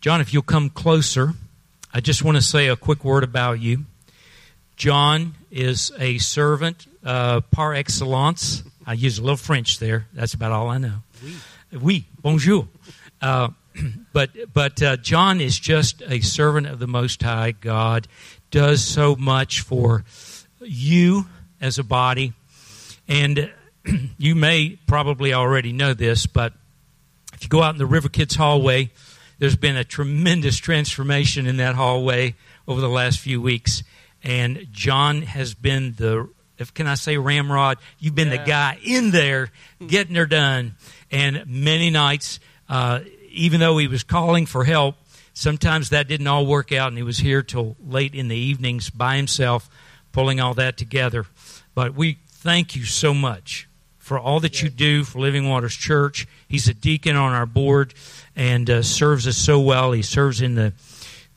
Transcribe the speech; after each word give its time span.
John, 0.00 0.20
if 0.20 0.32
you'll 0.32 0.42
come 0.42 0.70
closer, 0.70 1.32
I 1.92 1.98
just 1.98 2.22
want 2.22 2.36
to 2.36 2.42
say 2.42 2.68
a 2.68 2.76
quick 2.76 3.04
word 3.04 3.24
about 3.24 3.58
you. 3.58 3.84
John 4.76 5.34
is 5.50 5.90
a 5.98 6.18
servant 6.18 6.86
uh, 7.04 7.40
par 7.50 7.74
excellence. 7.74 8.62
I 8.86 8.92
use 8.92 9.18
a 9.18 9.22
little 9.22 9.36
French 9.36 9.80
there. 9.80 10.06
That's 10.12 10.34
about 10.34 10.52
all 10.52 10.68
I 10.68 10.78
know. 10.78 11.02
Oui, 11.24 11.36
oui 11.72 12.04
bonjour. 12.22 12.68
Uh, 13.20 13.48
but 14.12 14.30
but 14.54 14.80
uh, 14.80 14.98
John 14.98 15.40
is 15.40 15.58
just 15.58 16.00
a 16.06 16.20
servant 16.20 16.68
of 16.68 16.78
the 16.78 16.86
Most 16.86 17.20
High 17.20 17.50
God. 17.50 18.06
Does 18.52 18.84
so 18.84 19.16
much 19.16 19.62
for 19.62 20.04
you 20.60 21.26
as 21.60 21.80
a 21.80 21.84
body, 21.84 22.34
and 23.08 23.50
you 24.16 24.36
may 24.36 24.78
probably 24.86 25.34
already 25.34 25.72
know 25.72 25.92
this, 25.92 26.26
but 26.26 26.52
if 27.34 27.42
you 27.42 27.48
go 27.48 27.64
out 27.64 27.74
in 27.74 27.78
the 27.78 27.86
River 27.86 28.08
Kids 28.08 28.36
hallway, 28.36 28.90
there's 29.38 29.56
been 29.56 29.76
a 29.76 29.84
tremendous 29.84 30.56
transformation 30.56 31.46
in 31.46 31.58
that 31.58 31.74
hallway 31.74 32.34
over 32.66 32.80
the 32.80 32.88
last 32.88 33.18
few 33.20 33.40
weeks. 33.40 33.82
And 34.22 34.66
John 34.72 35.22
has 35.22 35.54
been 35.54 35.94
the, 35.96 36.28
if 36.58 36.74
can 36.74 36.86
I 36.86 36.94
say 36.94 37.16
ramrod? 37.18 37.78
You've 37.98 38.14
been 38.14 38.28
yeah. 38.28 38.38
the 38.38 38.50
guy 38.50 38.78
in 38.82 39.10
there 39.10 39.50
getting 39.86 40.16
her 40.16 40.26
done. 40.26 40.74
And 41.10 41.44
many 41.46 41.90
nights, 41.90 42.40
uh, 42.68 43.00
even 43.30 43.60
though 43.60 43.78
he 43.78 43.86
was 43.86 44.02
calling 44.02 44.46
for 44.46 44.64
help, 44.64 44.96
sometimes 45.34 45.90
that 45.90 46.08
didn't 46.08 46.26
all 46.26 46.46
work 46.46 46.72
out, 46.72 46.88
and 46.88 46.96
he 46.96 47.04
was 47.04 47.18
here 47.18 47.42
till 47.42 47.76
late 47.86 48.14
in 48.14 48.26
the 48.28 48.36
evenings 48.36 48.90
by 48.90 49.16
himself, 49.16 49.70
pulling 50.10 50.40
all 50.40 50.54
that 50.54 50.76
together. 50.76 51.26
But 51.74 51.94
we 51.94 52.18
thank 52.28 52.74
you 52.74 52.84
so 52.84 53.14
much 53.14 53.68
for 53.98 54.18
all 54.18 54.40
that 54.40 54.62
you 54.62 54.68
do 54.68 55.04
for 55.04 55.20
Living 55.20 55.48
Waters 55.48 55.74
Church. 55.74 56.26
He's 56.48 56.66
a 56.66 56.74
deacon 56.74 57.14
on 57.14 57.34
our 57.34 57.46
board 57.46 57.94
and 58.38 58.70
uh, 58.70 58.82
serves 58.82 59.26
us 59.26 59.36
so 59.36 59.60
well. 59.60 59.92
He 59.92 60.02
serves 60.02 60.40
in 60.40 60.54
the 60.54 60.72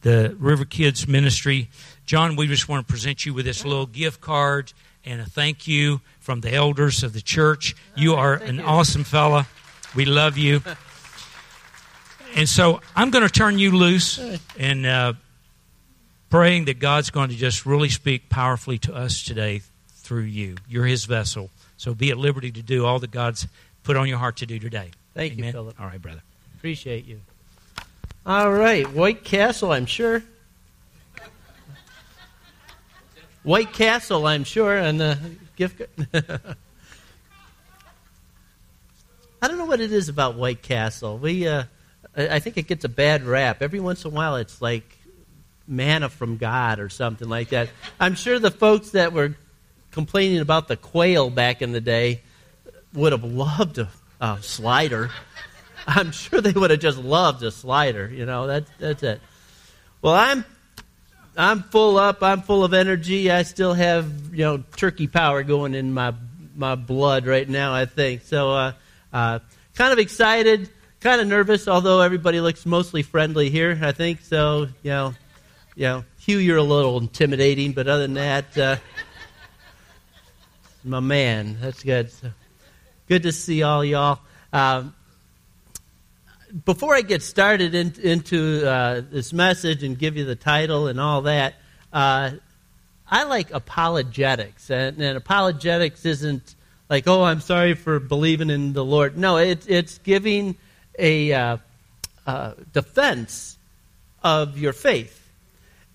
the 0.04 0.36
River 0.40 0.66
Kids 0.66 1.08
ministry. 1.08 1.70
John, 2.06 2.36
we 2.36 2.48
just 2.48 2.70
want 2.70 2.88
to 2.88 2.92
present 2.92 3.26
you 3.26 3.34
with 3.34 3.46
this 3.46 3.66
little 3.66 3.86
gift 3.86 4.22
card 4.22 4.74
and 5.06 5.22
a 5.22 5.26
thank 5.26 5.68
you 5.68 6.02
from 6.20 6.42
the 6.42 6.54
elders 6.54 7.04
of 7.04 7.14
the 7.14 7.22
church. 7.22 7.76
You 7.96 8.16
are 8.16 8.34
an 8.34 8.58
you. 8.58 8.64
awesome 8.64 9.04
fella. 9.04 9.48
We 9.96 10.06
love 10.06 10.38
you. 10.38 10.62
And 12.34 12.48
so 12.48 12.80
I'm 12.96 13.10
going 13.10 13.26
to 13.26 13.30
turn 13.30 13.60
you 13.60 13.72
loose 13.72 14.18
and 14.58 14.86
uh, 14.86 15.14
praying 16.30 16.64
that 16.64 16.80
God's 16.80 17.10
going 17.10 17.28
to 17.28 17.36
just 17.36 17.66
really 17.66 17.90
speak 17.90 18.30
powerfully 18.30 18.78
to 18.80 18.96
us 18.96 19.22
today 19.22 19.64
through 19.96 20.22
you. 20.22 20.56
You're 20.66 20.86
His 20.86 21.04
vessel. 21.04 21.50
So 21.76 21.94
be 21.94 22.10
at 22.10 22.18
liberty 22.18 22.50
to 22.50 22.62
do 22.62 22.86
all 22.86 23.00
that 23.00 23.12
God's 23.12 23.50
put 23.84 23.98
on 23.98 24.08
your 24.08 24.18
heart 24.18 24.38
to 24.38 24.46
do 24.46 24.60
today. 24.60 24.92
Thank 25.14 25.34
Amen? 25.34 25.46
you, 25.48 25.52
Philip. 25.52 25.82
All 25.82 25.88
right, 25.88 26.02
brother. 26.02 26.22
Appreciate 26.62 27.06
you. 27.08 27.20
All 28.24 28.52
right, 28.52 28.88
White 28.94 29.24
Castle, 29.24 29.72
I'm 29.72 29.88
sure. 29.88 30.22
White 33.42 33.74
Castle, 33.74 34.28
I'm 34.28 34.44
sure, 34.44 34.78
and 34.78 35.02
the 35.02 35.18
gift. 35.56 35.82
I 36.14 36.28
don't 39.48 39.58
know 39.58 39.66
what 39.66 39.82
it 39.82 39.92
is 39.92 40.08
about 40.08 40.36
White 40.36 40.62
Castle. 40.62 41.18
We, 41.18 41.48
uh, 41.48 41.64
I 42.16 42.38
think 42.38 42.58
it 42.58 42.68
gets 42.68 42.86
a 42.86 42.90
bad 42.90 43.24
rap. 43.24 43.64
Every 43.64 43.80
once 43.80 44.06
in 44.06 44.12
a 44.12 44.14
while, 44.14 44.36
it's 44.36 44.62
like 44.62 45.00
manna 45.68 46.10
from 46.10 46.38
God 46.38 46.80
or 46.80 46.90
something 46.90 47.28
like 47.28 47.50
that. 47.50 47.70
I'm 48.00 48.14
sure 48.14 48.38
the 48.38 48.52
folks 48.52 48.92
that 48.92 49.14
were 49.14 49.36
complaining 49.90 50.42
about 50.42 50.68
the 50.68 50.78
quail 50.78 51.32
back 51.32 51.64
in 51.64 51.72
the 51.72 51.82
day 51.82 52.22
would 52.94 53.14
have 53.14 53.24
loved 53.24 53.80
a, 53.80 53.90
a 54.20 54.38
slider. 54.44 55.10
I'm 55.88 56.12
sure 56.12 56.42
they 56.42 56.52
would 56.52 56.72
have 56.72 56.80
just 56.80 56.98
loved 56.98 57.44
a 57.44 57.52
slider. 57.52 58.10
You 58.10 58.26
know, 58.26 58.48
that's 58.48 58.70
that's 58.80 59.04
it. 59.04 59.22
Well, 60.02 60.14
I'm 60.14 60.46
I'm 61.38 61.64
full 61.64 61.98
up. 61.98 62.24
I'm 62.24 62.42
full 62.42 62.64
of 62.64 62.74
energy. 62.74 63.32
I 63.32 63.44
still 63.44 63.74
have 63.74 64.34
you 64.34 64.44
know 64.44 64.64
turkey 64.76 65.08
power 65.08 65.44
going 65.44 65.74
in 65.74 65.94
my 65.94 66.14
my 66.56 66.76
blood 66.76 67.26
right 67.26 67.48
now. 67.48 67.74
I 67.74 67.86
think 67.86 68.24
so. 68.24 68.52
Uh, 68.52 68.74
uh, 69.14 69.40
kind 69.76 69.94
of 69.94 70.00
excited, 70.00 70.70
kind 71.00 71.22
of 71.22 71.28
nervous. 71.28 71.68
Although 71.68 72.02
everybody 72.02 72.42
looks 72.42 72.66
mostly 72.66 73.04
friendly 73.04 73.50
here, 73.50 73.78
I 73.82 73.92
think 73.92 74.22
so. 74.22 74.68
You 74.84 74.92
know, 74.92 75.14
you 75.76 75.84
know, 75.84 76.06
Hugh, 76.20 76.38
you're 76.38 76.58
a 76.58 76.64
little 76.64 76.98
intimidating, 77.00 77.74
but 77.74 77.88
other 77.88 78.04
than 78.04 78.16
that. 78.16 78.58
Uh, 78.58 78.76
my 80.84 81.00
man. 81.00 81.58
That's 81.62 81.84
good. 81.84 82.12
So, 82.12 82.32
good 83.08 83.24
to 83.24 83.32
see 83.32 83.64
all 83.64 83.84
y'all. 83.86 84.20
Um, 84.52 84.96
before 86.66 86.96
I 86.96 87.02
get 87.02 87.22
started 87.22 87.76
in, 87.76 87.94
into 88.02 88.68
uh, 88.68 89.02
this 89.10 89.34
message 89.34 89.84
and 89.84 89.98
give 89.98 90.18
you 90.18 90.26
the 90.26 90.36
title 90.36 90.88
and 90.88 91.00
all 91.00 91.24
that, 91.24 91.56
uh, 91.94 92.32
I 93.10 93.24
like 93.24 93.52
apologetics. 93.52 94.70
And, 94.70 95.02
and, 95.02 95.18
apologetics 95.18 96.06
isn't 96.06 96.56
like, 96.90 97.08
oh, 97.08 97.24
I'm 97.24 97.42
sorry 97.42 97.74
for 97.74 98.00
believing 98.00 98.50
in 98.50 98.74
the 98.74 98.86
Lord. 98.86 99.18
No, 99.18 99.38
it, 99.38 99.66
it's 99.70 99.98
giving 100.00 100.58
a 101.00 101.34
uh, 101.34 101.58
uh 102.28 102.54
defense 102.74 103.58
of 104.24 104.58
your 104.58 104.74
faith. 104.74 105.18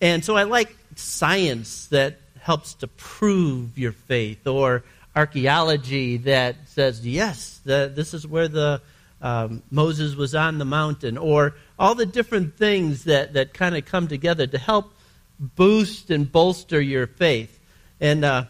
And 0.00 0.24
so 0.24 0.36
I 0.36 0.42
like 0.44 0.76
science 0.96 1.86
that 1.86 2.18
helps 2.40 2.74
to 2.74 2.86
prove 2.86 3.78
your 3.78 3.92
faith, 3.92 4.46
or 4.46 4.84
archaeology 5.14 6.18
that 6.18 6.56
says, 6.66 7.06
yes, 7.06 7.60
the, 7.64 7.90
this 7.92 8.14
is 8.14 8.26
where 8.26 8.48
the 8.48 8.82
um, 9.22 9.62
Moses 9.70 10.14
was 10.14 10.34
on 10.34 10.58
the 10.58 10.64
mountain, 10.64 11.16
or 11.18 11.54
all 11.78 11.94
the 11.94 12.06
different 12.06 12.56
things 12.56 13.04
that, 13.04 13.32
that 13.34 13.54
kind 13.54 13.76
of 13.76 13.84
come 13.84 14.08
together 14.08 14.46
to 14.46 14.58
help 14.58 14.92
boost 15.38 16.10
and 16.10 16.30
bolster 16.30 16.80
your 16.80 17.06
faith. 17.06 17.58
And 18.00 18.24
uh, 18.24 18.44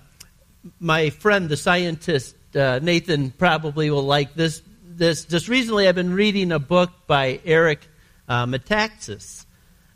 my 0.80 1.10
friend, 1.10 1.48
the 1.48 1.56
scientist 1.56 2.34
uh, 2.56 2.80
Nathan, 2.82 3.30
probably 3.30 3.90
will 3.90 4.02
like 4.02 4.34
this. 4.34 4.62
This 4.84 5.24
just 5.24 5.48
recently, 5.48 5.88
I've 5.88 5.94
been 5.94 6.14
reading 6.14 6.52
a 6.52 6.58
book 6.58 6.90
by 7.06 7.40
Eric 7.44 7.86
uh, 8.28 8.46
Metaxas, 8.46 9.44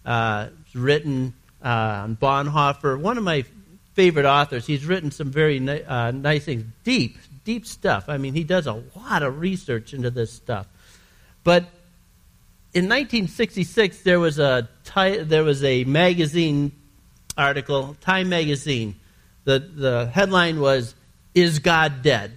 uh, 0.05 0.49
written 0.75 1.35
uh, 1.65 1.69
on 2.05 2.17
Bonhoeffer. 2.17 3.01
One 3.01 3.17
of 3.17 3.25
my 3.25 3.45
favorite 3.95 4.27
authors. 4.27 4.67
He's 4.67 4.85
written 4.85 5.11
some 5.11 5.31
very 5.31 5.59
uh, 5.69 6.11
nice 6.11 6.45
things, 6.45 6.65
deep, 6.85 7.17
deep 7.45 7.67
stuff. 7.67 8.05
I 8.09 8.19
mean, 8.19 8.35
he 8.35 8.45
does 8.45 8.67
a 8.67 8.83
lot 8.97 9.23
of 9.23 9.41
research 9.41 9.95
into 9.95 10.11
this 10.11 10.33
stuff. 10.33 10.67
But 11.45 11.65
in 12.73 12.85
1966, 12.85 14.03
there 14.03 14.21
was 14.21 14.39
a 14.39 14.69
there 14.95 15.45
was 15.45 15.65
a 15.65 15.85
magazine 15.85 16.73
article, 17.37 17.97
Time 18.01 18.29
magazine. 18.29 18.97
The 19.45 19.59
the 19.59 20.11
headline 20.13 20.61
was 20.61 20.95
"Is 21.35 21.59
God 21.59 22.03
Dead?" 22.03 22.33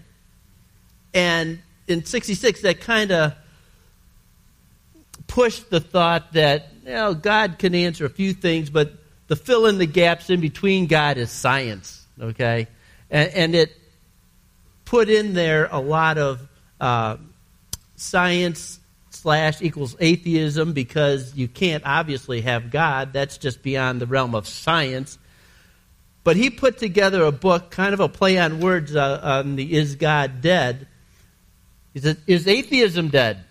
And 1.14 1.62
in 1.88 2.06
'66, 2.06 2.62
that 2.62 2.82
kind 2.82 3.12
of 3.12 3.34
pushed 5.28 5.70
the 5.70 5.80
thought 5.80 6.34
that 6.34 6.70
you 6.84 6.94
know 6.94 7.14
God 7.14 7.60
can 7.60 7.76
answer 7.76 8.06
a 8.06 8.10
few 8.10 8.34
things, 8.34 8.70
but 8.70 8.94
the 9.28 9.36
fill 9.36 9.66
in 9.66 9.78
the 9.78 9.86
gaps 9.86 10.30
in 10.30 10.42
between 10.42 10.88
God 10.88 11.18
is 11.18 11.32
science, 11.32 12.06
okay? 12.20 12.68
And, 13.10 13.30
and 13.30 13.56
it 13.56 13.72
put 14.94 15.10
in 15.10 15.34
there 15.34 15.68
a 15.72 15.80
lot 15.80 16.20
of 16.20 16.48
uh, 16.80 17.18
science 17.96 18.80
slash 19.10 19.60
equals 19.60 19.96
atheism 20.00 20.74
because 20.74 21.34
you 21.34 21.48
can't 21.48 21.84
obviously 21.84 22.42
have 22.42 22.70
God. 22.70 23.12
That's 23.12 23.40
just 23.40 23.64
beyond 23.64 24.00
the 24.00 24.06
realm 24.06 24.36
of 24.36 24.48
science. 24.48 25.18
But 26.24 26.36
he 26.36 26.52
put 26.52 26.78
together 26.78 27.24
a 27.24 27.32
book, 27.32 27.72
kind 27.72 27.96
of 27.96 28.02
a 28.02 28.08
play 28.08 28.38
on 28.38 28.60
words 28.60 28.96
uh, 28.96 29.20
on 29.24 29.56
the 29.56 29.74
Is 29.74 29.96
God 29.96 30.42
Dead? 30.42 30.86
He 31.96 32.00
said, 32.00 32.18
Is 32.28 32.48
atheism 32.48 33.08
dead? 33.08 33.44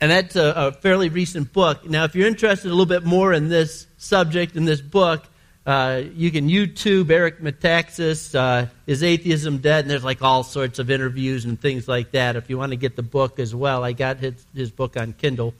And 0.00 0.12
that's 0.12 0.36
a, 0.36 0.52
a, 0.56 0.72
fairly 0.74 1.08
recent 1.08 1.52
book. 1.52 1.90
Now, 1.90 2.04
if 2.04 2.14
you're 2.14 2.28
interested 2.28 2.68
a 2.68 2.70
little 2.70 2.86
bit 2.86 3.02
more 3.02 3.32
in 3.32 3.48
this 3.48 3.88
subject, 3.96 4.54
in 4.54 4.64
this 4.64 4.80
book, 4.80 5.24
uh, 5.64 6.02
you 6.14 6.30
can 6.32 6.48
YouTube 6.48 7.10
Eric 7.10 7.40
Metaxas, 7.40 8.34
uh, 8.34 8.66
Is 8.86 9.02
Atheism 9.02 9.58
Dead? 9.58 9.84
And 9.84 9.90
there's 9.90 10.02
like 10.02 10.20
all 10.20 10.42
sorts 10.42 10.78
of 10.78 10.90
interviews 10.90 11.44
and 11.44 11.60
things 11.60 11.86
like 11.86 12.12
that. 12.12 12.34
If 12.34 12.50
you 12.50 12.58
want 12.58 12.72
to 12.72 12.76
get 12.76 12.96
the 12.96 13.02
book 13.02 13.38
as 13.38 13.54
well, 13.54 13.84
I 13.84 13.92
got 13.92 14.18
his, 14.18 14.44
his 14.54 14.70
book 14.72 14.96
on 14.96 15.12
Kindle. 15.12 15.54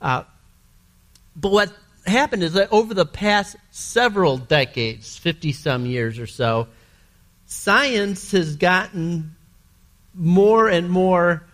Uh, 0.00 0.24
but 1.36 1.52
what 1.52 1.72
happened 2.06 2.42
is 2.42 2.54
that 2.54 2.72
over 2.72 2.94
the 2.94 3.04
past 3.04 3.56
several 3.70 4.38
decades, 4.38 5.18
50 5.18 5.52
some 5.52 5.84
years 5.84 6.18
or 6.18 6.26
so, 6.26 6.68
science 7.46 8.32
has 8.32 8.56
gotten 8.56 9.36
more 10.14 10.68
and 10.68 10.88
more 10.88 11.44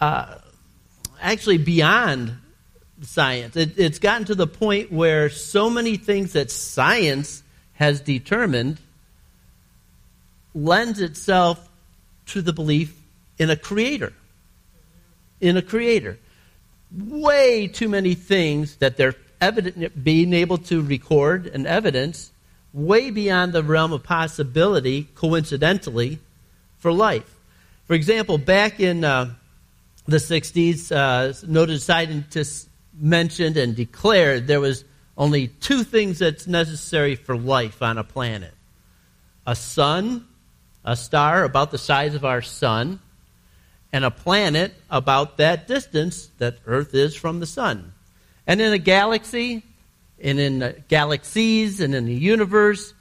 uh, 0.00 0.36
actually 1.20 1.58
beyond 1.58 2.36
science. 3.02 3.56
It, 3.56 3.78
it's 3.78 3.98
gotten 3.98 4.26
to 4.26 4.34
the 4.34 4.46
point 4.46 4.92
where 4.92 5.28
so 5.28 5.68
many 5.68 5.96
things 5.96 6.32
that 6.32 6.50
science 6.50 7.42
has 7.74 8.00
determined 8.00 8.78
lends 10.54 11.00
itself 11.00 11.68
to 12.26 12.42
the 12.42 12.52
belief 12.52 12.96
in 13.38 13.50
a 13.50 13.56
creator. 13.56 14.12
In 15.40 15.56
a 15.56 15.62
creator. 15.62 16.18
way 16.94 17.66
too 17.66 17.88
many 17.88 18.14
things 18.14 18.76
that 18.76 18.96
they're 18.96 19.14
evident, 19.40 20.04
being 20.04 20.32
able 20.32 20.58
to 20.58 20.82
record 20.82 21.46
and 21.46 21.66
evidence 21.66 22.30
way 22.72 23.10
beyond 23.10 23.52
the 23.52 23.62
realm 23.62 23.92
of 23.92 24.02
possibility, 24.02 25.08
coincidentally, 25.14 26.18
for 26.78 26.92
life. 26.92 27.38
For 27.86 27.94
example, 27.94 28.38
back 28.38 28.80
in 28.80 29.04
uh, 29.04 29.34
the 30.06 30.16
60s, 30.16 30.90
uh, 30.90 31.34
noted 31.46 31.82
scientists 31.82 32.68
mentioned 32.94 33.56
and 33.56 33.74
declared 33.74 34.46
there 34.46 34.60
was 34.60 34.84
only 35.16 35.48
two 35.48 35.84
things 35.84 36.18
that's 36.18 36.46
necessary 36.46 37.16
for 37.16 37.36
life 37.36 37.82
on 37.82 37.98
a 37.98 38.04
planet 38.04 38.54
a 39.44 39.56
sun, 39.56 40.24
a 40.84 40.94
star 40.94 41.42
about 41.42 41.72
the 41.72 41.78
size 41.78 42.14
of 42.14 42.24
our 42.24 42.40
sun, 42.40 43.00
and 43.92 44.04
a 44.04 44.10
planet 44.10 44.72
about 44.88 45.38
that 45.38 45.66
distance 45.66 46.30
that 46.38 46.58
Earth 46.64 46.94
is 46.94 47.16
from 47.16 47.40
the 47.40 47.46
sun. 47.46 47.92
And 48.46 48.60
in 48.60 48.72
a 48.72 48.78
galaxy, 48.78 49.64
and 50.22 50.38
in 50.38 50.84
galaxies, 50.86 51.80
and 51.80 51.92
in 51.92 52.06
the 52.06 52.14
universe, 52.14 52.94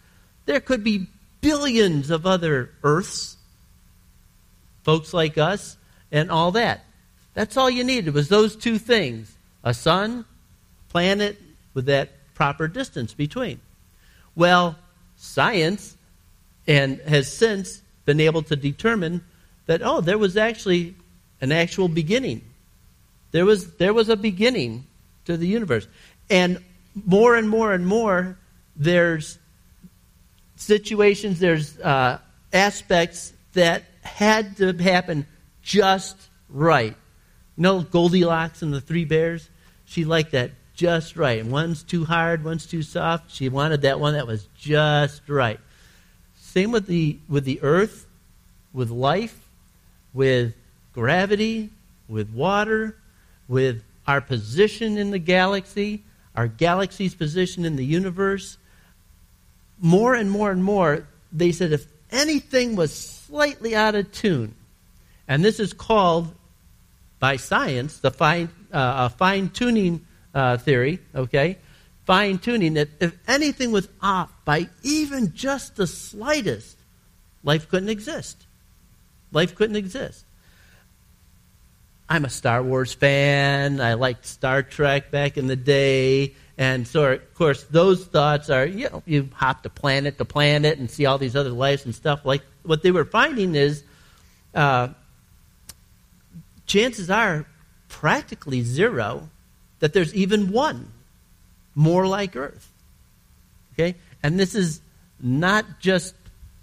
there 0.45 0.59
could 0.59 0.83
be 0.83 1.07
billions 1.41 2.09
of 2.09 2.25
other 2.25 2.71
Earths, 2.83 3.37
folks 4.83 5.13
like 5.13 5.37
us, 5.37 5.77
and 6.11 6.31
all 6.31 6.51
that. 6.53 6.83
That's 7.35 7.55
all 7.55 7.69
you 7.69 7.83
needed 7.83 8.15
was 8.15 8.29
those 8.29 8.55
two 8.55 8.79
things 8.79 9.37
a 9.63 9.73
sun, 9.73 10.25
planet 10.89 11.39
with 11.73 11.85
that 11.85 12.09
proper 12.33 12.67
distance 12.67 13.13
between. 13.13 13.59
Well, 14.35 14.77
science 15.15 15.95
and 16.67 16.99
has 17.01 17.31
since 17.31 17.81
been 18.05 18.19
able 18.19 18.41
to 18.43 18.55
determine 18.55 19.23
that 19.67 19.81
oh, 19.81 20.01
there 20.01 20.17
was 20.17 20.37
actually 20.37 20.95
an 21.39 21.51
actual 21.51 21.87
beginning. 21.87 22.41
There 23.31 23.45
was 23.45 23.73
there 23.75 23.93
was 23.93 24.09
a 24.09 24.15
beginning 24.15 24.85
to 25.25 25.37
the 25.37 25.47
universe. 25.47 25.87
And 26.29 26.63
more 27.05 27.35
and 27.35 27.47
more 27.47 27.73
and 27.73 27.85
more 27.85 28.37
there's 28.75 29.37
situations, 30.55 31.39
there's 31.39 31.79
uh, 31.79 32.19
aspects 32.53 33.33
that 33.53 33.83
had 34.01 34.57
to 34.57 34.73
happen 34.73 35.25
just 35.61 36.17
right. 36.49 36.95
You 37.57 37.63
know 37.63 37.81
Goldilocks 37.81 38.61
and 38.61 38.73
the 38.73 38.81
Three 38.81 39.05
Bears? 39.05 39.49
She 39.85 40.05
liked 40.05 40.31
that 40.31 40.51
just 40.73 41.15
right. 41.15 41.45
One's 41.45 41.83
too 41.83 42.05
hard, 42.05 42.43
one's 42.43 42.65
too 42.65 42.81
soft. 42.81 43.31
She 43.31 43.49
wanted 43.49 43.83
that 43.83 43.99
one 43.99 44.13
that 44.13 44.25
was 44.25 44.47
just 44.57 45.27
right. 45.27 45.59
Same 46.39 46.71
with 46.71 46.87
the 46.87 47.17
with 47.29 47.45
the 47.45 47.61
earth, 47.61 48.07
with 48.73 48.89
life, 48.89 49.47
with 50.13 50.55
gravity, 50.93 51.69
with 52.07 52.29
water, 52.31 52.97
with 53.47 53.83
our 54.07 54.21
position 54.21 54.97
in 54.97 55.11
the 55.11 55.19
galaxy, 55.19 56.03
our 56.35 56.47
galaxy's 56.47 57.15
position 57.15 57.65
in 57.65 57.75
the 57.75 57.85
universe. 57.85 58.57
More 59.79 60.13
and 60.13 60.29
more 60.29 60.51
and 60.51 60.63
more, 60.63 61.07
they 61.31 61.51
said 61.51 61.71
if 61.71 61.87
anything 62.11 62.75
was 62.75 62.93
slightly 62.93 63.75
out 63.75 63.95
of 63.95 64.11
tune, 64.11 64.55
and 65.27 65.43
this 65.43 65.59
is 65.59 65.73
called 65.73 66.33
by 67.21 67.37
science 67.37 67.99
the 67.99 68.11
fine, 68.11 68.49
uh, 68.73 69.07
fine 69.07 69.49
tuning 69.49 70.05
uh, 70.33 70.57
theory, 70.57 70.99
okay? 71.15 71.57
Fine 72.05 72.39
tuning 72.39 72.73
that 72.73 72.89
if 72.99 73.15
anything 73.27 73.71
was 73.71 73.87
off 74.01 74.29
by 74.43 74.67
even 74.81 75.33
just 75.33 75.75
the 75.75 75.85
slightest, 75.85 76.77
life 77.43 77.69
couldn't 77.69 77.89
exist. 77.89 78.43
Life 79.31 79.55
couldn't 79.55 79.75
exist. 79.75 80.25
I'm 82.09 82.25
a 82.25 82.29
Star 82.29 82.61
Wars 82.61 82.93
fan. 82.93 83.79
I 83.79 83.93
liked 83.93 84.25
Star 84.25 84.63
Trek 84.63 85.11
back 85.11 85.37
in 85.37 85.47
the 85.47 85.55
day. 85.55 86.33
And 86.57 86.85
so, 86.85 87.13
of 87.13 87.33
course, 87.35 87.63
those 87.63 88.03
thoughts 88.03 88.49
are, 88.49 88.65
you 88.65 88.89
know, 88.89 89.03
you 89.05 89.29
hop 89.33 89.63
to 89.63 89.69
planet 89.69 90.17
to 90.17 90.25
planet 90.25 90.79
and 90.79 90.91
see 90.91 91.05
all 91.05 91.17
these 91.17 91.35
other 91.35 91.51
lives 91.51 91.85
and 91.85 91.95
stuff. 91.95 92.25
Like, 92.25 92.41
what 92.63 92.81
they 92.81 92.91
were 92.91 93.05
finding 93.05 93.55
is 93.55 93.83
uh, 94.53 94.89
chances 96.71 97.09
are 97.09 97.45
practically 97.89 98.61
zero 98.61 99.29
that 99.79 99.91
there's 99.91 100.15
even 100.15 100.51
one 100.53 100.89
more 101.75 102.07
like 102.07 102.37
Earth. 102.37 102.71
Okay? 103.73 103.95
And 104.23 104.39
this 104.39 104.55
is 104.55 104.79
not 105.19 105.65
just 105.81 106.15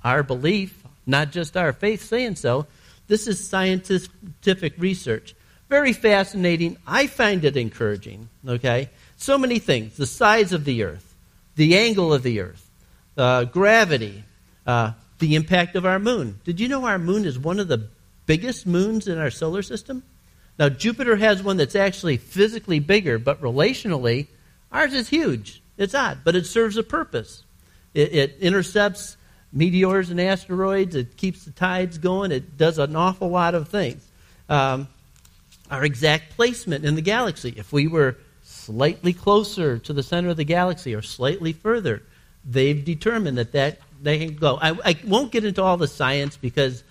our 0.03 0.23
belief, 0.23 0.83
not 1.07 1.31
just 1.31 1.59
our 1.59 1.75
faith 1.75 2.03
saying 2.03 2.37
so. 2.37 2.67
This 3.07 3.27
is 3.27 3.47
scientific 3.47 4.75
research. 4.79 5.35
Very 5.69 5.93
fascinating. 5.93 6.79
I 6.87 7.07
find 7.07 7.45
it 7.45 7.59
encouraging. 7.59 8.31
Okay? 8.47 8.89
So 9.19 9.37
many 9.37 9.59
things 9.59 9.99
the 9.99 10.07
size 10.07 10.55
of 10.55 10.65
the 10.65 10.85
earth, 10.85 11.15
the 11.57 11.77
angle 11.77 12.15
of 12.15 12.23
the 12.23 12.41
earth, 12.41 12.71
uh, 13.19 13.45
gravity, 13.45 14.25
uh, 14.67 14.93
the 15.19 15.35
impact 15.35 15.77
of 15.77 15.85
our 15.85 15.99
moon. 15.99 16.41
Did 16.45 16.61
you 16.61 16.69
know 16.69 16.87
our 16.87 16.99
moon 16.99 17.27
is 17.27 17.39
one 17.39 17.61
of 17.61 17.69
the 17.69 17.89
biggest 18.29 18.67
moons 18.67 19.09
in 19.09 19.19
our 19.19 19.31
solar 19.31 19.63
system? 19.63 20.05
Now, 20.59 20.69
Jupiter 20.69 21.17
has 21.17 21.43
one 21.43 21.57
that's 21.57 21.75
actually 21.75 22.19
physically 22.19 22.79
bigger, 22.79 23.19
but 23.19 23.41
relationally, 23.41 24.29
ours 24.71 24.93
is 24.93 25.09
huge. 25.09 25.63
It's 25.77 25.95
odd, 25.95 26.19
but 26.25 26.37
it 26.37 26.47
serves 26.47 26.77
a 26.77 26.83
purpose. 26.83 27.43
It, 27.95 28.13
it 28.13 28.37
intercepts 28.41 29.17
meteors 29.53 30.11
and 30.11 30.21
asteroids, 30.21 30.95
it 30.95 31.17
keeps 31.17 31.45
the 31.45 31.53
tides 31.53 31.97
going, 31.97 32.31
it 32.31 32.59
does 32.59 32.79
an 32.79 32.95
awful 32.95 33.29
lot 33.31 33.55
of 33.55 33.69
things. 33.69 34.07
Um, 34.49 34.89
our 35.71 35.85
exact 35.85 36.37
placement 36.37 36.85
in 36.85 36.97
the 36.97 37.03
galaxy. 37.03 37.55
If 37.57 37.73
we 37.73 37.87
were 37.87 38.17
slightly 38.43 39.15
closer 39.15 39.79
to 39.79 39.93
the 39.95 40.03
center 40.03 40.29
of 40.29 40.37
the 40.37 40.45
galaxy 40.45 40.95
or 40.95 41.01
slightly 41.01 41.55
further, 41.55 42.03
they've 42.45 42.85
determined 42.85 43.39
that, 43.39 43.53
that 43.53 43.79
they 44.03 44.19
can 44.19 44.37
go. 44.37 44.59
I, 44.61 44.77
I 44.85 44.97
won't 45.07 45.33
get 45.33 45.45
into 45.45 45.63
all 45.63 45.79
the 45.79 45.89
science 45.89 46.37
because 46.37 46.83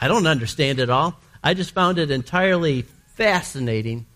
I 0.00 0.08
don't 0.08 0.26
understand 0.26 0.78
it 0.78 0.90
all. 0.90 1.18
I 1.42 1.54
just 1.54 1.72
found 1.72 1.98
it 1.98 2.10
entirely 2.10 2.82
fascinating. 3.14 4.06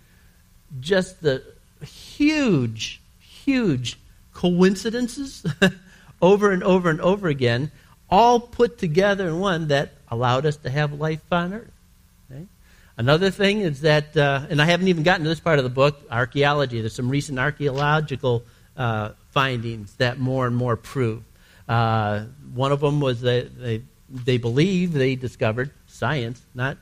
Just 0.81 1.23
the 1.23 1.43
huge, 1.85 3.01
huge 3.21 3.99
coincidences 4.33 5.45
over 6.23 6.53
and 6.53 6.63
over 6.63 6.91
and 6.91 7.01
over 7.01 7.29
again, 7.29 7.71
all 8.11 8.41
put 8.41 8.79
together 8.79 9.29
in 9.29 9.39
one 9.39 9.69
that 9.69 9.93
allowed 10.09 10.47
us 10.47 10.57
to 10.59 10.71
have 10.71 10.93
life 10.93 11.21
on 11.31 11.55
Earth. 11.55 11.71
Another 12.97 13.31
thing 13.31 13.61
is 13.61 13.81
that, 13.81 14.17
uh, 14.17 14.47
and 14.49 14.63
I 14.63 14.67
haven't 14.67 14.87
even 14.87 15.03
gotten 15.03 15.25
to 15.25 15.29
this 15.29 15.41
part 15.41 15.59
of 15.59 15.65
the 15.65 15.71
book, 15.71 16.01
archaeology. 16.11 16.81
There's 16.81 16.95
some 16.95 17.09
recent 17.09 17.41
archaeological 17.41 18.45
uh, 18.77 19.11
findings 19.31 19.95
that 19.95 20.19
more 20.19 20.47
and 20.47 20.55
more 20.55 20.77
prove. 20.77 21.25
Uh, 21.69 22.27
one 22.55 22.71
of 22.71 22.81
them 22.81 23.01
was 23.01 23.23
that 23.23 23.59
they, 23.59 23.83
they 24.09 24.37
believe 24.37 24.93
they 24.93 25.17
discovered, 25.17 25.73
science, 25.95 26.43
not 26.55 26.79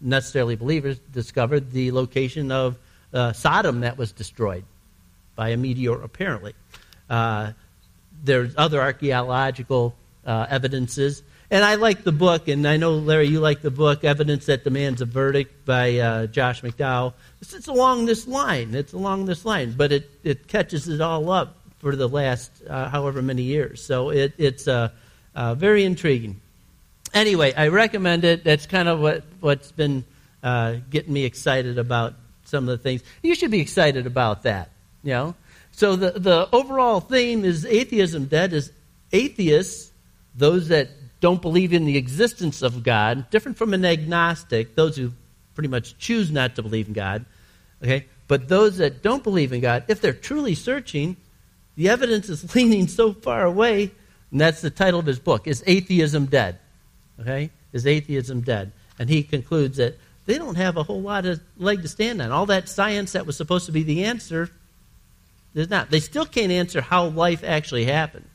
necessarily 0.00 0.56
believers, 0.56 0.98
discovered 1.12 1.70
the 1.72 1.92
location 1.92 2.52
of 2.52 2.76
uh, 3.12 3.32
Sodom 3.32 3.80
that 3.80 3.96
was 3.96 4.12
destroyed 4.12 4.64
by 5.34 5.50
a 5.50 5.56
meteor, 5.56 6.00
apparently. 6.02 6.54
Uh, 7.08 7.52
there's 8.24 8.54
other 8.56 8.80
archaeological 8.80 9.94
uh, 10.24 10.46
evidences 10.48 11.22
and 11.50 11.64
I 11.64 11.76
like 11.76 12.02
the 12.02 12.12
book, 12.12 12.48
and 12.48 12.66
I 12.66 12.76
know, 12.76 12.94
Larry, 12.94 13.28
you 13.28 13.38
like 13.38 13.62
the 13.62 13.70
book, 13.70 14.02
Evidence 14.02 14.46
That 14.46 14.64
Demands 14.64 15.00
a 15.00 15.04
Verdict 15.04 15.64
by 15.64 15.98
uh, 15.98 16.26
Josh 16.26 16.62
McDowell. 16.62 17.12
It's, 17.40 17.54
it's, 17.54 17.68
along 17.68 18.06
this 18.06 18.26
line. 18.26 18.74
It's 18.74 18.92
along 18.92 19.26
this 19.26 19.44
line, 19.44 19.74
but 19.76 19.92
it, 19.92 20.10
it 20.24 20.48
catches 20.48 20.88
it 20.88 21.00
all 21.00 21.30
up 21.30 21.56
for 21.78 21.94
the 21.94 22.08
last 22.08 22.50
uh, 22.68 22.88
however 22.88 23.22
many 23.22 23.42
years. 23.42 23.84
So 23.84 24.10
it, 24.10 24.32
it's 24.38 24.66
uh, 24.66 24.90
very 25.36 25.84
intriguing. 25.84 26.40
Anyway, 27.14 27.52
I 27.54 27.68
recommend 27.68 28.24
it. 28.24 28.44
That's 28.44 28.66
kind 28.66 28.88
of 28.88 29.00
what, 29.00 29.24
what's 29.40 29.72
been 29.72 30.04
uh, 30.42 30.76
getting 30.90 31.12
me 31.12 31.24
excited 31.24 31.78
about 31.78 32.14
some 32.44 32.68
of 32.68 32.78
the 32.78 32.82
things. 32.82 33.02
You 33.22 33.34
should 33.34 33.50
be 33.50 33.60
excited 33.60 34.06
about 34.06 34.42
that, 34.42 34.70
you 35.02 35.12
know? 35.12 35.34
So 35.72 35.96
the, 35.96 36.12
the 36.12 36.48
overall 36.52 37.00
theme 37.00 37.44
is 37.44 37.66
atheism 37.66 38.26
dead 38.26 38.52
is 38.52 38.72
atheists, 39.12 39.90
those 40.34 40.68
that 40.68 40.88
don't 41.20 41.42
believe 41.42 41.72
in 41.72 41.84
the 41.84 41.96
existence 41.96 42.62
of 42.62 42.82
God, 42.82 43.30
different 43.30 43.58
from 43.58 43.74
an 43.74 43.84
agnostic, 43.84 44.74
those 44.74 44.96
who 44.96 45.12
pretty 45.54 45.68
much 45.68 45.98
choose 45.98 46.30
not 46.30 46.56
to 46.56 46.62
believe 46.62 46.88
in 46.88 46.92
God. 46.92 47.24
Okay? 47.82 48.06
But 48.28 48.48
those 48.48 48.78
that 48.78 49.02
don't 49.02 49.22
believe 49.22 49.52
in 49.52 49.60
God, 49.60 49.84
if 49.88 50.00
they're 50.00 50.12
truly 50.12 50.54
searching, 50.54 51.16
the 51.76 51.88
evidence 51.88 52.28
is 52.28 52.54
leaning 52.54 52.88
so 52.88 53.12
far 53.12 53.44
away, 53.44 53.90
and 54.30 54.40
that's 54.40 54.60
the 54.60 54.70
title 54.70 55.00
of 55.00 55.06
his 55.06 55.18
book, 55.18 55.46
Is 55.46 55.62
Atheism 55.66 56.26
Dead? 56.26 56.58
Okay? 57.20 57.50
Is 57.72 57.86
Atheism 57.86 58.40
Dead? 58.42 58.72
And 58.98 59.08
he 59.08 59.22
concludes 59.22 59.76
that 59.76 59.98
they 60.26 60.38
don't 60.38 60.56
have 60.56 60.76
a 60.76 60.82
whole 60.82 61.02
lot 61.02 61.24
of 61.24 61.40
leg 61.56 61.82
to 61.82 61.88
stand 61.88 62.20
on. 62.20 62.32
All 62.32 62.46
that 62.46 62.68
science 62.68 63.12
that 63.12 63.26
was 63.26 63.36
supposed 63.36 63.66
to 63.66 63.72
be 63.72 63.82
the 63.82 64.04
answer 64.04 64.50
is 65.54 65.70
not. 65.70 65.90
They 65.90 66.00
still 66.00 66.26
can't 66.26 66.52
answer 66.52 66.80
how 66.80 67.06
life 67.06 67.42
actually 67.44 67.84
happened. 67.84 68.26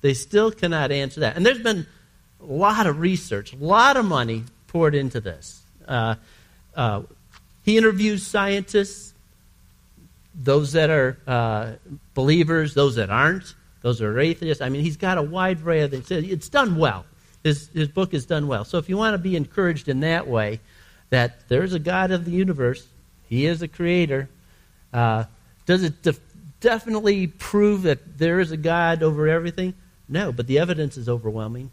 They 0.00 0.14
still 0.14 0.50
cannot 0.50 0.92
answer 0.92 1.20
that. 1.20 1.36
And 1.36 1.44
there's 1.44 1.62
been 1.62 1.86
a 2.40 2.44
lot 2.44 2.86
of 2.86 3.00
research, 3.00 3.52
a 3.52 3.56
lot 3.56 3.96
of 3.96 4.04
money 4.04 4.44
poured 4.68 4.94
into 4.94 5.20
this. 5.20 5.62
Uh, 5.86 6.14
uh, 6.76 7.02
he 7.64 7.76
interviews 7.76 8.24
scientists, 8.26 9.12
those 10.34 10.72
that 10.72 10.90
are 10.90 11.18
uh, 11.26 11.72
believers, 12.14 12.74
those 12.74 12.94
that 12.96 13.10
aren't, 13.10 13.54
those 13.82 13.98
that 13.98 14.06
are 14.06 14.20
atheists. 14.20 14.62
I 14.62 14.68
mean, 14.68 14.82
he's 14.82 14.96
got 14.96 15.18
a 15.18 15.22
wide 15.22 15.58
variety 15.58 15.96
of 15.96 16.06
things. 16.06 16.30
It's 16.30 16.48
done 16.48 16.76
well. 16.76 17.04
His, 17.44 17.68
his 17.68 17.88
book 17.88 18.14
is 18.14 18.26
done 18.26 18.48
well. 18.48 18.64
So 18.64 18.78
if 18.78 18.88
you 18.88 18.96
want 18.96 19.14
to 19.14 19.18
be 19.18 19.36
encouraged 19.36 19.88
in 19.88 20.00
that 20.00 20.26
way, 20.26 20.60
that 21.10 21.48
there's 21.48 21.72
a 21.72 21.78
God 21.78 22.10
of 22.10 22.24
the 22.24 22.30
universe, 22.30 22.86
He 23.28 23.46
is 23.46 23.62
a 23.62 23.68
creator, 23.68 24.28
uh, 24.92 25.24
does 25.66 25.82
it 25.82 26.02
def- 26.02 26.20
definitely 26.60 27.26
prove 27.26 27.82
that 27.82 28.18
there 28.18 28.40
is 28.40 28.52
a 28.52 28.56
God 28.56 29.02
over 29.02 29.28
everything? 29.28 29.74
No, 30.08 30.32
but 30.32 30.46
the 30.46 30.58
evidence 30.58 30.96
is 30.96 31.08
overwhelming. 31.08 31.70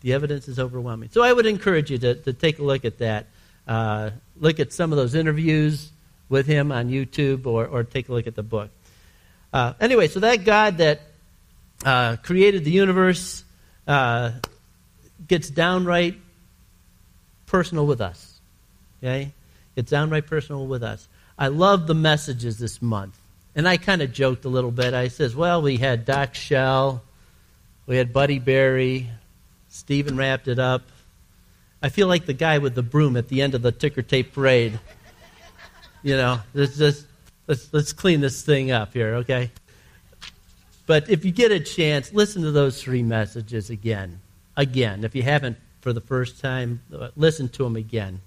The 0.00 0.14
evidence 0.14 0.48
is 0.48 0.58
overwhelming. 0.58 1.10
So 1.12 1.22
I 1.22 1.32
would 1.32 1.46
encourage 1.46 1.90
you 1.90 1.98
to, 1.98 2.14
to 2.14 2.32
take 2.32 2.58
a 2.58 2.62
look 2.62 2.84
at 2.84 2.98
that. 2.98 3.26
Uh, 3.68 4.10
look 4.38 4.58
at 4.58 4.72
some 4.72 4.92
of 4.92 4.96
those 4.96 5.14
interviews 5.14 5.90
with 6.28 6.46
him 6.46 6.72
on 6.72 6.88
YouTube 6.88 7.46
or, 7.46 7.66
or 7.66 7.84
take 7.84 8.08
a 8.08 8.12
look 8.12 8.26
at 8.26 8.34
the 8.34 8.42
book. 8.42 8.70
Uh, 9.52 9.74
anyway, 9.80 10.08
so 10.08 10.20
that 10.20 10.44
God 10.44 10.78
that 10.78 11.02
uh, 11.84 12.16
created 12.22 12.64
the 12.64 12.70
universe 12.70 13.44
uh, 13.86 14.32
gets 15.26 15.50
downright 15.50 16.16
personal 17.46 17.86
with 17.86 18.00
us. 18.00 18.40
Okay? 19.02 19.32
It's 19.76 19.90
downright 19.90 20.26
personal 20.26 20.66
with 20.66 20.82
us. 20.82 21.08
I 21.38 21.48
love 21.48 21.86
the 21.86 21.94
messages 21.94 22.58
this 22.58 22.82
month. 22.82 23.18
And 23.54 23.66
I 23.66 23.76
kind 23.76 24.02
of 24.02 24.12
joked 24.12 24.44
a 24.44 24.48
little 24.48 24.70
bit. 24.70 24.94
I 24.94 25.08
says, 25.08 25.34
well, 25.34 25.62
we 25.62 25.76
had 25.76 26.04
Doc 26.04 26.34
Shell, 26.34 27.02
we 27.86 27.96
had 27.96 28.12
Buddy 28.12 28.38
Barry, 28.38 29.10
Stephen 29.68 30.16
wrapped 30.16 30.48
it 30.48 30.58
up. 30.58 30.82
I 31.82 31.88
feel 31.88 32.06
like 32.06 32.26
the 32.26 32.34
guy 32.34 32.58
with 32.58 32.74
the 32.74 32.82
broom 32.82 33.16
at 33.16 33.28
the 33.28 33.40
end 33.40 33.54
of 33.54 33.62
the 33.62 33.72
ticker 33.72 34.02
tape 34.02 34.34
parade. 34.34 34.78
You 36.02 36.16
know, 36.16 36.40
let's 36.54 36.76
just 36.76 37.06
let's 37.46 37.72
let's 37.72 37.92
clean 37.92 38.20
this 38.20 38.42
thing 38.42 38.70
up 38.70 38.92
here, 38.92 39.16
okay? 39.16 39.50
But 40.86 41.08
if 41.08 41.24
you 41.24 41.30
get 41.30 41.52
a 41.52 41.60
chance, 41.60 42.12
listen 42.12 42.42
to 42.42 42.50
those 42.50 42.82
three 42.82 43.02
messages 43.02 43.70
again. 43.70 44.20
Again, 44.56 45.04
if 45.04 45.14
you 45.14 45.22
haven't 45.22 45.56
for 45.80 45.92
the 45.92 46.00
first 46.00 46.40
time, 46.40 46.82
listen 47.16 47.48
to 47.50 47.64
them 47.64 47.76
again. 47.76 48.20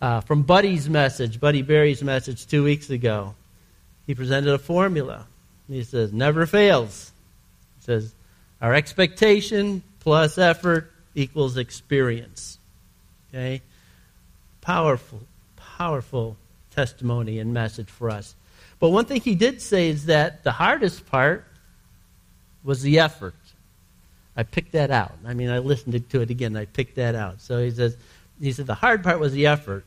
Uh, 0.00 0.20
from 0.20 0.42
Buddy's 0.42 0.88
message, 0.88 1.40
Buddy 1.40 1.62
Barry's 1.62 2.02
message 2.02 2.46
two 2.46 2.62
weeks 2.64 2.88
ago, 2.88 3.34
he 4.06 4.14
presented 4.14 4.54
a 4.54 4.58
formula. 4.58 5.26
He 5.68 5.82
says, 5.84 6.12
never 6.12 6.46
fails. 6.46 7.12
He 7.78 7.84
says, 7.84 8.14
our 8.60 8.74
expectation 8.74 9.82
plus 10.00 10.38
effort 10.38 10.90
equals 11.14 11.56
experience. 11.56 12.58
Okay? 13.28 13.60
Powerful, 14.60 15.20
powerful 15.56 16.36
testimony 16.70 17.38
and 17.38 17.52
message 17.52 17.90
for 17.90 18.08
us. 18.08 18.34
But 18.78 18.90
one 18.90 19.04
thing 19.04 19.20
he 19.20 19.34
did 19.34 19.60
say 19.60 19.88
is 19.88 20.06
that 20.06 20.44
the 20.44 20.52
hardest 20.52 21.06
part 21.06 21.44
was 22.62 22.82
the 22.82 23.00
effort. 23.00 23.34
I 24.38 24.44
picked 24.44 24.70
that 24.72 24.92
out. 24.92 25.14
I 25.26 25.34
mean, 25.34 25.50
I 25.50 25.58
listened 25.58 26.08
to 26.10 26.20
it 26.20 26.30
again. 26.30 26.56
I 26.56 26.64
picked 26.66 26.94
that 26.94 27.16
out. 27.16 27.40
So 27.40 27.60
he 27.60 27.72
says, 27.72 27.96
he 28.40 28.52
said 28.52 28.68
the 28.68 28.74
hard 28.74 29.02
part 29.02 29.18
was 29.18 29.32
the 29.32 29.48
effort. 29.48 29.84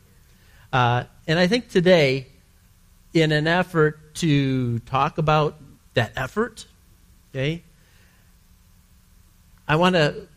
Uh, 0.70 1.04
and 1.26 1.38
I 1.38 1.46
think 1.46 1.70
today, 1.70 2.26
in 3.14 3.32
an 3.32 3.46
effort 3.46 4.14
to 4.16 4.78
talk 4.80 5.16
about 5.16 5.56
that 5.94 6.12
effort, 6.16 6.66
okay, 7.30 7.62
I 9.66 9.76
want 9.76 9.94
to 9.94 10.28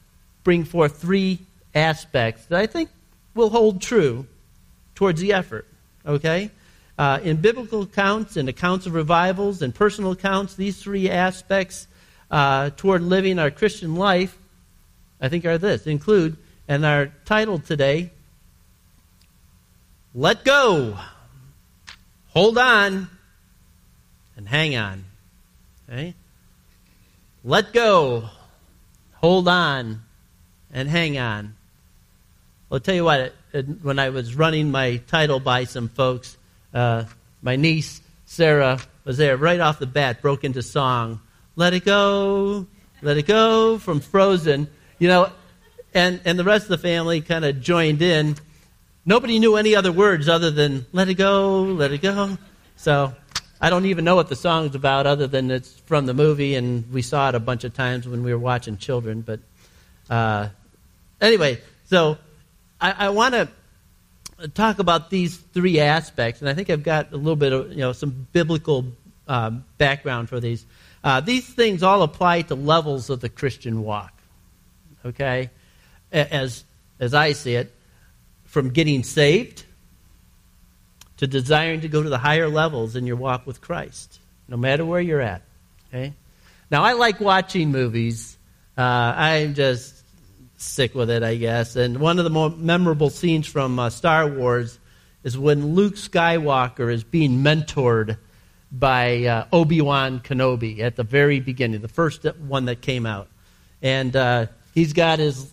bring 0.45 0.63
forth 0.63 1.01
three 1.01 1.39
aspects 1.73 2.45
that 2.45 2.57
I 2.57 2.67
think 2.67 2.89
will 3.33 3.49
hold 3.49 3.81
true 3.81 4.27
towards 4.95 5.19
the 5.19 5.33
effort. 5.33 5.67
Okay? 6.05 6.51
Uh, 6.97 7.19
in 7.21 7.35
biblical 7.35 7.81
accounts 7.81 8.37
and 8.37 8.47
accounts 8.47 8.85
of 8.85 8.93
revivals 8.93 9.61
and 9.61 9.75
personal 9.75 10.13
accounts, 10.13 10.55
these 10.55 10.81
three 10.81 11.09
aspects 11.09 11.89
uh, 12.29 12.71
toward 12.71 13.01
living 13.01 13.39
our 13.39 13.51
Christian 13.51 13.95
life, 13.95 14.37
I 15.21 15.29
think, 15.29 15.45
are 15.45 15.57
this 15.57 15.87
include, 15.87 16.37
and 16.67 16.85
our 16.85 17.11
title 17.25 17.59
today, 17.59 18.11
Let 20.13 20.43
Go, 20.43 20.97
Hold 22.29 22.57
On, 22.57 23.07
and 24.35 24.47
Hang 24.47 24.75
On. 24.75 25.05
Okay? 25.89 26.15
Let 27.47 27.73
go, 27.73 28.27
hold 29.13 29.47
on, 29.47 30.01
and 30.73 30.89
hang 30.89 31.19
on. 31.19 31.55
I'll 32.71 32.79
tell 32.79 32.95
you 32.95 33.03
what, 33.03 33.35
when 33.83 33.99
I 33.99 34.09
was 34.09 34.33
running 34.33 34.71
my 34.71 34.97
title 35.05 35.39
by 35.39 35.65
some 35.65 35.89
folks, 35.89 36.37
uh, 36.73 37.03
my 37.43 37.55
niece, 37.55 38.01
Sarah, 38.25 38.79
was 39.03 39.17
there 39.17 39.37
right 39.37 39.59
off 39.59 39.77
the 39.77 39.85
bat, 39.85 40.23
broke 40.23 40.43
into 40.43 40.63
song. 40.63 41.21
Let 41.55 41.73
it 41.73 41.85
go, 41.85 42.67
let 43.01 43.17
it 43.17 43.27
go 43.27 43.77
from 43.77 43.99
Frozen. 43.99 44.67
You 44.99 45.07
know, 45.07 45.31
and, 45.93 46.21
and 46.25 46.37
the 46.37 46.43
rest 46.43 46.65
of 46.65 46.69
the 46.69 46.77
family 46.77 47.21
kind 47.21 47.45
of 47.45 47.61
joined 47.61 48.01
in. 48.01 48.35
Nobody 49.05 49.39
knew 49.39 49.55
any 49.55 49.75
other 49.75 49.91
words 49.91 50.27
other 50.27 50.51
than 50.51 50.85
let 50.91 51.09
it 51.09 51.13
go, 51.13 51.63
let 51.63 51.91
it 51.91 52.01
go. 52.01 52.37
So 52.75 53.13
I 53.61 53.69
don't 53.69 53.85
even 53.85 54.03
know 54.03 54.15
what 54.15 54.27
the 54.27 54.35
song's 54.35 54.75
about 54.75 55.07
other 55.07 55.27
than 55.27 55.49
it's 55.49 55.79
from 55.81 56.05
the 56.05 56.13
movie, 56.13 56.55
and 56.55 56.91
we 56.91 57.01
saw 57.01 57.29
it 57.29 57.35
a 57.35 57.39
bunch 57.39 57.63
of 57.63 57.73
times 57.73 58.07
when 58.07 58.23
we 58.23 58.33
were 58.33 58.39
watching 58.39 58.77
children. 58.77 59.21
But 59.21 59.39
uh, 60.09 60.49
anyway, 61.21 61.61
so 61.85 62.17
I, 62.81 62.91
I 62.91 63.09
want 63.09 63.33
to 63.35 63.49
talk 64.53 64.79
about 64.79 65.09
these 65.09 65.37
three 65.37 65.79
aspects, 65.79 66.41
and 66.41 66.49
I 66.49 66.53
think 66.53 66.69
I've 66.69 66.83
got 66.83 67.13
a 67.13 67.17
little 67.17 67.35
bit 67.35 67.53
of 67.53 67.71
you 67.71 67.77
know 67.77 67.93
some 67.93 68.27
biblical 68.33 68.85
um, 69.27 69.63
background 69.77 70.29
for 70.29 70.39
these. 70.39 70.65
Uh, 71.05 71.21
these 71.21 71.47
things 71.47 71.83
all 71.83 72.01
apply 72.01 72.41
to 72.41 72.55
levels 72.55 73.11
of 73.11 73.21
the 73.21 73.29
Christian 73.29 73.83
walk. 73.83 74.11
Okay, 75.05 75.51
as 76.11 76.63
as 76.99 77.13
I 77.13 77.33
see 77.33 77.53
it, 77.53 77.71
from 78.45 78.71
getting 78.71 79.03
saved 79.03 79.65
to 81.17 81.27
desiring 81.27 81.81
to 81.81 81.87
go 81.87 82.01
to 82.01 82.09
the 82.09 82.17
higher 82.17 82.49
levels 82.49 82.95
in 82.95 83.05
your 83.05 83.17
walk 83.17 83.45
with 83.45 83.61
Christ, 83.61 84.19
no 84.47 84.57
matter 84.57 84.83
where 84.83 84.99
you're 84.99 85.21
at. 85.21 85.43
Okay? 85.89 86.13
Now, 86.71 86.83
I 86.83 86.93
like 86.93 87.19
watching 87.19 87.71
movies. 87.71 88.37
Uh, 88.77 88.81
I'm 88.81 89.53
just 89.53 90.03
sick 90.57 90.95
with 90.95 91.09
it, 91.09 91.21
I 91.21 91.35
guess. 91.35 91.75
And 91.75 91.99
one 91.99 92.17
of 92.17 92.23
the 92.23 92.31
more 92.31 92.49
memorable 92.49 93.09
scenes 93.09 93.45
from 93.45 93.77
uh, 93.77 93.89
Star 93.91 94.27
Wars 94.27 94.79
is 95.23 95.37
when 95.37 95.75
Luke 95.75 95.95
Skywalker 95.95 96.91
is 96.91 97.03
being 97.03 97.43
mentored 97.43 98.17
by 98.71 99.25
uh, 99.25 99.45
Obi 99.53 99.81
Wan 99.81 100.19
Kenobi 100.19 100.79
at 100.79 100.95
the 100.95 101.03
very 101.03 101.39
beginning, 101.39 101.81
the 101.81 101.87
first 101.87 102.23
one 102.39 102.65
that 102.65 102.81
came 102.81 103.05
out. 103.05 103.27
And 103.81 104.15
uh, 104.15 104.47
he's 104.73 104.93
got 104.93 105.19
his 105.19 105.51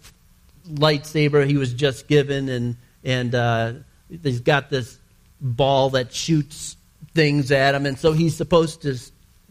lightsaber 0.68 1.46
he 1.46 1.56
was 1.56 1.72
just 1.72 2.08
given, 2.08 2.48
and, 2.48 2.76
and 3.04 3.34
uh, 3.34 3.72
he's 4.22 4.40
got 4.40 4.70
this 4.70 4.98
ball 5.40 5.90
that 5.90 6.12
shoots 6.12 6.76
things 7.14 7.50
at 7.50 7.74
him, 7.74 7.86
and 7.86 7.98
so 7.98 8.12
he's 8.12 8.36
supposed 8.36 8.82
to 8.82 8.98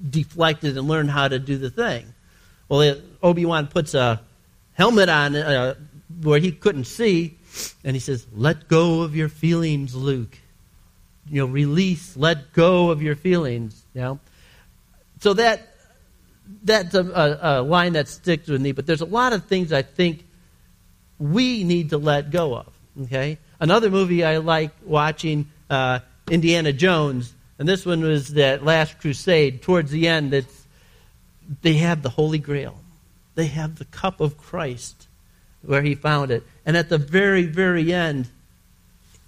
deflect 0.10 0.64
it 0.64 0.78
and 0.78 0.88
learn 0.88 1.08
how 1.08 1.28
to 1.28 1.40
do 1.40 1.58
the 1.58 1.70
thing. 1.70 2.14
Well, 2.70 2.96
Obi 3.22 3.46
Wan 3.46 3.68
puts 3.68 3.94
a 3.94 4.22
helmet 4.74 5.10
on 5.10 5.36
uh, 5.36 5.76
where 6.22 6.40
he 6.40 6.52
couldn't 6.52 6.86
see, 6.86 7.38
and 7.84 7.96
he 7.96 8.00
says, 8.00 8.26
"Let 8.34 8.68
go 8.68 9.02
of 9.02 9.16
your 9.16 9.30
feelings, 9.30 9.94
Luke. 9.94 10.38
You 11.32 11.42
know, 11.42 11.52
release, 11.52 12.16
let 12.18 12.54
go 12.54 12.92
of 12.92 13.02
your 13.02 13.16
feelings." 13.16 13.82
You 13.94 14.02
know, 14.02 14.20
so 15.22 15.34
that 15.34 15.68
that's 16.64 16.94
a, 16.94 17.04
a, 17.04 17.40
a 17.42 17.62
line 17.62 17.94
that 17.94 18.08
sticks 18.08 18.48
with 18.48 18.62
me. 18.62 18.74
But 18.74 18.86
there's 18.86 19.02
a 19.02 19.06
lot 19.06 19.34
of 19.34 19.46
things 19.46 19.72
I 19.72 19.82
think 19.82 20.26
we 21.18 21.64
need 21.64 21.92
to 21.92 21.98
let 21.98 22.32
go 22.32 22.56
of. 22.56 22.68
Okay, 23.04 23.38
another 23.60 23.90
movie 23.90 24.24
I 24.26 24.38
like 24.38 24.72
watching 24.84 25.48
uh, 25.70 26.00
Indiana 26.30 26.74
Jones, 26.74 27.34
and 27.58 27.68
this 27.68 27.86
one 27.86 28.02
was 28.02 28.34
that 28.34 28.64
Last 28.64 29.00
Crusade. 29.00 29.62
Towards 29.62 29.92
the 29.92 30.08
end, 30.08 30.34
it's, 30.34 30.68
they 31.62 31.76
have 31.76 32.02
the 32.02 32.10
Holy 32.10 32.40
Grail. 32.40 32.78
They 33.36 33.46
have 33.46 33.78
the 33.78 33.86
cup 33.86 34.20
of 34.20 34.38
Christ 34.38 35.08
where 35.62 35.82
he 35.82 35.96
found 35.96 36.32
it. 36.32 36.44
And 36.66 36.76
at 36.76 36.90
the 36.90 36.98
very, 36.98 37.46
very 37.46 37.94
end, 37.94 38.30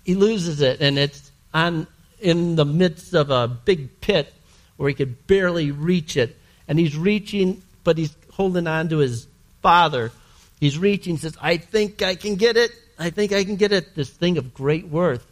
he 0.03 0.15
loses 0.15 0.61
it, 0.61 0.81
and 0.81 0.97
it's 0.97 1.31
on 1.53 1.87
in 2.23 2.55
the 2.55 2.65
midst 2.65 3.13
of 3.13 3.29
a 3.29 3.47
big 3.47 3.99
pit 4.01 4.33
where 4.77 4.89
he 4.89 4.95
could 4.95 5.27
barely 5.27 5.71
reach 5.71 6.17
it. 6.17 6.37
And 6.67 6.79
he's 6.79 6.97
reaching, 6.97 7.61
but 7.83 7.97
he's 7.97 8.15
holding 8.31 8.65
on 8.65 8.89
to 8.89 8.97
his 8.97 9.27
father. 9.61 10.11
He's 10.59 10.77
reaching, 10.77 11.17
says, 11.17 11.37
I 11.41 11.57
think 11.57 12.01
I 12.01 12.15
can 12.15 12.35
get 12.35 12.57
it. 12.57 12.71
I 12.97 13.09
think 13.09 13.33
I 13.33 13.43
can 13.43 13.57
get 13.57 13.71
it. 13.71 13.95
This 13.95 14.09
thing 14.09 14.37
of 14.37 14.53
great 14.53 14.87
worth. 14.87 15.25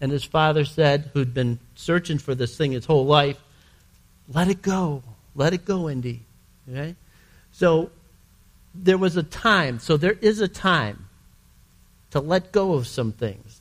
And 0.00 0.12
his 0.12 0.24
father 0.24 0.64
said, 0.64 1.10
who'd 1.14 1.32
been 1.32 1.58
searching 1.74 2.18
for 2.18 2.34
this 2.34 2.56
thing 2.56 2.72
his 2.72 2.84
whole 2.84 3.06
life, 3.06 3.38
let 4.28 4.48
it 4.48 4.60
go. 4.60 5.02
Let 5.34 5.54
it 5.54 5.64
go, 5.64 5.88
Indy. 5.88 6.20
Okay? 6.70 6.94
So 7.52 7.90
there 8.74 8.98
was 8.98 9.16
a 9.16 9.22
time, 9.22 9.78
so 9.78 9.96
there 9.96 10.16
is 10.20 10.40
a 10.40 10.48
time 10.48 11.08
to 12.10 12.20
let 12.20 12.52
go 12.52 12.74
of 12.74 12.86
some 12.86 13.12
things. 13.12 13.60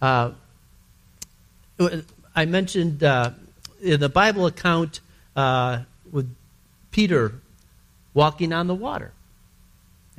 Uh, 0.00 0.32
I 2.34 2.44
mentioned 2.46 3.02
uh, 3.02 3.30
in 3.80 4.00
the 4.00 4.08
Bible 4.08 4.46
account 4.46 5.00
uh, 5.36 5.80
with 6.10 6.34
Peter 6.90 7.34
walking 8.14 8.52
on 8.52 8.66
the 8.66 8.74
water. 8.74 9.12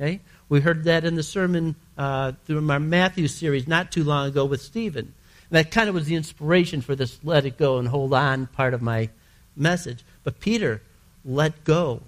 Okay? 0.00 0.20
We 0.48 0.60
heard 0.60 0.84
that 0.84 1.04
in 1.04 1.14
the 1.14 1.22
sermon 1.22 1.76
uh, 1.96 2.32
through 2.44 2.68
our 2.70 2.80
Matthew 2.80 3.28
series 3.28 3.66
not 3.66 3.92
too 3.92 4.04
long 4.04 4.28
ago 4.28 4.44
with 4.44 4.60
Stephen. 4.60 5.14
And 5.50 5.58
that 5.58 5.70
kind 5.70 5.88
of 5.88 5.94
was 5.94 6.06
the 6.06 6.16
inspiration 6.16 6.80
for 6.80 6.94
this 6.94 7.18
let 7.22 7.46
it 7.46 7.58
go 7.58 7.78
and 7.78 7.88
hold 7.88 8.12
on 8.12 8.46
part 8.46 8.74
of 8.74 8.82
my 8.82 9.08
message. 9.56 10.04
But 10.22 10.40
Peter 10.40 10.82
let 11.24 11.64
go 11.64 12.02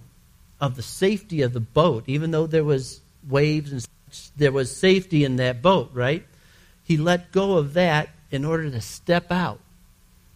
of 0.60 0.76
the 0.76 0.82
safety 0.82 1.42
of 1.42 1.52
the 1.52 1.60
boat, 1.60 2.04
even 2.06 2.30
though 2.30 2.46
there 2.46 2.64
was 2.64 3.00
waves 3.28 3.72
and 3.72 3.86
there 4.36 4.52
was 4.52 4.74
safety 4.74 5.24
in 5.24 5.36
that 5.36 5.62
boat, 5.62 5.90
right? 5.92 6.24
He 6.84 6.96
let 6.96 7.32
go 7.32 7.56
of 7.56 7.74
that 7.74 8.08
in 8.30 8.44
order 8.44 8.70
to 8.70 8.80
step 8.80 9.30
out, 9.30 9.60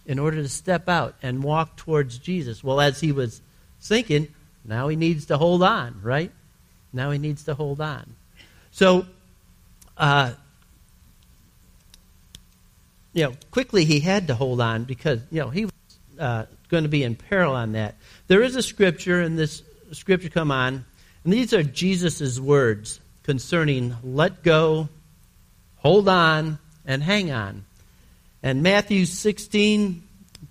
in 0.06 0.18
order 0.18 0.42
to 0.42 0.48
step 0.48 0.88
out 0.88 1.14
and 1.22 1.42
walk 1.42 1.76
towards 1.76 2.18
Jesus. 2.18 2.62
Well, 2.62 2.80
as 2.80 3.00
he 3.00 3.12
was 3.12 3.42
sinking, 3.78 4.28
now 4.64 4.88
he 4.88 4.96
needs 4.96 5.26
to 5.26 5.38
hold 5.38 5.62
on, 5.62 6.00
right? 6.02 6.30
Now 6.92 7.10
he 7.10 7.18
needs 7.18 7.44
to 7.44 7.54
hold 7.54 7.80
on. 7.80 8.14
So, 8.72 9.06
uh, 9.96 10.32
you 13.12 13.24
know, 13.24 13.32
quickly 13.50 13.84
he 13.84 14.00
had 14.00 14.28
to 14.28 14.34
hold 14.34 14.60
on 14.60 14.84
because, 14.84 15.20
you 15.30 15.40
know, 15.40 15.50
he 15.50 15.64
was 15.64 15.72
uh, 16.18 16.46
going 16.68 16.84
to 16.84 16.88
be 16.88 17.02
in 17.02 17.16
peril 17.16 17.54
on 17.54 17.72
that. 17.72 17.96
There 18.28 18.42
is 18.42 18.56
a 18.56 18.62
scripture, 18.62 19.20
and 19.20 19.38
this 19.38 19.62
scripture 19.92 20.28
come 20.28 20.50
on, 20.50 20.84
and 21.24 21.32
these 21.32 21.52
are 21.52 21.62
Jesus' 21.62 22.38
words 22.38 23.00
concerning 23.24 23.96
let 24.02 24.42
go, 24.42 24.88
hold 25.76 26.08
on, 26.08 26.58
and 26.86 27.02
hang 27.02 27.30
on. 27.30 27.64
And 28.42 28.62
Matthew 28.62 29.04
16, 29.04 30.02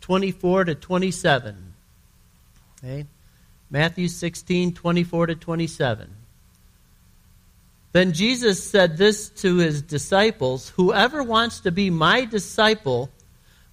24 0.01 0.65
to 0.65 0.75
27. 0.75 1.74
Okay? 2.84 3.05
Matthew 3.69 4.08
16, 4.08 4.74
24 4.74 5.27
to 5.27 5.36
27. 5.36 6.10
Then 7.91 8.13
Jesus 8.13 8.63
said 8.63 8.98
this 8.98 9.29
to 9.29 9.58
his 9.58 9.81
disciples 9.81 10.69
Whoever 10.69 11.24
wants 11.24 11.62
to 11.62 11.72
be 11.72 11.89
my 11.89 12.25
disciple 12.25 13.10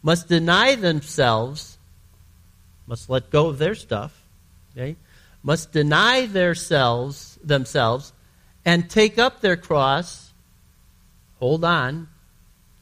must 0.03 0.29
deny 0.29 0.75
themselves, 0.75 1.79
must 2.87 3.11
let 3.11 3.31
go 3.31 3.49
of 3.49 3.59
their 3.59 3.75
stuff, 3.75 4.23
okay? 4.73 4.97
must 5.43 5.73
deny 5.73 6.27
themselves, 6.27 7.39
themselves 7.45 8.13
and 8.65 8.91
take 8.91 9.19
up 9.19 9.41
their 9.41 9.57
cross, 9.57 10.33
hold 11.39 11.65
on 11.65 12.09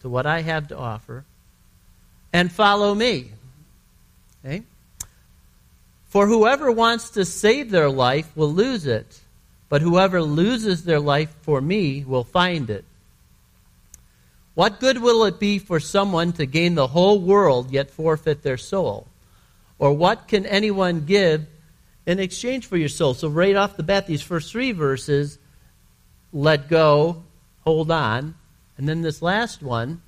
to 0.05 0.09
what 0.09 0.27
I 0.27 0.43
have 0.43 0.69
to 0.69 0.79
offer, 0.79 1.25
and 2.33 2.53
follow 2.53 2.95
me. 2.95 3.33
Okay? 4.45 4.63
For 6.05 6.29
whoever 6.29 6.71
wants 6.71 7.11
to 7.11 7.25
save 7.25 7.73
their 7.73 7.91
life 7.91 8.31
will 8.37 8.53
lose 8.53 8.87
it 8.87 9.21
but 9.75 9.83
whoever 9.83 10.23
loses 10.23 10.85
their 10.85 11.01
life 11.01 11.35
for 11.43 11.61
me 11.61 12.05
will 12.05 12.23
find 12.23 12.71
it. 12.71 12.85
What 14.55 14.79
good 14.79 14.99
will 14.99 15.25
it 15.25 15.41
be 15.41 15.59
for 15.59 15.81
someone 15.81 16.33
to 16.35 16.47
gain 16.47 16.77
the 16.77 16.87
whole 16.87 17.19
world 17.21 17.73
yet 17.73 17.91
forfeit 17.91 18.45
their 18.45 18.57
soul? 18.57 19.09
Or 19.81 19.93
what 19.93 20.29
can 20.29 20.47
anyone 20.47 21.07
give 21.07 21.47
in 22.07 22.21
exchange 22.21 22.67
for 22.67 22.77
your 22.77 22.89
soul? 22.89 23.15
So, 23.15 23.29
right 23.29 23.57
off 23.57 23.77
the 23.77 23.83
bat, 23.83 24.07
these 24.07 24.23
first 24.23 24.53
three 24.53 24.71
verses 24.71 25.41
let 26.33 26.69
go, 26.69 27.25
hold 27.65 27.91
on. 27.91 28.37
And 28.77 28.89
then 28.89 29.03
this 29.03 29.23
last 29.23 29.63
one 29.63 30.03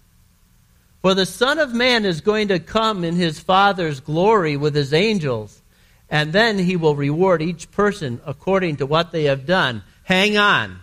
For 1.03 1.15
the 1.15 1.27
Son 1.27 1.59
of 1.59 1.73
Man 1.73 2.05
is 2.05 2.21
going 2.21 2.49
to 2.49 2.59
come 2.59 3.05
in 3.05 3.17
his 3.17 3.39
Father's 3.39 4.01
glory 4.01 4.57
with 4.57 4.75
his 4.75 4.93
angels 4.93 5.63
and 6.09 6.33
then 6.33 6.59
he 6.59 6.77
will 6.77 6.95
reward 6.95 7.43
each 7.43 7.71
person 7.73 8.21
according 8.25 8.77
to 8.77 8.87
what 8.87 9.13
they 9.13 9.25
have 9.25 9.47
done. 9.47 9.83
Hang 10.05 10.37
on. 10.37 10.79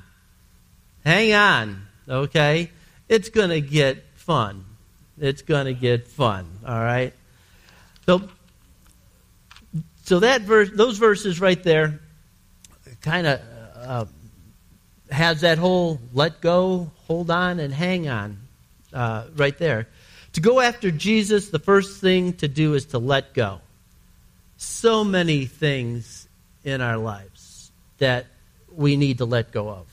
Hang 1.06 1.34
on. 1.34 1.88
Okay? 2.08 2.72
It's 3.08 3.30
going 3.30 3.50
to 3.50 3.62
get 3.62 4.04
fun. 4.16 4.66
It's 5.18 5.42
going 5.42 5.66
to 5.66 5.74
get 5.74 6.08
fun. 6.08 6.46
All 6.66 6.80
right? 6.80 7.14
So, 8.06 8.30
so 10.04 10.20
that 10.20 10.42
verse, 10.42 10.70
those 10.74 10.98
verses 10.98 11.40
right 11.40 11.62
there 11.64 12.02
kind 13.02 13.28
of 13.28 13.42
uh, 13.76 14.06
has 15.10 15.42
that 15.42 15.58
whole 15.58 16.02
let 16.14 16.42
go, 16.42 16.92
hold 17.14 17.30
on, 17.30 17.60
and 17.60 17.72
hang 17.72 18.10
on 18.10 18.40
uh, 18.92 19.26
right 19.36 19.56
there. 19.60 19.88
To 20.34 20.42
go 20.42 20.60
after 20.60 20.90
Jesus, 20.90 21.50
the 21.50 21.60
first 21.60 22.02
thing 22.02 22.34
to 22.38 22.48
do 22.48 22.74
is 22.74 22.86
to 22.86 22.98
let 22.98 23.36
go 23.36 23.62
so 24.58 25.04
many 25.04 25.46
things 25.46 26.28
in 26.64 26.82
our 26.82 26.98
lives 26.98 27.72
that 28.00 28.26
we 28.76 28.98
need 28.98 29.20
to 29.20 29.26
let 29.26 29.52
go 29.52 29.70
of. 29.70 29.86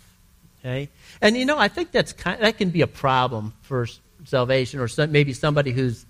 Okay? 0.61 0.89
And 1.21 1.37
you 1.37 1.45
know, 1.45 1.59
I 1.59 1.69
think 1.69 1.93
that's 1.93 2.15
kind, 2.15 2.41
that 2.41 2.57
can 2.57 2.71
be 2.71 2.81
a 2.81 2.87
problem 2.87 3.53
for 3.61 3.87
salvation 4.25 4.81
or 4.81 4.89
some, 4.89 5.13
maybe 5.13 5.35
somebody 5.35 5.73
who's 5.73 6.07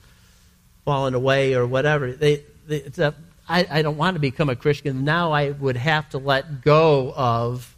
fallen 0.84 1.14
away 1.14 1.54
or 1.54 1.66
whatever. 1.66 2.12
They, 2.12 2.44
they, 2.68 2.84
a, 2.98 3.14
I, 3.48 3.66
I 3.68 3.82
don't 3.82 3.96
want 3.96 4.14
to 4.14 4.20
become 4.20 4.48
a 4.48 4.54
Christian. 4.54 5.02
Now 5.02 5.32
I 5.32 5.50
would 5.50 5.76
have 5.76 6.08
to 6.10 6.18
let 6.18 6.62
go 6.62 7.12
of 7.16 7.74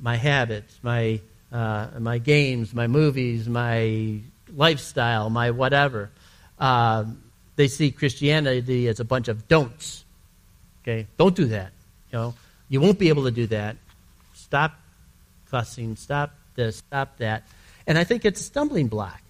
my 0.00 0.16
habits, 0.16 0.78
my, 0.82 1.20
uh, 1.52 1.88
my 1.98 2.18
games, 2.18 2.74
my 2.74 2.86
movies, 2.86 3.48
my 3.48 4.20
lifestyle, 4.54 5.30
my 5.30 5.50
whatever. 5.50 6.10
Um, 6.58 7.22
they 7.56 7.68
see 7.68 7.90
Christianity 7.90 8.88
as 8.88 9.00
a 9.00 9.04
bunch 9.04 9.28
of 9.28 9.48
don'ts. 9.48 10.04
Okay, 10.82 11.06
don't 11.16 11.34
do 11.34 11.46
that. 11.46 11.72
You 12.10 12.18
know, 12.18 12.34
you 12.68 12.80
won't 12.80 12.98
be 12.98 13.08
able 13.08 13.24
to 13.24 13.30
do 13.30 13.46
that. 13.48 13.76
Stop 14.34 14.78
cussing. 15.50 15.96
Stop 15.96 16.32
this. 16.54 16.76
Stop 16.76 17.18
that. 17.18 17.44
And 17.86 17.98
I 17.98 18.04
think 18.04 18.24
it's 18.24 18.40
a 18.40 18.44
stumbling 18.44 18.88
block. 18.88 19.20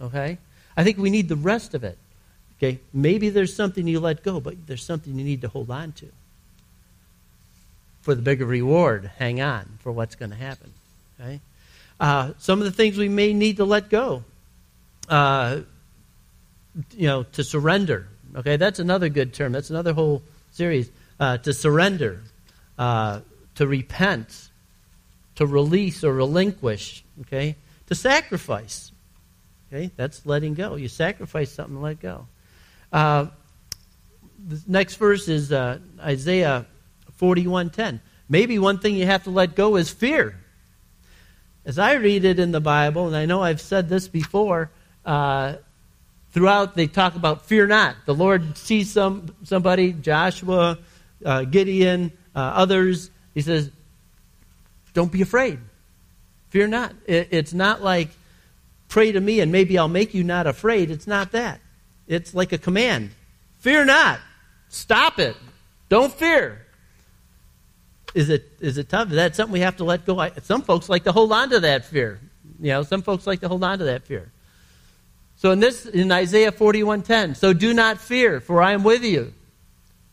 Okay, 0.00 0.38
I 0.76 0.84
think 0.84 0.98
we 0.98 1.10
need 1.10 1.28
the 1.28 1.36
rest 1.36 1.74
of 1.74 1.84
it. 1.84 1.98
Okay, 2.58 2.80
maybe 2.92 3.30
there's 3.30 3.54
something 3.54 3.86
you 3.86 4.00
let 4.00 4.22
go, 4.22 4.40
but 4.40 4.66
there's 4.66 4.84
something 4.84 5.18
you 5.18 5.24
need 5.24 5.42
to 5.42 5.48
hold 5.48 5.70
on 5.70 5.92
to. 5.92 6.06
For 8.02 8.14
the 8.14 8.22
bigger 8.22 8.46
reward, 8.46 9.10
hang 9.18 9.40
on 9.40 9.78
for 9.80 9.90
what's 9.90 10.14
going 10.14 10.30
to 10.30 10.36
happen. 10.36 10.72
Okay, 11.20 11.40
uh, 12.00 12.32
some 12.38 12.58
of 12.58 12.64
the 12.64 12.72
things 12.72 12.96
we 12.96 13.08
may 13.08 13.32
need 13.32 13.56
to 13.58 13.64
let 13.64 13.90
go. 13.90 14.24
Uh, 15.08 15.60
you 16.96 17.06
know, 17.06 17.22
to 17.22 17.44
surrender. 17.44 18.08
Okay, 18.36 18.56
that's 18.56 18.78
another 18.78 19.08
good 19.08 19.32
term. 19.32 19.52
That's 19.52 19.70
another 19.70 19.92
whole 19.92 20.22
series. 20.50 20.90
Uh, 21.20 21.38
to 21.38 21.52
surrender, 21.52 22.22
uh, 22.78 23.20
to 23.54 23.66
repent, 23.66 24.48
to 25.36 25.46
release 25.46 26.02
or 26.02 26.12
relinquish. 26.12 27.04
Okay, 27.20 27.56
to 27.86 27.94
sacrifice. 27.94 28.90
Okay, 29.68 29.90
that's 29.94 30.26
letting 30.26 30.54
go. 30.54 30.74
You 30.74 30.88
sacrifice 30.88 31.52
something, 31.52 31.76
to 31.76 31.80
let 31.80 32.00
go. 32.00 32.26
Uh, 32.92 33.26
the 34.46 34.62
next 34.66 34.96
verse 34.96 35.28
is 35.28 35.52
uh, 35.52 35.78
Isaiah 36.00 36.66
forty-one 37.16 37.70
ten. 37.70 38.00
Maybe 38.28 38.58
one 38.58 38.78
thing 38.78 38.96
you 38.96 39.06
have 39.06 39.24
to 39.24 39.30
let 39.30 39.54
go 39.54 39.76
is 39.76 39.90
fear. 39.90 40.40
As 41.66 41.78
I 41.78 41.94
read 41.94 42.24
it 42.24 42.38
in 42.38 42.52
the 42.52 42.60
Bible, 42.60 43.06
and 43.06 43.16
I 43.16 43.26
know 43.26 43.42
I've 43.42 43.60
said 43.60 43.88
this 43.88 44.08
before, 44.08 44.70
uh, 45.04 45.54
throughout 46.32 46.74
they 46.74 46.86
talk 46.86 47.14
about 47.14 47.46
fear 47.46 47.66
not. 47.66 47.96
The 48.06 48.14
Lord 48.14 48.58
sees 48.58 48.92
some 48.92 49.34
somebody, 49.44 49.92
Joshua, 49.92 50.78
uh, 51.24 51.44
Gideon, 51.44 52.12
uh, 52.34 52.38
others. 52.38 53.10
He 53.32 53.40
says, 53.40 53.70
"Don't 54.92 55.10
be 55.10 55.22
afraid. 55.22 55.58
Fear 56.50 56.68
not." 56.68 56.92
It, 57.06 57.28
it's 57.30 57.54
not 57.54 57.82
like 57.82 58.10
pray 58.88 59.10
to 59.10 59.20
me 59.20 59.40
and 59.40 59.50
maybe 59.50 59.76
I'll 59.76 59.88
make 59.88 60.14
you 60.14 60.22
not 60.22 60.46
afraid. 60.46 60.90
It's 60.90 61.06
not 61.06 61.32
that. 61.32 61.60
It's 62.06 62.34
like 62.34 62.52
a 62.52 62.58
command. 62.58 63.10
Fear 63.58 63.86
not. 63.86 64.20
Stop 64.68 65.18
it. 65.18 65.36
Don't 65.88 66.12
fear. 66.12 66.63
Is 68.14 68.30
it 68.30 68.50
is 68.60 68.78
it 68.78 68.88
tough? 68.88 69.08
Is 69.08 69.16
that 69.16 69.34
something 69.34 69.52
we 69.52 69.60
have 69.60 69.76
to 69.78 69.84
let 69.84 70.06
go? 70.06 70.28
Some 70.42 70.62
folks 70.62 70.88
like 70.88 71.04
to 71.04 71.12
hold 71.12 71.32
on 71.32 71.50
to 71.50 71.60
that 71.60 71.84
fear. 71.84 72.20
You 72.60 72.70
know, 72.70 72.82
some 72.84 73.02
folks 73.02 73.26
like 73.26 73.40
to 73.40 73.48
hold 73.48 73.64
on 73.64 73.78
to 73.78 73.84
that 73.84 74.04
fear. 74.04 74.30
So 75.36 75.50
in 75.50 75.60
this 75.60 75.84
in 75.84 76.12
Isaiah 76.12 76.52
41:10, 76.52 77.36
so 77.36 77.52
do 77.52 77.74
not 77.74 77.98
fear, 77.98 78.40
for 78.40 78.62
I 78.62 78.72
am 78.72 78.84
with 78.84 79.04
you. 79.04 79.34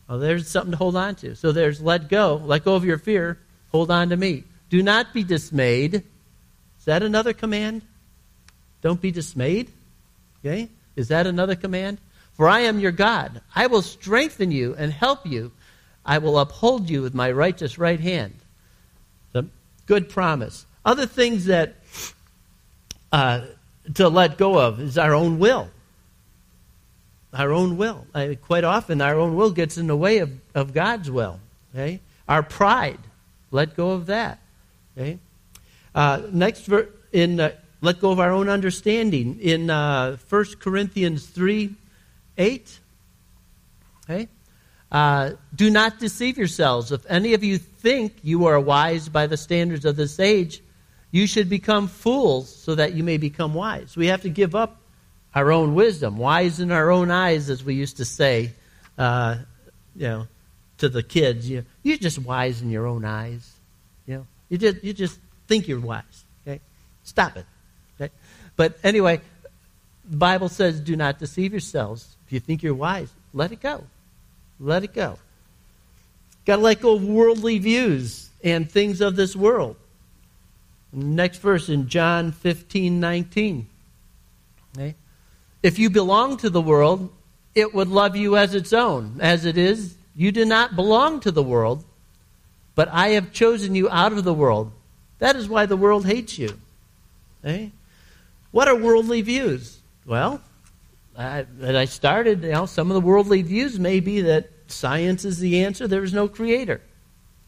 Oh, 0.08 0.18
there's 0.18 0.48
something 0.48 0.72
to 0.72 0.76
hold 0.76 0.96
on 0.96 1.14
to. 1.16 1.36
So 1.36 1.52
there's 1.52 1.80
let 1.80 2.08
go, 2.08 2.42
let 2.44 2.64
go 2.64 2.74
of 2.74 2.84
your 2.84 2.98
fear, 2.98 3.38
hold 3.70 3.90
on 3.90 4.08
to 4.10 4.16
me. 4.16 4.44
Do 4.68 4.82
not 4.82 5.14
be 5.14 5.22
dismayed. 5.22 5.94
Is 5.94 6.84
that 6.86 7.02
another 7.02 7.32
command? 7.32 7.82
Don't 8.82 9.00
be 9.00 9.12
dismayed. 9.12 9.70
Okay? 10.40 10.68
Is 10.96 11.08
that 11.08 11.26
another 11.26 11.54
command? 11.54 11.98
For 12.34 12.48
I 12.48 12.60
am 12.60 12.80
your 12.80 12.90
God. 12.90 13.40
I 13.54 13.68
will 13.68 13.82
strengthen 13.82 14.50
you 14.50 14.74
and 14.76 14.92
help 14.92 15.24
you. 15.24 15.52
I 16.04 16.18
will 16.18 16.38
uphold 16.38 16.90
you 16.90 17.02
with 17.02 17.14
my 17.14 17.30
righteous 17.30 17.78
right 17.78 18.00
hand. 18.00 18.34
The 19.32 19.46
good 19.86 20.08
promise. 20.08 20.66
Other 20.84 21.06
things 21.06 21.46
that 21.46 21.76
uh, 23.12 23.46
to 23.94 24.08
let 24.08 24.38
go 24.38 24.58
of 24.58 24.80
is 24.80 24.98
our 24.98 25.14
own 25.14 25.38
will. 25.38 25.68
our 27.32 27.52
own 27.52 27.76
will. 27.76 28.06
I, 28.14 28.36
quite 28.40 28.64
often, 28.64 29.00
our 29.00 29.18
own 29.18 29.36
will 29.36 29.50
gets 29.50 29.78
in 29.78 29.86
the 29.86 29.96
way 29.96 30.18
of, 30.18 30.30
of 30.54 30.74
God's 30.74 31.10
will. 31.10 31.40
Okay? 31.74 32.00
Our 32.28 32.42
pride, 32.42 33.00
let 33.50 33.76
go 33.76 33.90
of 33.90 34.06
that. 34.06 34.38
Okay? 34.96 35.18
Uh, 35.94 36.22
next, 36.30 36.66
ver- 36.66 36.88
in 37.12 37.40
uh, 37.40 37.52
let 37.80 38.00
go 38.00 38.10
of 38.10 38.20
our 38.20 38.30
own 38.30 38.48
understanding. 38.48 39.38
In 39.40 39.70
uh, 39.70 40.16
1 40.28 40.44
Corinthians 40.60 41.26
3 41.26 41.74
8, 42.38 42.78
okay? 44.04 44.28
Uh, 44.92 45.32
do 45.54 45.70
not 45.70 45.98
deceive 45.98 46.36
yourselves. 46.36 46.92
If 46.92 47.06
any 47.08 47.32
of 47.32 47.42
you 47.42 47.56
think 47.56 48.16
you 48.22 48.44
are 48.44 48.60
wise 48.60 49.08
by 49.08 49.26
the 49.26 49.38
standards 49.38 49.86
of 49.86 49.96
this 49.96 50.20
age, 50.20 50.62
you 51.10 51.26
should 51.26 51.48
become 51.48 51.88
fools 51.88 52.54
so 52.54 52.74
that 52.74 52.92
you 52.92 53.02
may 53.02 53.16
become 53.16 53.54
wise. 53.54 53.96
We 53.96 54.08
have 54.08 54.20
to 54.22 54.28
give 54.28 54.54
up 54.54 54.82
our 55.34 55.50
own 55.50 55.74
wisdom, 55.74 56.18
wise 56.18 56.60
in 56.60 56.70
our 56.70 56.90
own 56.90 57.10
eyes, 57.10 57.48
as 57.48 57.64
we 57.64 57.74
used 57.74 57.96
to 57.96 58.04
say, 58.04 58.52
uh, 58.98 59.36
you 59.96 60.08
know, 60.08 60.26
to 60.76 60.90
the 60.90 61.02
kids. 61.02 61.48
You, 61.48 61.64
you're 61.82 61.96
just 61.96 62.18
wise 62.18 62.60
in 62.60 62.68
your 62.68 62.86
own 62.86 63.06
eyes. 63.06 63.50
You 64.06 64.16
know, 64.16 64.26
you 64.50 64.58
just 64.58 64.84
you 64.84 64.92
just 64.92 65.18
think 65.48 65.68
you're 65.68 65.80
wise. 65.80 66.24
Okay, 66.46 66.60
stop 67.02 67.38
it. 67.38 67.46
Okay, 67.98 68.12
but 68.56 68.78
anyway, 68.84 69.22
the 70.04 70.16
Bible 70.18 70.50
says, 70.50 70.80
"Do 70.80 70.96
not 70.96 71.18
deceive 71.18 71.52
yourselves. 71.52 72.14
If 72.26 72.32
you 72.32 72.40
think 72.40 72.62
you're 72.62 72.74
wise, 72.74 73.10
let 73.32 73.52
it 73.52 73.60
go. 73.60 73.84
Let 74.62 74.84
it 74.84 74.94
go. 74.94 75.18
Got 76.46 76.56
to 76.56 76.62
let 76.62 76.80
go 76.80 76.94
of 76.94 77.04
worldly 77.04 77.58
views 77.58 78.30
and 78.42 78.70
things 78.70 79.00
of 79.00 79.16
this 79.16 79.36
world." 79.36 79.76
Next 80.92 81.38
verse 81.38 81.68
in 81.68 81.88
John 81.88 82.32
15, 82.32 83.00
19. 83.00 83.66
Okay? 84.76 84.94
If 85.62 85.78
you 85.78 85.88
belong 85.88 86.36
to 86.38 86.50
the 86.50 86.60
world, 86.60 87.10
it 87.54 87.74
would 87.74 87.88
love 87.88 88.14
you 88.14 88.36
as 88.36 88.54
its 88.54 88.72
own. 88.72 89.18
As 89.20 89.44
it 89.44 89.56
is, 89.56 89.94
you 90.14 90.32
do 90.32 90.44
not 90.44 90.76
belong 90.76 91.20
to 91.20 91.30
the 91.30 91.42
world, 91.42 91.84
but 92.74 92.88
I 92.92 93.10
have 93.10 93.32
chosen 93.32 93.74
you 93.74 93.88
out 93.88 94.12
of 94.12 94.24
the 94.24 94.34
world. 94.34 94.72
That 95.18 95.36
is 95.36 95.48
why 95.48 95.66
the 95.66 95.76
world 95.76 96.04
hates 96.04 96.38
you. 96.38 96.58
Okay? 97.42 97.72
What 98.50 98.68
are 98.68 98.76
worldly 98.76 99.22
views? 99.22 99.78
Well, 100.04 100.42
I, 101.16 101.46
I 101.62 101.86
started, 101.86 102.42
you 102.42 102.50
know, 102.50 102.66
some 102.66 102.90
of 102.90 102.94
the 102.94 103.00
worldly 103.00 103.42
views 103.42 103.78
may 103.78 104.00
be 104.00 104.20
that 104.22 104.50
science 104.72 105.24
is 105.24 105.38
the 105.38 105.64
answer, 105.64 105.86
there 105.86 106.02
is 106.02 106.12
no 106.12 106.28
creator. 106.28 106.80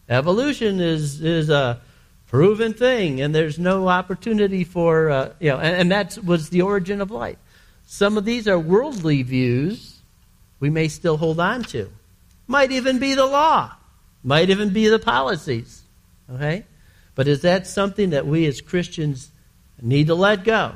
Evolution 0.08 0.80
is, 0.80 1.22
is 1.22 1.48
a 1.48 1.80
proven 2.26 2.74
thing, 2.74 3.20
and 3.20 3.34
there's 3.34 3.58
no 3.58 3.88
opportunity 3.88 4.64
for, 4.64 5.10
uh, 5.10 5.32
you 5.40 5.50
know, 5.50 5.58
and, 5.58 5.76
and 5.76 5.92
that 5.92 6.18
was 6.24 6.50
the 6.50 6.62
origin 6.62 7.00
of 7.00 7.10
life. 7.10 7.38
Some 7.86 8.18
of 8.18 8.24
these 8.24 8.48
are 8.48 8.58
worldly 8.58 9.22
views 9.22 10.00
we 10.60 10.70
may 10.70 10.88
still 10.88 11.16
hold 11.16 11.40
on 11.40 11.62
to. 11.64 11.90
Might 12.46 12.72
even 12.72 12.98
be 12.98 13.14
the 13.14 13.26
law, 13.26 13.74
might 14.22 14.50
even 14.50 14.72
be 14.72 14.88
the 14.88 14.98
policies. 14.98 15.82
Okay? 16.32 16.64
But 17.14 17.28
is 17.28 17.42
that 17.42 17.66
something 17.66 18.10
that 18.10 18.26
we 18.26 18.46
as 18.46 18.60
Christians 18.60 19.30
need 19.80 20.08
to 20.08 20.14
let 20.14 20.44
go? 20.44 20.74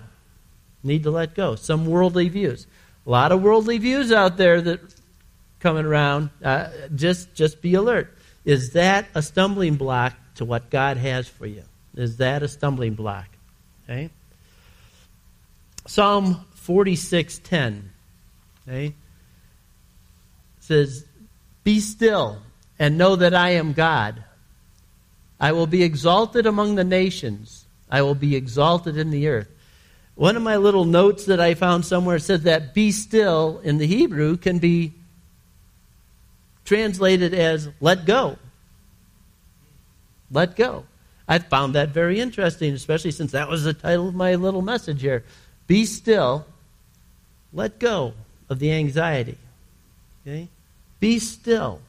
Need 0.82 1.02
to 1.04 1.10
let 1.10 1.34
go. 1.34 1.56
Some 1.56 1.86
worldly 1.86 2.28
views. 2.28 2.66
A 3.06 3.10
lot 3.10 3.32
of 3.32 3.42
worldly 3.42 3.78
views 3.78 4.12
out 4.12 4.36
there 4.36 4.60
that 4.60 4.97
coming 5.60 5.84
around. 5.84 6.30
Uh, 6.42 6.68
just 6.94 7.34
just 7.34 7.60
be 7.60 7.74
alert. 7.74 8.16
Is 8.44 8.72
that 8.72 9.06
a 9.14 9.22
stumbling 9.22 9.76
block 9.76 10.14
to 10.36 10.44
what 10.44 10.70
God 10.70 10.96
has 10.96 11.28
for 11.28 11.46
you? 11.46 11.64
Is 11.94 12.18
that 12.18 12.42
a 12.42 12.48
stumbling 12.48 12.94
block? 12.94 13.26
Okay? 13.84 14.10
Psalm 15.86 16.46
46:10. 16.54 17.90
Okay? 18.66 18.94
says, 20.60 21.06
"Be 21.64 21.80
still 21.80 22.42
and 22.78 22.98
know 22.98 23.16
that 23.16 23.34
I 23.34 23.50
am 23.50 23.72
God. 23.72 24.22
I 25.40 25.52
will 25.52 25.66
be 25.66 25.82
exalted 25.82 26.44
among 26.44 26.74
the 26.74 26.84
nations. 26.84 27.64
I 27.90 28.02
will 28.02 28.14
be 28.14 28.36
exalted 28.36 28.98
in 28.98 29.10
the 29.10 29.28
earth." 29.28 29.48
One 30.14 30.36
of 30.36 30.42
my 30.42 30.56
little 30.56 30.84
notes 30.84 31.24
that 31.24 31.40
I 31.40 31.54
found 31.54 31.86
somewhere 31.86 32.18
said 32.18 32.42
that 32.42 32.74
"be 32.74 32.92
still" 32.92 33.60
in 33.64 33.78
the 33.78 33.86
Hebrew 33.86 34.36
can 34.36 34.58
be 34.58 34.92
translated 36.68 37.32
as 37.32 37.68
"let 37.80 38.04
go." 38.04 38.36
Let 40.30 40.54
go. 40.54 40.84
I 41.26 41.38
found 41.38 41.74
that 41.74 41.88
very 41.88 42.20
interesting, 42.20 42.74
especially 42.74 43.10
since 43.10 43.32
that 43.32 43.48
was 43.48 43.64
the 43.64 43.72
title 43.72 44.08
of 44.08 44.14
my 44.14 44.34
little 44.34 44.62
message 44.62 45.00
here. 45.00 45.24
Be 45.66 45.84
still 45.86 46.46
let 47.52 47.78
go 47.78 48.12
of 48.48 48.58
the 48.58 48.72
anxiety. 48.72 49.38
Okay? 50.26 50.48
Be 51.00 51.18
still 51.18 51.80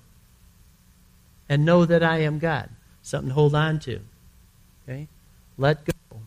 and 1.50 1.66
know 1.66 1.86
that 1.86 2.04
I 2.04 2.20
am 2.20 2.40
God. 2.40 2.70
Something 3.02 3.30
to 3.30 3.34
hold 3.34 3.56
on 3.56 3.80
to. 3.80 4.00
Okay? 4.88 5.08
Let 5.58 5.86
go. 5.86 6.20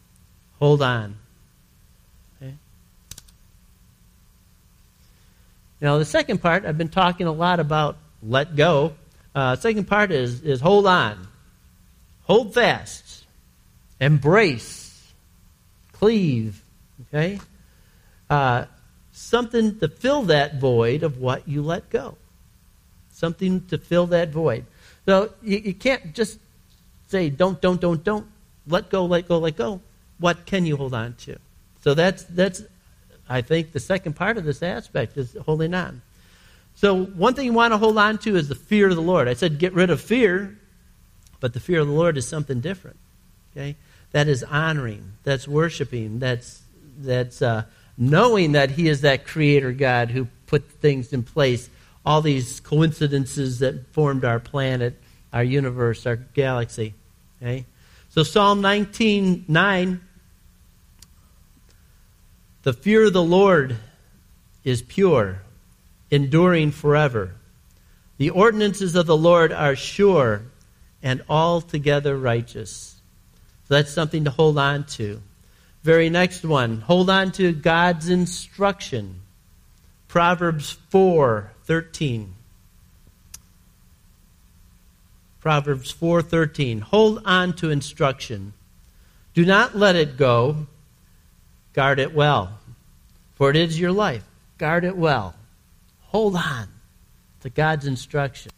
Hold 0.59 0.83
on. 0.83 1.17
Okay? 2.37 2.55
Now, 5.81 5.99
the 5.99 6.05
second 6.05 6.43
part, 6.43 6.65
I've 6.65 6.79
been 6.79 6.88
talking 6.88 7.27
a 7.27 7.33
lot 7.33 7.61
about 7.61 7.97
let 8.23 8.57
go. 8.57 8.95
Uh, 9.35 9.57
second 9.57 9.87
part 9.87 10.11
is, 10.11 10.43
is 10.43 10.61
hold 10.61 10.87
on. 10.87 11.27
Hold 12.25 12.55
fast. 12.55 13.25
Embrace. 14.01 15.13
Cleave. 15.93 16.63
Okay? 17.09 17.41
Uh, 18.29 18.67
something 19.13 19.79
to 19.79 19.89
fill 19.89 20.23
that 20.25 20.61
void 20.61 21.03
of 21.03 21.19
what 21.19 21.47
you 21.49 21.63
let 21.63 21.91
go. 21.91 22.17
Something 23.13 23.67
to 23.67 23.79
fill 23.79 24.07
that 24.09 24.31
void. 24.31 24.65
So 25.07 25.33
you, 25.43 25.59
you 25.59 25.75
can't 25.75 26.15
just 26.15 26.39
say, 27.09 27.31
don't, 27.31 27.61
don't, 27.61 27.81
don't, 27.81 28.03
don't. 28.03 28.27
Let 28.67 28.91
go, 28.91 29.05
let 29.05 29.29
go, 29.29 29.39
let 29.39 29.57
go. 29.57 29.81
What 30.19 30.47
can 30.47 30.65
you 30.65 30.77
hold 30.77 30.95
on 30.95 31.15
to? 31.15 31.39
So 31.83 31.95
that's, 31.95 32.25
that's 32.25 32.63
I 33.29 33.41
think, 33.41 33.73
the 33.73 33.81
second 33.81 34.15
part 34.15 34.37
of 34.37 34.45
this 34.45 34.63
aspect 34.63 35.17
is 35.17 35.37
holding 35.45 35.75
on. 35.75 36.03
So 36.75 37.05
one 37.05 37.35
thing 37.35 37.47
you 37.47 37.53
want 37.53 37.73
to 37.73 37.79
hold 37.79 37.99
on 37.99 38.19
to 38.19 38.37
is 38.37 38.49
the 38.49 38.55
fear 38.55 38.89
of 38.89 38.97
the 38.97 39.03
Lord. 39.03 39.29
I 39.29 39.35
said 39.35 39.59
get 39.59 39.73
rid 39.73 39.91
of 39.91 40.01
fear, 40.01 40.59
but 41.41 41.53
the 41.53 41.61
fear 41.61 41.81
of 41.81 41.87
the 41.87 41.93
Lord 41.93 42.17
is 42.17 42.27
something 42.27 42.61
different. 42.61 42.97
Okay? 43.53 43.77
That 44.13 44.29
is 44.29 44.43
honoring. 44.43 45.13
That's 45.23 45.47
worshiping. 45.47 46.19
That's, 46.19 46.63
that's 46.99 47.43
uh, 47.43 47.65
knowing 47.97 48.53
that 48.53 48.73
He 48.73 48.89
is 48.89 49.03
that 49.03 49.27
creator 49.27 49.73
God 49.73 50.11
who 50.11 50.29
put 50.47 50.71
things 50.71 51.13
in 51.13 51.23
place, 51.23 51.71
all 52.05 52.21
these 52.21 52.61
coincidences 52.61 53.61
that 53.61 53.87
formed 53.93 54.25
our 54.25 54.41
planet, 54.41 55.01
our 55.33 55.45
universe, 55.45 56.07
our 56.07 56.17
galaxy. 56.17 56.95
Okay? 57.41 57.65
So 58.11 58.23
Psalm 58.23 58.61
19 58.61 59.47
9, 59.49 60.01
the 62.63 62.73
fear 62.73 63.07
of 63.07 63.13
the 63.13 63.23
Lord 63.23 63.77
is 64.65 64.83
pure, 64.83 65.43
enduring 66.12 66.70
forever. 66.70 67.35
The 68.18 68.31
ordinances 68.31 68.94
of 68.94 69.07
the 69.07 69.16
Lord 69.16 69.51
are 69.51 69.75
sure 69.75 70.42
and 71.03 71.25
altogether 71.29 72.16
righteous. 72.16 72.96
So 73.66 73.75
that's 73.75 73.92
something 73.92 74.25
to 74.25 74.31
hold 74.31 74.59
on 74.59 74.85
to. 74.98 75.20
Very 75.83 76.11
next 76.11 76.44
one, 76.44 76.83
hold 76.83 77.11
on 77.11 77.33
to 77.33 77.53
God's 77.53 78.09
instruction. 78.09 79.22
Proverbs 80.07 80.77
4:13. 80.90 82.35
Proverbs 85.40 85.90
4:13. 85.90 86.81
Hold 86.81 87.22
on 87.25 87.55
to 87.55 87.70
instruction. 87.70 88.53
Do 89.35 89.46
not 89.46 89.75
let 89.75 89.96
it 89.96 90.18
go. 90.18 90.66
Guard 91.72 91.98
it 91.98 92.14
well. 92.14 92.59
For 93.35 93.48
it 93.48 93.57
is 93.57 93.81
your 93.81 93.92
life. 93.92 94.25
Guard 94.59 94.85
it 94.85 94.96
well. 94.96 95.35
Hold 96.12 96.37
on 96.37 96.68
to 97.40 97.51
God's 97.51 97.87
instruction. 97.87 98.53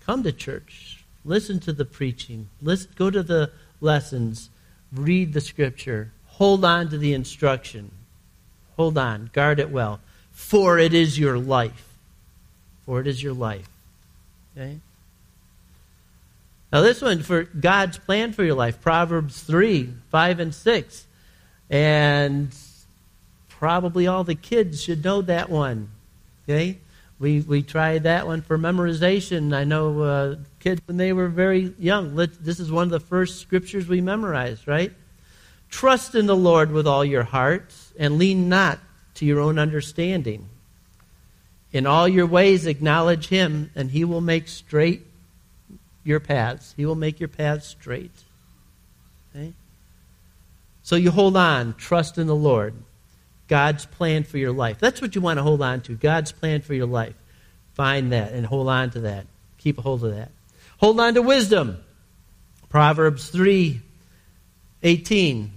Come 0.00 0.22
to 0.22 0.32
church. 0.32 1.04
Listen 1.24 1.60
to 1.60 1.72
the 1.72 1.84
preaching. 1.84 2.48
Listen, 2.60 2.90
go 2.96 3.10
to 3.10 3.22
the 3.22 3.50
lessons 3.80 4.50
read 4.92 5.32
the 5.32 5.40
scripture, 5.40 6.12
hold 6.26 6.64
on 6.64 6.88
to 6.90 6.98
the 6.98 7.14
instruction. 7.14 7.90
Hold 8.76 8.98
on, 8.98 9.30
guard 9.32 9.58
it 9.58 9.70
well. 9.70 10.00
For 10.30 10.78
it 10.78 10.94
is 10.94 11.18
your 11.18 11.38
life. 11.38 11.94
For 12.84 13.00
it 13.00 13.06
is 13.06 13.22
your 13.22 13.34
life. 13.34 13.68
Okay? 14.56 14.78
Now, 16.72 16.80
this 16.80 17.02
one 17.02 17.22
for 17.22 17.44
God's 17.44 17.98
plan 17.98 18.32
for 18.32 18.44
your 18.44 18.54
life 18.54 18.80
Proverbs 18.80 19.42
3, 19.42 19.92
5, 20.10 20.40
and 20.40 20.54
6. 20.54 21.06
And 21.68 22.54
probably 23.48 24.06
all 24.06 24.24
the 24.24 24.34
kids 24.34 24.82
should 24.82 25.04
know 25.04 25.22
that 25.22 25.50
one. 25.50 25.90
Okay? 26.44 26.78
We, 27.18 27.40
we 27.40 27.62
tried 27.62 28.02
that 28.02 28.26
one 28.26 28.42
for 28.42 28.58
memorization. 28.58 29.54
I 29.54 29.64
know 29.64 30.00
uh, 30.02 30.36
kids 30.58 30.80
when 30.86 30.96
they 30.96 31.12
were 31.12 31.28
very 31.28 31.72
young. 31.78 32.16
Let, 32.16 32.44
this 32.44 32.58
is 32.58 32.72
one 32.72 32.84
of 32.84 32.90
the 32.90 33.00
first 33.00 33.40
scriptures 33.40 33.86
we 33.86 34.00
memorized, 34.00 34.66
right? 34.66 34.92
Trust 35.70 36.14
in 36.14 36.26
the 36.26 36.36
Lord 36.36 36.72
with 36.72 36.86
all 36.86 37.04
your 37.04 37.22
heart 37.22 37.72
and 37.98 38.18
lean 38.18 38.48
not 38.48 38.80
to 39.14 39.24
your 39.24 39.40
own 39.40 39.58
understanding. 39.58 40.48
In 41.72 41.86
all 41.86 42.08
your 42.08 42.26
ways, 42.26 42.66
acknowledge 42.66 43.28
him, 43.28 43.70
and 43.74 43.90
he 43.90 44.04
will 44.04 44.20
make 44.20 44.48
straight 44.48 45.06
your 46.04 46.20
paths. 46.20 46.74
He 46.76 46.84
will 46.84 46.96
make 46.96 47.20
your 47.20 47.28
paths 47.28 47.66
straight. 47.68 48.12
Okay? 49.34 49.52
So 50.82 50.96
you 50.96 51.10
hold 51.10 51.36
on, 51.36 51.74
trust 51.74 52.18
in 52.18 52.26
the 52.26 52.34
Lord. 52.34 52.74
God's 53.48 53.86
plan 53.86 54.24
for 54.24 54.38
your 54.38 54.52
life. 54.52 54.78
That's 54.78 55.00
what 55.00 55.14
you 55.14 55.20
want 55.20 55.38
to 55.38 55.42
hold 55.42 55.62
on 55.62 55.80
to. 55.82 55.94
God's 55.94 56.32
plan 56.32 56.62
for 56.62 56.74
your 56.74 56.86
life. 56.86 57.14
Find 57.74 58.12
that 58.12 58.32
and 58.32 58.46
hold 58.46 58.68
on 58.68 58.90
to 58.90 59.00
that. 59.00 59.26
Keep 59.58 59.78
a 59.78 59.82
hold 59.82 60.04
of 60.04 60.14
that. 60.14 60.30
Hold 60.78 61.00
on 61.00 61.14
to 61.14 61.22
wisdom. 61.22 61.82
Proverbs 62.68 63.28
3 63.28 63.80
18 64.84 65.52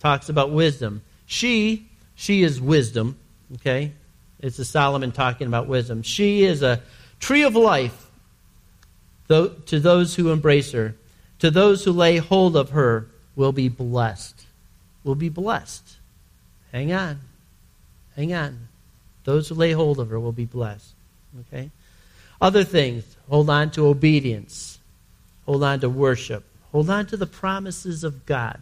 talks 0.00 0.28
about 0.28 0.50
wisdom. 0.50 1.02
She, 1.26 1.86
she 2.14 2.42
is 2.42 2.60
wisdom, 2.60 3.18
okay? 3.56 3.92
It's 4.40 4.58
a 4.58 4.64
Solomon 4.64 5.12
talking 5.12 5.46
about 5.46 5.66
wisdom. 5.66 6.02
She 6.02 6.44
is 6.44 6.62
a 6.62 6.80
tree 7.20 7.42
of 7.42 7.56
life 7.56 8.10
to 9.28 9.50
those 9.66 10.14
who 10.14 10.30
embrace 10.30 10.72
her. 10.72 10.94
To 11.40 11.50
those 11.50 11.84
who 11.84 11.92
lay 11.92 12.18
hold 12.18 12.56
of 12.56 12.70
her 12.70 13.08
will 13.36 13.52
be 13.52 13.68
blessed. 13.68 14.46
Will 15.02 15.14
be 15.14 15.28
blessed. 15.28 15.96
Hang 16.74 16.92
on. 16.92 17.20
Hang 18.16 18.34
on. 18.34 18.68
Those 19.22 19.48
who 19.48 19.54
lay 19.54 19.70
hold 19.70 20.00
of 20.00 20.10
her 20.10 20.18
will 20.18 20.32
be 20.32 20.44
blessed. 20.44 20.92
Okay? 21.40 21.70
Other 22.40 22.64
things, 22.64 23.16
hold 23.30 23.48
on 23.48 23.70
to 23.70 23.86
obedience. 23.86 24.80
Hold 25.46 25.62
on 25.62 25.78
to 25.80 25.88
worship. 25.88 26.44
Hold 26.72 26.90
on 26.90 27.06
to 27.06 27.16
the 27.16 27.26
promises 27.26 28.02
of 28.02 28.26
God. 28.26 28.58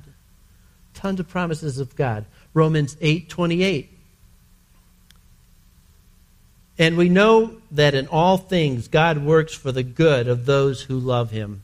Tons 0.92 1.20
of 1.20 1.28
promises 1.28 1.78
of 1.78 1.96
God. 1.96 2.26
Romans 2.52 2.98
8 3.00 3.30
28. 3.30 3.88
And 6.78 6.98
we 6.98 7.08
know 7.08 7.56
that 7.70 7.94
in 7.94 8.08
all 8.08 8.36
things 8.36 8.88
God 8.88 9.18
works 9.18 9.54
for 9.54 9.72
the 9.72 9.82
good 9.82 10.28
of 10.28 10.44
those 10.44 10.82
who 10.82 10.98
love 10.98 11.30
him, 11.30 11.62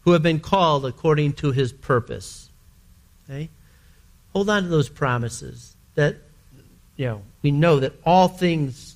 who 0.00 0.12
have 0.12 0.22
been 0.24 0.40
called 0.40 0.84
according 0.84 1.34
to 1.34 1.52
his 1.52 1.72
purpose. 1.72 2.50
Okay? 3.28 3.48
Hold 4.38 4.50
on 4.50 4.62
to 4.62 4.68
those 4.68 4.88
promises 4.88 5.74
that 5.96 6.14
you 6.94 7.06
know, 7.06 7.22
we 7.42 7.50
know 7.50 7.80
that 7.80 7.94
all 8.06 8.28
things 8.28 8.94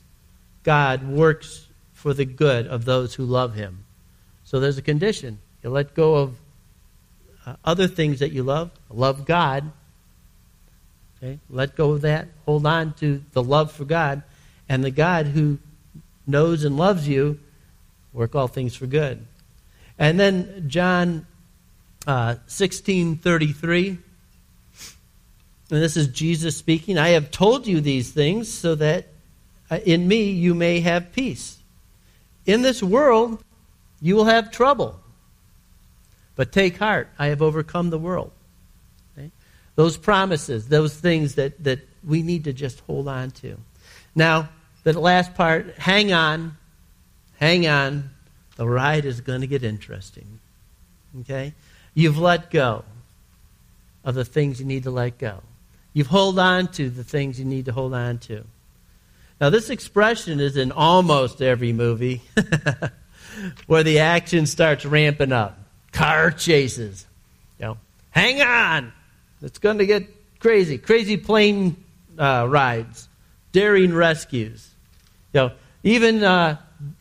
God 0.62 1.02
works 1.02 1.66
for 1.94 2.14
the 2.14 2.24
good 2.24 2.68
of 2.68 2.85
those 2.85 3.16
who 3.16 3.24
love 3.24 3.57
him. 3.57 3.85
So 4.44 4.61
there's 4.61 4.78
a 4.78 4.83
condition. 4.83 5.40
You 5.64 5.70
let 5.70 5.94
go 5.94 6.14
of 6.14 6.37
uh, 7.44 7.57
other 7.64 7.88
things 7.88 8.20
that 8.20 8.31
you 8.31 8.44
love. 8.44 8.70
Love 8.88 9.24
God. 9.24 9.72
Okay? 11.16 11.40
Let 11.50 11.74
go 11.74 11.90
of 11.90 12.02
that. 12.02 12.28
Hold 12.46 12.64
on 12.64 12.92
to 13.00 13.20
the 13.33 13.42
love 13.42 13.72
for 13.72 13.85
God. 13.85 14.22
And 14.68 14.85
the 14.85 14.92
God 14.92 15.26
who 15.26 15.59
knows 16.24 16.62
and 16.62 16.76
loves 16.76 17.09
you, 17.09 17.40
work 18.12 18.37
all 18.37 18.46
things 18.46 18.76
for 18.76 18.87
good. 18.87 19.26
And 19.98 20.20
then 20.20 20.68
John 20.68 21.26
uh, 22.07 22.37
16 22.46 23.16
33. 23.16 23.98
And 25.72 25.80
this 25.80 25.96
is 25.96 26.08
Jesus 26.08 26.54
speaking. 26.54 26.98
I 26.98 27.08
have 27.11 27.30
told 27.30 27.66
you 27.66 27.80
these 27.80 28.11
things 28.11 28.52
so 28.52 28.74
that 28.74 29.06
uh, 29.70 29.78
in 29.87 30.06
me 30.06 30.30
you 30.30 30.54
may 30.54 30.80
have 30.80 31.12
peace. 31.12 31.56
In 32.44 32.61
this 32.61 32.82
world 32.82 33.42
you 33.98 34.14
will 34.14 34.26
have 34.26 34.50
trouble. 34.50 35.00
But 36.37 36.52
take 36.52 36.76
heart, 36.76 37.08
I 37.18 37.28
have 37.28 37.40
overcome 37.40 37.88
the 37.88 37.98
world. 37.98 38.32
Okay? 39.16 39.30
Those 39.74 39.96
promises, 39.96 40.68
those 40.68 40.94
things 40.94 41.37
that, 41.37 41.64
that 41.64 41.80
we 42.06 42.22
need 42.22 42.44
to 42.44 42.52
just 42.52 42.80
hold 42.80 43.08
on 43.08 43.30
to. 43.30 43.56
Now, 44.14 44.50
the 44.82 44.98
last 45.00 45.35
part, 45.35 45.78
hang 45.78 46.12
on. 46.12 46.58
Hang 47.38 47.66
on. 47.66 48.11
The 48.56 48.68
ride 48.68 49.06
is 49.06 49.22
going 49.22 49.40
to 49.40 49.46
get 49.46 49.64
interesting. 49.64 50.38
Okay? 51.20 51.54
You've 51.94 52.18
let 52.18 52.50
go 52.50 52.85
of 54.04 54.14
the 54.14 54.26
things 54.26 54.61
you 54.61 54.66
need 54.66 54.82
to 54.82 54.90
let 54.90 55.16
go. 55.16 55.40
You've 55.94 56.07
hold 56.07 56.38
on 56.38 56.68
to 56.72 56.88
the 56.88 57.05
things 57.05 57.38
you 57.38 57.44
need 57.44 57.66
to 57.66 57.72
hold 57.72 57.94
on 57.94 58.18
to. 58.18 58.44
Now, 59.40 59.50
this 59.50 59.70
expression 59.70 60.40
is 60.40 60.57
in 60.57 60.72
almost 60.72 61.42
every 61.42 61.72
movie 61.72 62.22
where 63.66 63.83
the 63.83 63.98
action 63.98 64.46
starts 64.46 64.87
ramping 64.87 65.33
up. 65.33 65.59
Car 65.90 66.31
chases. 66.31 67.07
You 67.59 67.66
know, 67.66 67.78
hang 68.11 68.40
on. 68.40 68.92
It's 69.42 69.59
going 69.59 69.78
to 69.78 69.87
get 69.87 70.05
crazy. 70.38 70.78
Crazy 70.78 71.16
plane 71.16 71.76
uh, 72.18 72.46
rides. 72.48 73.09
Daring 73.50 73.92
rescues. 73.92 74.70
You 75.35 75.40
know, 75.40 75.52
even, 75.83 76.22
uh, 76.22 76.57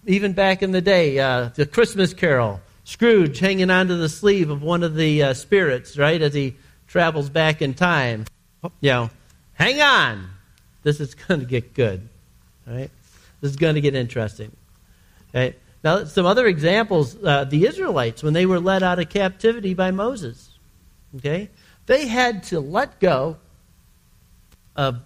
even 0.06 0.34
back 0.34 0.63
in 0.63 0.71
the 0.71 0.82
day, 0.82 1.19
uh, 1.19 1.51
the 1.56 1.65
Christmas 1.65 2.13
Carol, 2.13 2.60
Scrooge 2.84 3.39
hanging 3.39 3.69
onto 3.69 3.95
the 3.95 4.10
sleeve 4.10 4.49
of 4.49 4.63
one 4.63 4.84
of 4.84 4.95
the 4.95 5.23
uh, 5.23 5.34
spirits, 5.34 5.97
right, 5.97 6.21
as 6.21 6.34
he 6.34 6.56
travels 6.88 7.30
back 7.30 7.62
in 7.62 7.73
time 7.73 8.25
you 8.63 8.91
know, 8.91 9.10
hang 9.54 9.82
on. 9.82 10.30
This 10.84 11.00
is 11.00 11.13
going 11.28 11.39
to 11.39 11.45
get 11.45 11.74
good. 11.74 12.08
All 12.67 12.76
right? 12.76 12.91
This 13.41 13.52
is 13.52 13.58
going 13.58 13.76
to 13.76 13.82
get 13.82 13.95
interesting. 13.95 14.52
Okay? 15.30 15.56
Now, 15.84 16.04
some 16.04 16.26
other 16.26 16.45
examples 16.45 17.17
uh, 17.24 17.45
the 17.45 17.65
Israelites, 17.65 18.21
when 18.21 18.34
they 18.34 18.45
were 18.45 18.60
led 18.60 18.84
out 18.84 19.00
of 19.00 19.10
captivity 19.10 19.74
by 19.74 19.91
Moses, 19.91 20.52
okay, 21.15 21.50
they 21.88 22.06
had 22.08 22.43
to 22.43 22.60
let 22.60 23.00
go 23.00 23.38
of, 24.76 25.00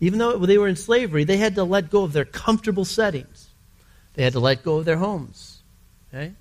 even 0.00 0.18
though 0.18 0.38
they 0.38 0.56
were 0.56 0.68
in 0.68 0.76
slavery, 0.76 1.24
they 1.24 1.36
had 1.36 1.54
to 1.56 1.64
let 1.64 1.90
go 1.90 2.04
of 2.04 2.14
their 2.14 2.24
comfortable 2.24 2.86
settings. 2.86 3.50
They 4.14 4.22
had 4.22 4.32
to 4.32 4.40
let 4.40 4.62
go 4.62 4.78
of 4.78 4.86
their 4.86 4.96
homes. 4.96 5.62
Okay? 6.08 6.32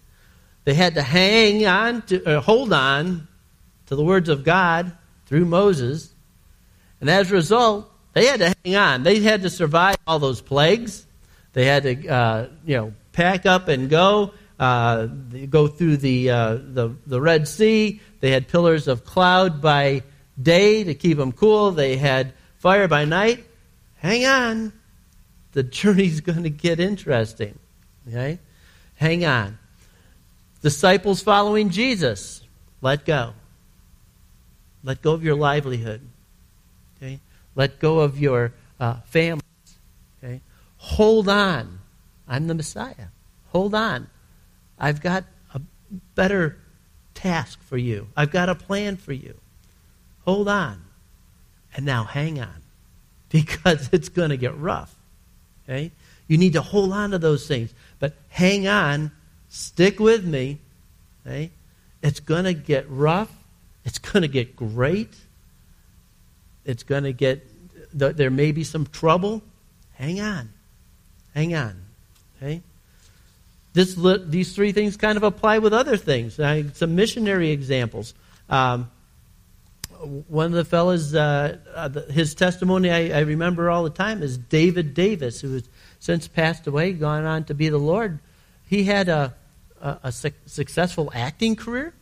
They 0.64 0.74
had 0.74 0.96
to 0.96 1.02
hang 1.02 1.66
on 1.66 2.02
to, 2.04 2.24
uh, 2.26 2.42
hold 2.42 2.72
on 2.72 3.28
to 3.88 3.96
the 3.96 4.04
words 4.04 4.30
of 4.30 4.44
God 4.44 4.96
through 5.26 5.46
Moses 5.46 6.14
and 7.02 7.10
as 7.10 7.32
a 7.32 7.34
result, 7.34 7.92
they 8.14 8.26
had 8.26 8.40
to 8.40 8.56
hang 8.64 8.76
on. 8.76 9.04
They 9.04 9.20
had 9.20 9.44
to 9.44 9.50
survive 9.50 9.98
all 10.06 10.20
those 10.20 10.42
plagues. 10.42 11.06
They 11.54 11.66
had 11.66 11.84
to, 11.84 12.08
uh, 12.08 12.48
you 12.66 12.76
know, 12.78 12.94
pack 13.12 13.46
up 13.46 13.68
and 13.68 13.90
go. 13.90 14.34
Uh, 14.60 15.06
go 15.50 15.68
through 15.68 15.96
the, 15.96 16.30
uh, 16.30 16.56
the 16.56 16.94
the 17.08 17.22
Red 17.22 17.48
Sea. 17.48 18.02
They 18.20 18.32
had 18.32 18.50
pillars 18.50 18.90
of 18.90 19.06
cloud 19.06 19.62
by 19.62 20.04
day 20.42 20.84
to 20.84 20.94
keep 20.94 21.18
them 21.18 21.32
cool. 21.32 21.72
They 21.72 21.96
had 21.96 22.34
fire 22.58 22.90
by 22.90 23.06
night. 23.06 23.46
Hang 23.96 24.26
on, 24.26 24.74
the 25.54 25.64
journey's 25.64 26.20
going 26.30 26.44
to 26.44 26.50
get 26.50 26.80
interesting. 26.80 27.58
Okay, 28.08 28.40
hang 28.96 29.26
on. 29.26 29.58
Disciples 30.62 31.22
following 31.22 31.70
Jesus, 31.70 32.42
let 32.82 33.06
go. 33.06 33.34
Let 34.84 35.02
go 35.02 35.14
of 35.14 35.24
your 35.24 35.36
livelihood. 35.36 36.02
Let 37.60 37.78
go 37.78 38.00
of 38.00 38.18
your 38.18 38.54
uh, 38.80 39.02
families. 39.04 39.44
Okay? 40.24 40.40
Hold 40.78 41.28
on. 41.28 41.80
I'm 42.26 42.48
the 42.48 42.56
Messiah. 42.56 43.10
Hold 43.50 43.76
on. 43.76 44.08
I've 44.80 45.02
got 45.02 45.26
a 45.54 45.60
better 46.16 46.58
task 47.14 47.62
for 47.62 47.76
you. 47.76 48.08
I've 48.16 48.32
got 48.32 48.48
a 48.48 48.56
plan 48.56 48.96
for 48.96 49.12
you. 49.12 49.34
Hold 50.24 50.48
on. 50.48 50.86
And 51.76 51.86
now 51.86 52.06
hang 52.06 52.40
on. 52.40 52.62
Because 53.30 53.90
it's 53.92 54.08
going 54.08 54.30
to 54.30 54.38
get 54.38 54.58
rough. 54.58 54.96
Okay? 55.66 55.92
You 56.28 56.38
need 56.38 56.54
to 56.54 56.62
hold 56.62 56.94
on 56.94 57.12
to 57.12 57.20
those 57.20 57.46
things. 57.46 57.74
But 58.00 58.14
hang 58.30 58.70
on. 58.70 59.12
Stick 59.50 60.00
with 60.00 60.24
me. 60.24 60.60
Okay? 61.28 61.52
It's 62.02 62.22
going 62.22 62.46
to 62.46 62.54
get 62.54 62.90
rough. 62.90 63.32
It's 63.84 64.00
going 64.00 64.22
to 64.22 64.30
get 64.30 64.56
great. 64.56 65.14
It's 66.70 66.84
going 66.84 67.04
to 67.04 67.14
get, 67.14 67.49
there 67.94 68.30
may 68.30 68.52
be 68.52 68.64
some 68.64 68.86
trouble. 68.86 69.42
Hang 69.94 70.22
on. 70.22 70.50
Hang 71.34 71.56
on. 71.56 71.82
Okay? 72.38 72.62
This, 73.74 73.96
these 74.26 74.56
three 74.56 74.72
things 74.72 74.98
kind 74.98 75.18
of 75.18 75.24
apply 75.24 75.60
with 75.60 75.74
other 75.74 75.98
things. 75.98 76.40
Uh, 76.40 76.64
some 76.74 76.96
missionary 76.96 77.52
examples. 77.52 78.14
Um, 78.50 78.90
one 80.28 80.46
of 80.48 80.54
the 80.54 80.66
fellows, 80.66 81.14
uh, 81.14 81.58
uh, 81.76 81.90
his 82.12 82.34
testimony 82.34 82.90
I, 82.90 83.18
I, 83.18 83.20
remember 83.22 83.70
all 83.70 83.84
the 83.84 83.90
time 83.90 84.24
is 84.24 84.38
David 84.38 84.94
Davis, 84.94 85.42
who 85.42 85.54
has 85.54 85.70
since 86.00 86.28
passed 86.28 86.68
away, 86.68 86.94
gone 86.94 87.26
on 87.26 87.44
to 87.46 87.54
be 87.54 87.70
the 87.70 87.78
Lord. 87.78 88.20
He 88.66 88.86
had 88.86 89.10
a, 89.10 89.36
a, 89.82 89.98
a 90.04 90.12
su- 90.12 90.32
successful 90.46 91.12
acting 91.14 91.58
career 91.58 91.94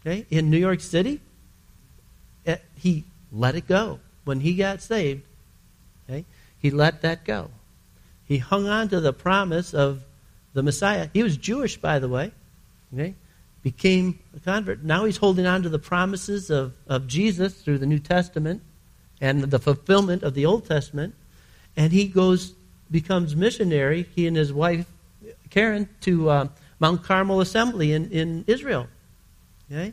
okay, 0.00 0.26
in 0.30 0.50
New 0.50 0.58
York 0.58 0.80
City. 0.80 1.20
Uh, 2.46 2.56
he 2.76 3.04
let 3.32 3.54
it 3.54 3.66
go. 3.66 3.98
When 4.24 4.40
he 4.40 4.54
got 4.54 4.80
saved, 4.80 5.22
okay, 6.08 6.24
he 6.58 6.70
let 6.70 7.02
that 7.02 7.24
go. 7.24 7.50
He 8.26 8.38
hung 8.38 8.66
on 8.66 8.88
to 8.88 9.00
the 9.00 9.12
promise 9.12 9.74
of 9.74 10.02
the 10.54 10.62
Messiah. 10.62 11.08
He 11.12 11.22
was 11.22 11.36
Jewish, 11.36 11.76
by 11.76 11.98
the 11.98 12.08
way. 12.08 12.32
Okay? 12.92 13.14
Became 13.62 14.18
a 14.36 14.40
convert. 14.40 14.82
Now 14.82 15.04
he's 15.04 15.18
holding 15.18 15.46
on 15.46 15.62
to 15.62 15.68
the 15.68 15.78
promises 15.78 16.50
of, 16.50 16.74
of 16.86 17.06
Jesus 17.06 17.54
through 17.54 17.78
the 17.78 17.86
New 17.86 17.98
Testament 17.98 18.62
and 19.20 19.42
the 19.42 19.58
fulfillment 19.58 20.22
of 20.22 20.34
the 20.34 20.46
Old 20.46 20.66
Testament. 20.66 21.14
And 21.76 21.92
he 21.92 22.06
goes 22.06 22.54
becomes 22.90 23.34
missionary, 23.34 24.06
he 24.14 24.26
and 24.26 24.36
his 24.36 24.52
wife, 24.52 24.86
Karen, 25.50 25.88
to 26.02 26.30
uh, 26.30 26.48
Mount 26.78 27.02
Carmel 27.02 27.40
Assembly 27.40 27.92
in, 27.92 28.10
in 28.10 28.44
Israel. 28.46 28.86
Okay? 29.70 29.92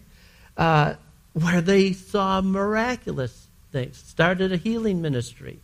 Uh, 0.56 0.96
where 1.34 1.62
they 1.62 1.94
saw 1.94 2.42
miraculous 2.42 3.41
things, 3.72 3.98
started 3.98 4.52
a 4.52 4.58
healing 4.58 5.02
ministry. 5.02 5.60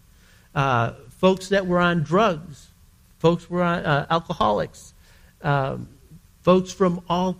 Uh, 0.55 0.93
folks 1.09 1.49
that 1.49 1.67
were 1.67 1.79
on 1.79 2.03
drugs, 2.03 2.67
folks 3.19 3.49
were 3.49 3.63
on 3.63 3.85
uh, 3.85 4.05
alcoholics, 4.09 4.93
um, 5.41 5.87
folks 6.41 6.71
from 6.71 7.01
all 7.09 7.37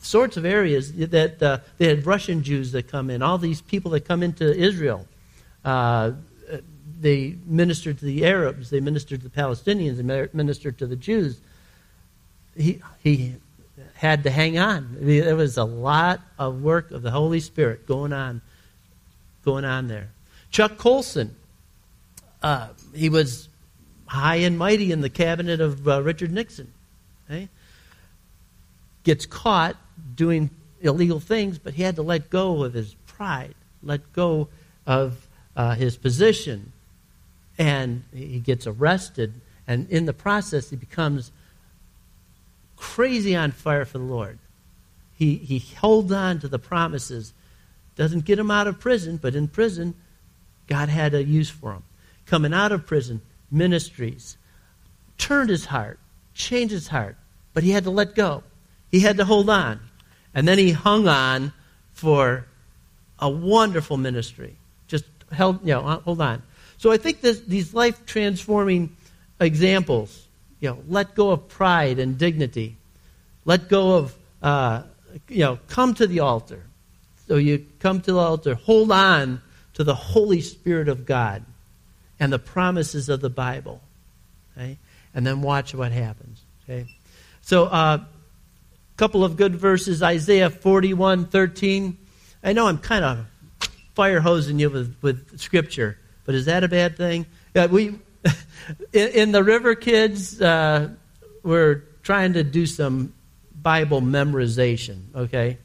sorts 0.00 0.36
of 0.36 0.44
areas 0.44 0.92
that 0.92 1.42
uh, 1.42 1.58
they 1.76 1.88
had 1.88 2.06
Russian 2.06 2.42
Jews 2.42 2.72
that 2.72 2.88
come 2.88 3.10
in, 3.10 3.22
all 3.22 3.38
these 3.38 3.60
people 3.60 3.90
that 3.92 4.06
come 4.06 4.22
into 4.22 4.56
Israel. 4.56 5.06
Uh, 5.64 6.12
they 7.00 7.36
ministered 7.46 7.98
to 7.98 8.04
the 8.04 8.26
Arabs, 8.26 8.70
they 8.70 8.80
ministered 8.80 9.20
to 9.20 9.28
the 9.28 9.34
Palestinians, 9.34 9.96
they 9.96 10.28
ministered 10.32 10.78
to 10.78 10.86
the 10.86 10.96
Jews. 10.96 11.40
He, 12.56 12.80
he 13.02 13.36
had 13.94 14.24
to 14.24 14.30
hang 14.30 14.58
on. 14.58 14.96
There 14.98 15.36
was 15.36 15.56
a 15.56 15.64
lot 15.64 16.20
of 16.38 16.62
work 16.62 16.90
of 16.90 17.02
the 17.02 17.10
Holy 17.10 17.40
Spirit 17.40 17.86
going 17.86 18.12
on, 18.12 18.40
going 19.48 19.64
on 19.64 19.88
there. 19.88 20.10
Chuck 20.50 20.76
Colson, 20.76 21.34
uh, 22.42 22.68
he 22.94 23.08
was 23.08 23.48
high 24.04 24.36
and 24.36 24.58
mighty 24.58 24.92
in 24.92 25.00
the 25.00 25.08
cabinet 25.08 25.58
of 25.62 25.88
uh, 25.88 26.02
Richard 26.02 26.30
Nixon. 26.30 26.70
Okay? 27.24 27.48
Gets 29.04 29.24
caught 29.24 29.76
doing 30.14 30.50
illegal 30.82 31.18
things, 31.18 31.58
but 31.58 31.72
he 31.72 31.82
had 31.82 31.96
to 31.96 32.02
let 32.02 32.28
go 32.28 32.62
of 32.62 32.74
his 32.74 32.94
pride, 33.06 33.54
let 33.82 34.12
go 34.12 34.48
of 34.86 35.26
uh, 35.56 35.74
his 35.74 35.96
position, 35.96 36.72
and 37.56 38.04
he 38.12 38.40
gets 38.40 38.66
arrested. 38.66 39.32
And 39.66 39.88
in 39.88 40.04
the 40.04 40.12
process, 40.12 40.68
he 40.68 40.76
becomes 40.76 41.32
crazy 42.76 43.34
on 43.34 43.52
fire 43.52 43.86
for 43.86 43.96
the 43.96 44.04
Lord. 44.04 44.38
He, 45.14 45.36
he 45.36 45.58
holds 45.58 46.12
on 46.12 46.38
to 46.40 46.48
the 46.48 46.58
promises. 46.58 47.32
Doesn't 47.98 48.24
get 48.24 48.38
him 48.38 48.48
out 48.48 48.68
of 48.68 48.78
prison, 48.78 49.16
but 49.20 49.34
in 49.34 49.48
prison, 49.48 49.92
God 50.68 50.88
had 50.88 51.14
a 51.14 51.24
use 51.24 51.50
for 51.50 51.72
him. 51.72 51.82
Coming 52.26 52.54
out 52.54 52.70
of 52.70 52.86
prison, 52.86 53.20
ministries, 53.50 54.36
turned 55.18 55.50
his 55.50 55.64
heart, 55.64 55.98
changed 56.32 56.72
his 56.72 56.86
heart, 56.86 57.16
but 57.52 57.64
he 57.64 57.72
had 57.72 57.82
to 57.84 57.90
let 57.90 58.14
go. 58.14 58.44
He 58.92 59.00
had 59.00 59.16
to 59.16 59.24
hold 59.24 59.50
on. 59.50 59.80
And 60.32 60.46
then 60.46 60.58
he 60.58 60.70
hung 60.70 61.08
on 61.08 61.52
for 61.92 62.46
a 63.18 63.28
wonderful 63.28 63.96
ministry. 63.96 64.54
Just 64.86 65.04
held, 65.32 65.66
you 65.66 65.74
know, 65.74 65.82
hold 66.04 66.20
on. 66.20 66.44
So 66.76 66.92
I 66.92 66.98
think 66.98 67.20
this, 67.20 67.40
these 67.40 67.74
life 67.74 68.06
transforming 68.06 68.96
examples, 69.40 70.28
you 70.60 70.70
know, 70.70 70.78
let 70.86 71.16
go 71.16 71.32
of 71.32 71.48
pride 71.48 71.98
and 71.98 72.16
dignity. 72.16 72.76
Let 73.44 73.68
go 73.68 73.96
of, 73.96 74.14
uh, 74.40 74.84
you 75.28 75.40
know, 75.40 75.58
come 75.66 75.94
to 75.94 76.06
the 76.06 76.20
altar. 76.20 76.62
So 77.28 77.36
you 77.36 77.66
come 77.78 78.00
to 78.00 78.12
the 78.12 78.18
altar, 78.18 78.54
hold 78.54 78.90
on 78.90 79.42
to 79.74 79.84
the 79.84 79.94
Holy 79.94 80.40
Spirit 80.40 80.88
of 80.88 81.04
God 81.06 81.44
and 82.18 82.32
the 82.32 82.38
promises 82.38 83.08
of 83.08 83.20
the 83.20 83.30
Bible. 83.30 83.80
Okay? 84.56 84.78
And 85.14 85.26
then 85.26 85.42
watch 85.42 85.74
what 85.74 85.92
happens. 85.92 86.42
Okay? 86.64 86.86
So, 87.42 87.64
a 87.64 87.68
uh, 87.68 88.04
couple 88.96 89.24
of 89.24 89.36
good 89.36 89.54
verses 89.54 90.02
Isaiah 90.02 90.50
41 90.50 91.26
13. 91.26 91.96
I 92.42 92.52
know 92.52 92.66
I'm 92.66 92.78
kind 92.78 93.04
of 93.04 93.26
fire 93.94 94.20
hosing 94.20 94.58
you 94.58 94.70
with, 94.70 94.96
with 95.02 95.38
scripture, 95.38 95.98
but 96.24 96.34
is 96.34 96.46
that 96.46 96.64
a 96.64 96.68
bad 96.68 96.96
thing? 96.96 97.26
Uh, 97.54 97.68
we, 97.70 97.88
in, 98.92 99.08
in, 99.08 99.32
the 99.32 99.42
River 99.44 99.74
Kids, 99.74 100.40
uh, 100.40 100.88
we're 101.42 101.84
trying 102.02 102.32
to 102.34 102.42
do 102.42 102.66
some 102.66 103.12
Bible 103.60 104.00
memorization, 104.00 105.14
okay? 105.14 105.58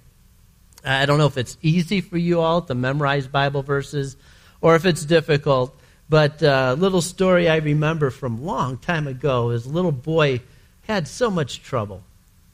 I 0.84 1.06
don't 1.06 1.18
know 1.18 1.28
if 1.28 1.38
it's 1.38 1.58
easy 1.62 2.02
for 2.02 2.18
you 2.18 2.42
all 2.42 2.62
to 2.64 2.76
memorize 2.76 3.28
Bible 3.28 3.64
verses 3.64 4.18
or 4.62 4.76
if 4.76 4.86
it's 4.86 5.06
difficult. 5.06 5.76
But 6.10 6.42
a 6.42 6.54
uh, 6.54 6.74
little 6.76 7.02
story 7.02 7.50
I 7.50 7.58
remember 7.58 8.10
from 8.10 8.40
a 8.40 8.42
long 8.42 8.78
time 8.78 9.08
ago 9.08 9.52
is 9.52 9.66
a 9.66 9.70
little 9.70 9.92
boy 9.92 10.42
had 10.88 11.08
so 11.08 11.32
much 11.32 11.64
trouble, 11.64 12.04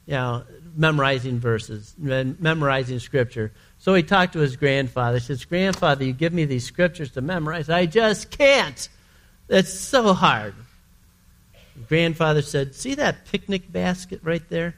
you 0.05 0.13
know, 0.13 0.43
memorizing 0.75 1.39
verses, 1.39 1.93
memorizing 1.97 2.99
scripture. 2.99 3.51
So 3.79 3.93
he 3.95 4.03
talked 4.03 4.33
to 4.33 4.39
his 4.39 4.55
grandfather. 4.55 5.17
He 5.17 5.25
says, 5.25 5.45
Grandfather, 5.45 6.03
you 6.03 6.13
give 6.13 6.33
me 6.33 6.45
these 6.45 6.65
scriptures 6.65 7.11
to 7.11 7.21
memorize. 7.21 7.69
I 7.69 7.85
just 7.85 8.29
can't. 8.29 8.87
That's 9.47 9.73
so 9.73 10.13
hard. 10.13 10.53
grandfather 11.87 12.41
said, 12.41 12.75
See 12.75 12.95
that 12.95 13.25
picnic 13.25 13.71
basket 13.71 14.19
right 14.23 14.47
there? 14.49 14.75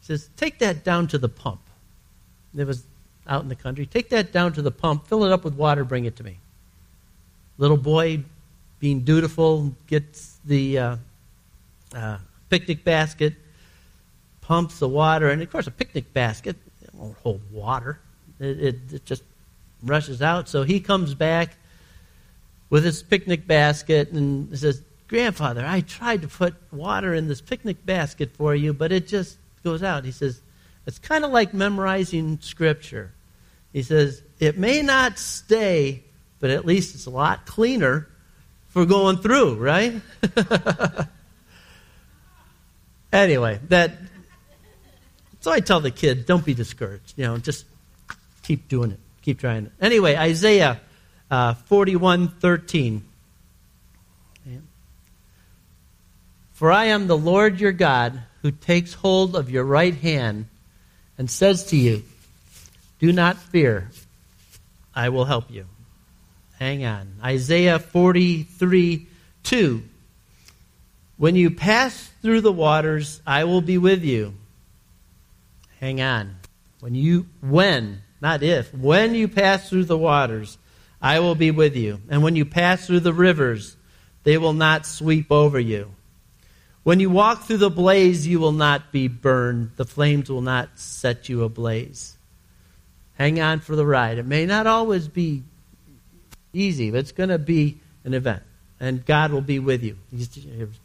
He 0.00 0.06
says, 0.06 0.28
Take 0.36 0.58
that 0.58 0.82
down 0.82 1.06
to 1.08 1.18
the 1.18 1.28
pump. 1.28 1.60
It 2.56 2.66
was 2.66 2.84
out 3.26 3.42
in 3.42 3.48
the 3.48 3.56
country. 3.56 3.86
Take 3.86 4.08
that 4.10 4.32
down 4.32 4.52
to 4.54 4.62
the 4.62 4.70
pump, 4.70 5.06
fill 5.06 5.24
it 5.24 5.32
up 5.32 5.44
with 5.44 5.54
water, 5.54 5.84
bring 5.84 6.04
it 6.04 6.16
to 6.16 6.24
me. 6.24 6.38
Little 7.58 7.76
boy, 7.76 8.22
being 8.78 9.00
dutiful, 9.00 9.74
gets 9.86 10.38
the 10.44 10.78
uh, 10.78 10.96
uh, 11.94 12.18
picnic 12.50 12.84
basket, 12.84 13.34
pumps 14.40 14.78
the 14.78 14.88
water, 14.88 15.28
and 15.30 15.42
of 15.42 15.50
course, 15.50 15.66
a 15.66 15.70
picnic 15.70 16.12
basket 16.12 16.56
won't 16.92 17.16
hold 17.18 17.40
water. 17.52 17.98
It, 18.38 18.60
it, 18.60 18.76
it 18.92 19.04
just 19.04 19.22
rushes 19.82 20.22
out. 20.22 20.48
So 20.48 20.62
he 20.62 20.80
comes 20.80 21.14
back 21.14 21.56
with 22.70 22.84
his 22.84 23.02
picnic 23.02 23.46
basket 23.46 24.10
and 24.10 24.56
says, 24.58 24.82
Grandfather, 25.08 25.64
I 25.64 25.82
tried 25.82 26.22
to 26.22 26.28
put 26.28 26.54
water 26.72 27.14
in 27.14 27.28
this 27.28 27.40
picnic 27.40 27.84
basket 27.86 28.30
for 28.36 28.54
you, 28.54 28.72
but 28.72 28.90
it 28.90 29.06
just 29.06 29.38
goes 29.62 29.82
out. 29.82 30.04
He 30.04 30.10
says, 30.10 30.40
It's 30.86 30.98
kind 30.98 31.24
of 31.24 31.32
like 31.32 31.52
memorizing 31.52 32.38
Scripture. 32.40 33.12
He 33.72 33.82
says, 33.82 34.22
It 34.38 34.56
may 34.56 34.82
not 34.82 35.18
stay 35.18 36.04
but 36.38 36.50
at 36.50 36.64
least 36.64 36.94
it's 36.94 37.06
a 37.06 37.10
lot 37.10 37.46
cleaner 37.46 38.08
for 38.68 38.84
going 38.84 39.16
through, 39.18 39.54
right? 39.54 40.00
anyway, 43.12 43.60
that 43.68 43.92
so 45.40 45.52
I 45.52 45.60
tell 45.60 45.80
the 45.80 45.90
kids, 45.90 46.24
don't 46.24 46.44
be 46.44 46.54
discouraged. 46.54 47.14
You 47.16 47.24
know, 47.24 47.38
just 47.38 47.64
keep 48.42 48.68
doing 48.68 48.90
it. 48.92 49.00
Keep 49.22 49.40
trying 49.40 49.66
it. 49.66 49.72
Anyway, 49.80 50.16
Isaiah 50.16 50.80
uh, 51.30 51.54
41 51.54 52.28
13. 52.28 53.04
For 56.52 56.72
I 56.72 56.86
am 56.86 57.06
the 57.06 57.18
Lord 57.18 57.60
your 57.60 57.72
God 57.72 58.22
who 58.40 58.50
takes 58.50 58.94
hold 58.94 59.36
of 59.36 59.50
your 59.50 59.64
right 59.64 59.94
hand 59.94 60.46
and 61.18 61.30
says 61.30 61.66
to 61.66 61.76
you, 61.76 62.02
Do 62.98 63.12
not 63.12 63.36
fear, 63.36 63.90
I 64.94 65.08
will 65.08 65.24
help 65.24 65.50
you. 65.50 65.66
Hang 66.58 66.84
on. 66.84 67.16
Isaiah 67.22 67.78
43 67.78 69.06
2. 69.42 69.82
When 71.18 71.34
you 71.36 71.50
pass 71.50 72.10
through 72.22 72.42
the 72.42 72.52
waters, 72.52 73.20
I 73.26 73.44
will 73.44 73.60
be 73.60 73.78
with 73.78 74.04
you. 74.04 74.34
Hang 75.80 76.00
on. 76.00 76.36
When 76.80 76.94
you, 76.94 77.26
when, 77.40 78.02
not 78.20 78.42
if, 78.42 78.72
when 78.74 79.14
you 79.14 79.28
pass 79.28 79.68
through 79.68 79.84
the 79.84 79.96
waters, 79.96 80.58
I 81.00 81.20
will 81.20 81.34
be 81.34 81.50
with 81.50 81.76
you. 81.76 82.00
And 82.08 82.22
when 82.22 82.36
you 82.36 82.44
pass 82.44 82.86
through 82.86 83.00
the 83.00 83.12
rivers, 83.12 83.76
they 84.24 84.38
will 84.38 84.52
not 84.52 84.86
sweep 84.86 85.30
over 85.30 85.60
you. 85.60 85.90
When 86.86 87.00
you 87.00 87.10
walk 87.10 87.42
through 87.42 87.56
the 87.56 87.68
blaze, 87.68 88.28
you 88.28 88.38
will 88.38 88.52
not 88.52 88.92
be 88.92 89.08
burned. 89.08 89.72
The 89.74 89.84
flames 89.84 90.30
will 90.30 90.40
not 90.40 90.78
set 90.78 91.28
you 91.28 91.42
ablaze. 91.42 92.16
Hang 93.18 93.40
on 93.40 93.58
for 93.58 93.74
the 93.74 93.84
ride. 93.84 94.18
It 94.18 94.24
may 94.24 94.46
not 94.46 94.68
always 94.68 95.08
be 95.08 95.42
easy, 96.52 96.92
but 96.92 96.98
it's 96.98 97.10
going 97.10 97.30
to 97.30 97.40
be 97.40 97.78
an 98.04 98.14
event. 98.14 98.44
And 98.78 99.04
God 99.04 99.32
will 99.32 99.40
be 99.40 99.58
with 99.58 99.82
you. 99.82 99.96
He 100.16 100.28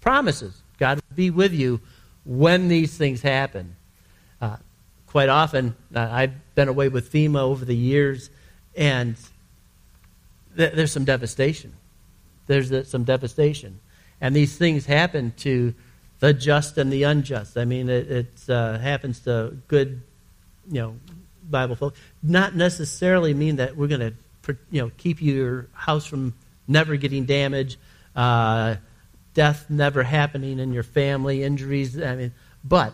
promises 0.01 0.59
God 0.79 0.97
will 1.07 1.15
be 1.15 1.29
with 1.29 1.53
you 1.53 1.79
when 2.25 2.67
these 2.67 2.97
things 2.97 3.21
happen. 3.21 3.75
Uh, 4.41 4.57
quite 5.05 5.29
often, 5.29 5.75
uh, 5.93 6.07
I've 6.09 6.55
been 6.55 6.67
away 6.67 6.89
with 6.89 7.13
FEMA 7.13 7.41
over 7.41 7.63
the 7.63 7.75
years, 7.75 8.31
and 8.75 9.17
th- 10.57 10.73
there's 10.73 10.91
some 10.91 11.05
devastation. 11.05 11.73
There's 12.47 12.89
some 12.89 13.03
devastation. 13.03 13.79
And 14.19 14.35
these 14.35 14.57
things 14.57 14.87
happen 14.87 15.33
to 15.37 15.75
the 16.21 16.33
just 16.33 16.77
and 16.77 16.93
the 16.93 17.03
unjust. 17.03 17.57
I 17.57 17.65
mean, 17.65 17.89
it, 17.89 18.09
it 18.09 18.49
uh, 18.49 18.77
happens 18.77 19.19
to 19.21 19.57
good, 19.67 20.01
you 20.69 20.81
know, 20.81 20.95
Bible 21.43 21.75
folk. 21.75 21.95
Not 22.23 22.55
necessarily 22.55 23.33
mean 23.33 23.57
that 23.57 23.75
we're 23.75 23.87
going 23.87 24.13
to 24.45 24.55
you 24.69 24.83
know, 24.83 24.91
keep 24.97 25.21
your 25.21 25.67
house 25.73 26.05
from 26.05 26.35
never 26.67 26.95
getting 26.95 27.25
damaged, 27.25 27.77
uh, 28.15 28.75
death 29.33 29.65
never 29.69 30.03
happening 30.03 30.59
in 30.59 30.73
your 30.73 30.83
family, 30.83 31.43
injuries. 31.43 31.99
I 31.99 32.15
mean, 32.15 32.33
but 32.63 32.93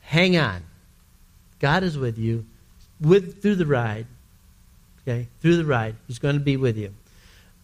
hang 0.00 0.36
on. 0.36 0.62
God 1.58 1.82
is 1.82 1.98
with 1.98 2.16
you 2.16 2.46
with 3.00 3.42
through 3.42 3.56
the 3.56 3.66
ride. 3.66 4.06
Okay, 5.02 5.26
through 5.40 5.56
the 5.56 5.64
ride, 5.64 5.96
He's 6.06 6.20
going 6.20 6.36
to 6.36 6.40
be 6.40 6.56
with 6.56 6.76
you. 6.78 6.94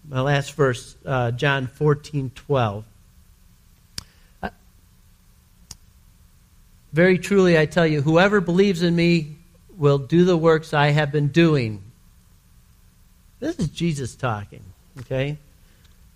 my 0.09 0.21
last 0.21 0.55
verse, 0.55 0.97
uh, 1.07 1.31
John 1.31 1.69
14 1.69 2.33
12. 2.35 2.85
Very 6.99 7.17
truly, 7.17 7.57
I 7.57 7.67
tell 7.67 7.87
you, 7.87 8.03
whoever 8.03 8.41
believes 8.41 8.83
in 8.83 8.97
me 8.97 9.37
will 9.77 9.99
do 9.99 10.25
the 10.25 10.37
works 10.37 10.75
I 10.75 10.89
have 10.89 11.13
been 11.13 11.29
doing. 11.29 11.81
This 13.39 13.57
is 13.61 13.69
Jesus 13.69 14.17
talking, 14.17 14.65
okay? 15.03 15.39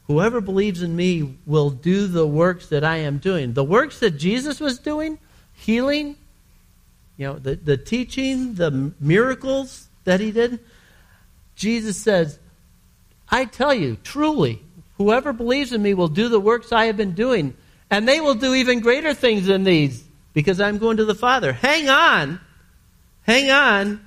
Whoever 0.09 0.41
believes 0.41 0.83
in 0.83 0.97
me 0.97 1.37
will 1.47 1.71
do 1.71 2.09
the 2.09 2.27
works 2.27 2.67
that 2.71 2.83
I 2.83 2.97
am 2.97 3.19
doing. 3.19 3.53
The 3.53 3.63
works 3.63 4.01
that 4.01 4.19
Jesus 4.19 4.59
was 4.59 4.81
doing, 4.81 5.21
healing, 5.55 6.17
you 7.17 7.29
know, 7.29 7.39
the, 7.39 7.55
the 7.55 7.77
teaching, 7.77 8.57
the 8.57 8.93
miracles 8.99 9.87
that 10.03 10.19
he 10.19 10.33
did, 10.33 10.59
Jesus 11.55 11.97
says, 11.97 12.41
I 13.29 13.45
tell 13.45 13.73
you, 13.73 13.99
truly, 14.03 14.61
whoever 14.97 15.33
believes 15.33 15.73
in 15.73 15.81
me 15.81 15.95
will 15.95 16.09
do 16.09 16.29
the 16.29 16.41
works 16.41 16.73
I 16.73 16.87
have 16.87 16.97
been 16.97 17.13
doing, 17.13 17.55
and 17.89 18.09
they 18.09 18.21
will 18.21 18.35
do 18.35 18.53
even 18.53 18.81
greater 18.81 19.15
things 19.15 19.47
than 19.47 19.63
these, 19.63 20.03
because 20.33 20.61
I'm 20.61 20.79
going 20.79 20.97
to 20.99 21.05
the 21.05 21.15
Father. 21.15 21.53
Hang 21.53 21.89
on. 21.89 22.41
Hang 23.23 23.51
on. 23.51 24.05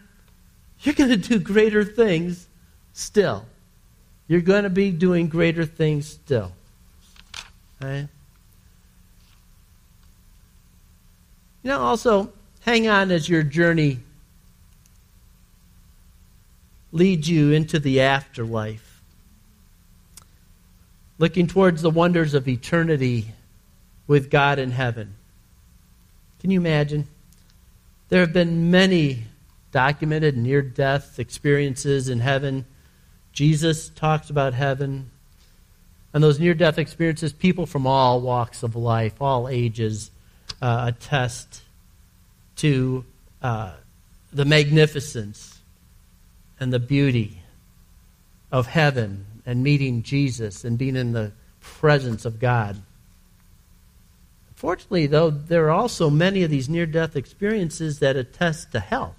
You're 0.82 0.96
going 0.96 1.10
to 1.10 1.18
do 1.18 1.40
greater 1.40 1.84
things 1.84 2.48
still. 2.94 3.46
You're 4.28 4.42
going 4.42 4.64
to 4.64 4.70
be 4.70 4.92
doing 4.92 5.28
greater 5.28 5.66
things 5.66 6.08
still. 6.08 6.52
You 7.82 8.08
know, 11.64 11.80
also, 11.80 12.32
hang 12.62 12.88
on 12.88 13.12
as 13.12 13.30
your 13.30 13.44
journey 13.44 14.00
leads 16.92 17.30
you 17.30 17.52
into 17.52 17.80
the 17.80 18.02
afterlife. 18.02 19.02
Looking 21.18 21.48
towards 21.48 21.82
the 21.82 21.90
wonders 21.90 22.34
of 22.34 22.48
eternity 22.48 23.28
with 24.08 24.30
God 24.30 24.60
in 24.60 24.72
heaven. 24.72 25.16
Can 26.46 26.52
you 26.52 26.60
imagine? 26.60 27.08
There 28.10 28.20
have 28.20 28.32
been 28.32 28.70
many 28.70 29.24
documented 29.72 30.38
near 30.38 30.62
death 30.62 31.18
experiences 31.18 32.08
in 32.08 32.20
heaven 32.20 32.66
Jesus 33.32 33.90
talks 33.90 34.30
about 34.30 34.54
heaven. 34.54 35.10
And 36.14 36.24
those 36.24 36.40
near 36.40 36.54
death 36.54 36.78
experiences, 36.78 37.34
people 37.34 37.66
from 37.66 37.88
all 37.88 38.22
walks 38.22 38.62
of 38.62 38.76
life, 38.76 39.20
all 39.20 39.50
ages, 39.50 40.12
uh, 40.62 40.92
attest 40.94 41.64
to 42.58 43.06
uh, 43.42 43.74
the 44.32 44.46
magnificence 44.46 45.58
and 46.60 46.72
the 46.72 46.78
beauty 46.78 47.42
of 48.52 48.68
heaven 48.68 49.26
and 49.48 49.64
meeting 49.64 50.04
Jesus 50.04 50.64
and 50.64 50.78
being 50.78 50.96
in 50.96 51.12
the 51.12 51.32
presence 51.60 52.24
of 52.24 52.40
God. 52.40 52.80
Fortunately, 54.66 55.06
though, 55.06 55.30
there 55.30 55.68
are 55.68 55.72
also 55.72 56.10
many 56.10 56.42
of 56.42 56.50
these 56.50 56.68
near 56.68 56.88
death 56.88 57.16
experiences 57.16 58.00
that 58.00 58.16
attest 58.16 58.72
to 58.72 58.80
hell. 58.80 59.16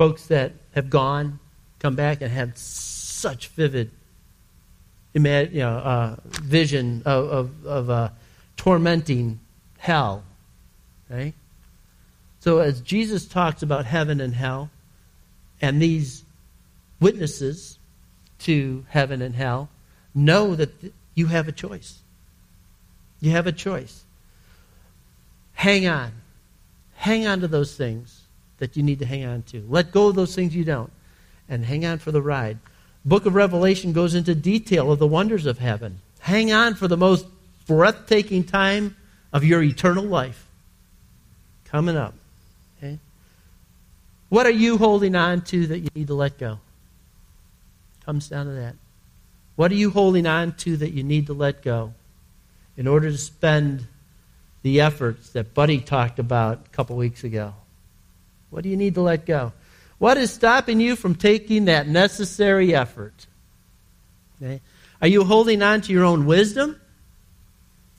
folks 0.00 0.28
that 0.28 0.54
have 0.74 0.88
gone 0.88 1.38
come 1.78 1.94
back 1.94 2.22
and 2.22 2.32
have 2.32 2.56
such 2.56 3.48
vivid 3.48 3.90
you 5.12 5.20
know, 5.20 5.68
uh, 5.68 6.16
vision 6.24 7.02
of, 7.04 7.28
of, 7.28 7.66
of 7.66 7.90
uh, 7.90 8.08
tormenting 8.56 9.38
hell. 9.76 10.24
Right? 11.10 11.34
So, 12.38 12.60
as 12.60 12.80
Jesus 12.80 13.26
talks 13.26 13.62
about 13.62 13.84
heaven 13.84 14.22
and 14.22 14.34
hell, 14.34 14.70
and 15.60 15.82
these 15.82 16.24
witnesses 16.98 17.78
to 18.38 18.86
heaven 18.88 19.20
and 19.20 19.34
hell 19.34 19.68
know 20.14 20.54
that 20.54 20.70
you 21.20 21.26
have 21.26 21.48
a 21.48 21.52
choice. 21.52 21.98
You 23.20 23.32
have 23.32 23.46
a 23.46 23.52
choice. 23.52 24.02
Hang 25.52 25.86
on. 25.86 26.12
Hang 26.96 27.26
on 27.26 27.40
to 27.40 27.48
those 27.48 27.76
things 27.76 28.22
that 28.58 28.76
you 28.76 28.82
need 28.82 28.98
to 29.00 29.06
hang 29.06 29.24
on 29.26 29.42
to. 29.42 29.64
Let 29.68 29.92
go 29.92 30.08
of 30.08 30.16
those 30.16 30.34
things 30.34 30.56
you 30.56 30.64
don't 30.64 30.90
and 31.48 31.64
hang 31.64 31.84
on 31.84 31.98
for 31.98 32.10
the 32.10 32.22
ride. 32.22 32.58
Book 33.04 33.26
of 33.26 33.34
Revelation 33.34 33.92
goes 33.92 34.14
into 34.14 34.34
detail 34.34 34.90
of 34.90 34.98
the 34.98 35.06
wonders 35.06 35.44
of 35.44 35.58
heaven. 35.58 36.00
Hang 36.20 36.52
on 36.52 36.74
for 36.74 36.88
the 36.88 36.96
most 36.96 37.26
breathtaking 37.66 38.44
time 38.44 38.96
of 39.32 39.44
your 39.44 39.62
eternal 39.62 40.04
life 40.04 40.46
coming 41.64 41.96
up. 41.96 42.14
Okay? 42.78 42.98
What 44.30 44.46
are 44.46 44.50
you 44.50 44.78
holding 44.78 45.14
on 45.14 45.42
to 45.42 45.66
that 45.66 45.80
you 45.80 45.88
need 45.94 46.06
to 46.06 46.14
let 46.14 46.38
go? 46.38 46.58
Comes 48.06 48.28
down 48.28 48.46
to 48.46 48.52
that. 48.52 48.76
What 49.60 49.70
are 49.72 49.74
you 49.74 49.90
holding 49.90 50.26
on 50.26 50.52
to 50.52 50.78
that 50.78 50.94
you 50.94 51.02
need 51.02 51.26
to 51.26 51.34
let 51.34 51.60
go 51.60 51.92
in 52.78 52.86
order 52.86 53.10
to 53.10 53.18
spend 53.18 53.86
the 54.62 54.80
efforts 54.80 55.32
that 55.32 55.52
Buddy 55.52 55.80
talked 55.80 56.18
about 56.18 56.62
a 56.64 56.68
couple 56.70 56.96
weeks 56.96 57.24
ago? 57.24 57.52
What 58.48 58.62
do 58.62 58.70
you 58.70 58.76
need 58.78 58.94
to 58.94 59.02
let 59.02 59.26
go? 59.26 59.52
What 59.98 60.16
is 60.16 60.32
stopping 60.32 60.80
you 60.80 60.96
from 60.96 61.14
taking 61.14 61.66
that 61.66 61.86
necessary 61.86 62.74
effort? 62.74 63.26
Okay? 64.40 64.62
Are 65.02 65.08
you 65.08 65.24
holding 65.24 65.60
on 65.60 65.82
to 65.82 65.92
your 65.92 66.06
own 66.06 66.24
wisdom? 66.24 66.80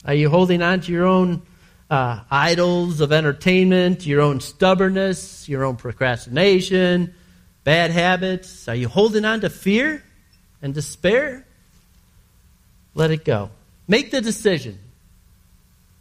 Are 0.04 0.16
you 0.16 0.32
holding 0.32 0.64
on 0.64 0.82
to 0.82 0.92
your 0.92 1.06
own 1.06 1.44
uh, 1.92 2.22
idols 2.32 3.02
of 3.02 3.12
entertainment, 3.12 4.04
your 4.04 4.22
own 4.22 4.40
stubbornness, 4.40 5.48
your 5.48 5.64
own 5.64 5.76
procrastination, 5.76 7.14
bad 7.64 7.92
habits? 7.92 8.68
Are 8.68 8.74
you 8.74 8.88
holding 8.88 9.26
on 9.26 9.42
to 9.42 9.52
fear 9.52 10.04
and 10.64 10.74
despair? 10.74 11.46
Let 12.94 13.12
it 13.12 13.24
go. 13.26 13.50
Make 13.88 14.12
the 14.12 14.22
decision. 14.22 14.78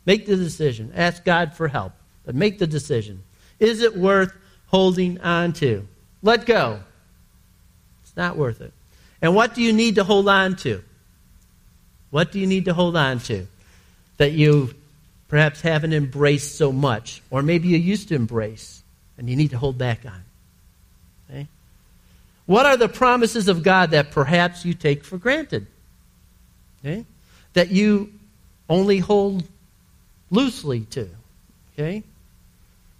Make 0.06 0.26
the 0.26 0.36
decision. 0.36 0.92
Ask 0.94 1.24
God 1.24 1.54
for 1.54 1.68
help, 1.68 1.92
but 2.24 2.34
make 2.34 2.58
the 2.58 2.66
decision. 2.66 3.22
Is 3.58 3.82
it 3.82 3.96
worth 3.96 4.32
holding 4.66 5.20
on 5.20 5.52
to? 5.54 5.86
Let 6.22 6.46
go. 6.46 6.80
It's 8.02 8.16
not 8.16 8.36
worth 8.36 8.60
it. 8.60 8.72
And 9.22 9.34
what 9.34 9.54
do 9.54 9.62
you 9.62 9.72
need 9.72 9.96
to 9.96 10.04
hold 10.04 10.28
on 10.28 10.56
to? 10.56 10.82
What 12.10 12.32
do 12.32 12.40
you 12.40 12.46
need 12.46 12.64
to 12.64 12.74
hold 12.74 12.96
on 12.96 13.20
to 13.20 13.46
that 14.16 14.32
you 14.32 14.74
perhaps 15.28 15.60
haven't 15.60 15.92
embraced 15.92 16.56
so 16.56 16.72
much? 16.72 17.22
Or 17.30 17.42
maybe 17.42 17.68
you 17.68 17.76
used 17.76 18.08
to 18.08 18.14
embrace 18.14 18.82
and 19.16 19.28
you 19.30 19.36
need 19.36 19.50
to 19.50 19.58
hold 19.58 19.78
back 19.78 20.04
on? 20.04 20.22
Okay? 21.28 21.46
What 22.46 22.66
are 22.66 22.76
the 22.76 22.88
promises 22.88 23.48
of 23.48 23.62
God 23.62 23.92
that 23.92 24.10
perhaps 24.10 24.64
you 24.64 24.74
take 24.74 25.04
for 25.04 25.18
granted? 25.18 25.66
Okay? 26.84 27.04
That 27.54 27.70
you 27.70 28.12
only 28.68 28.98
hold 28.98 29.44
loosely 30.30 30.80
to? 30.90 31.08
Okay? 31.74 32.02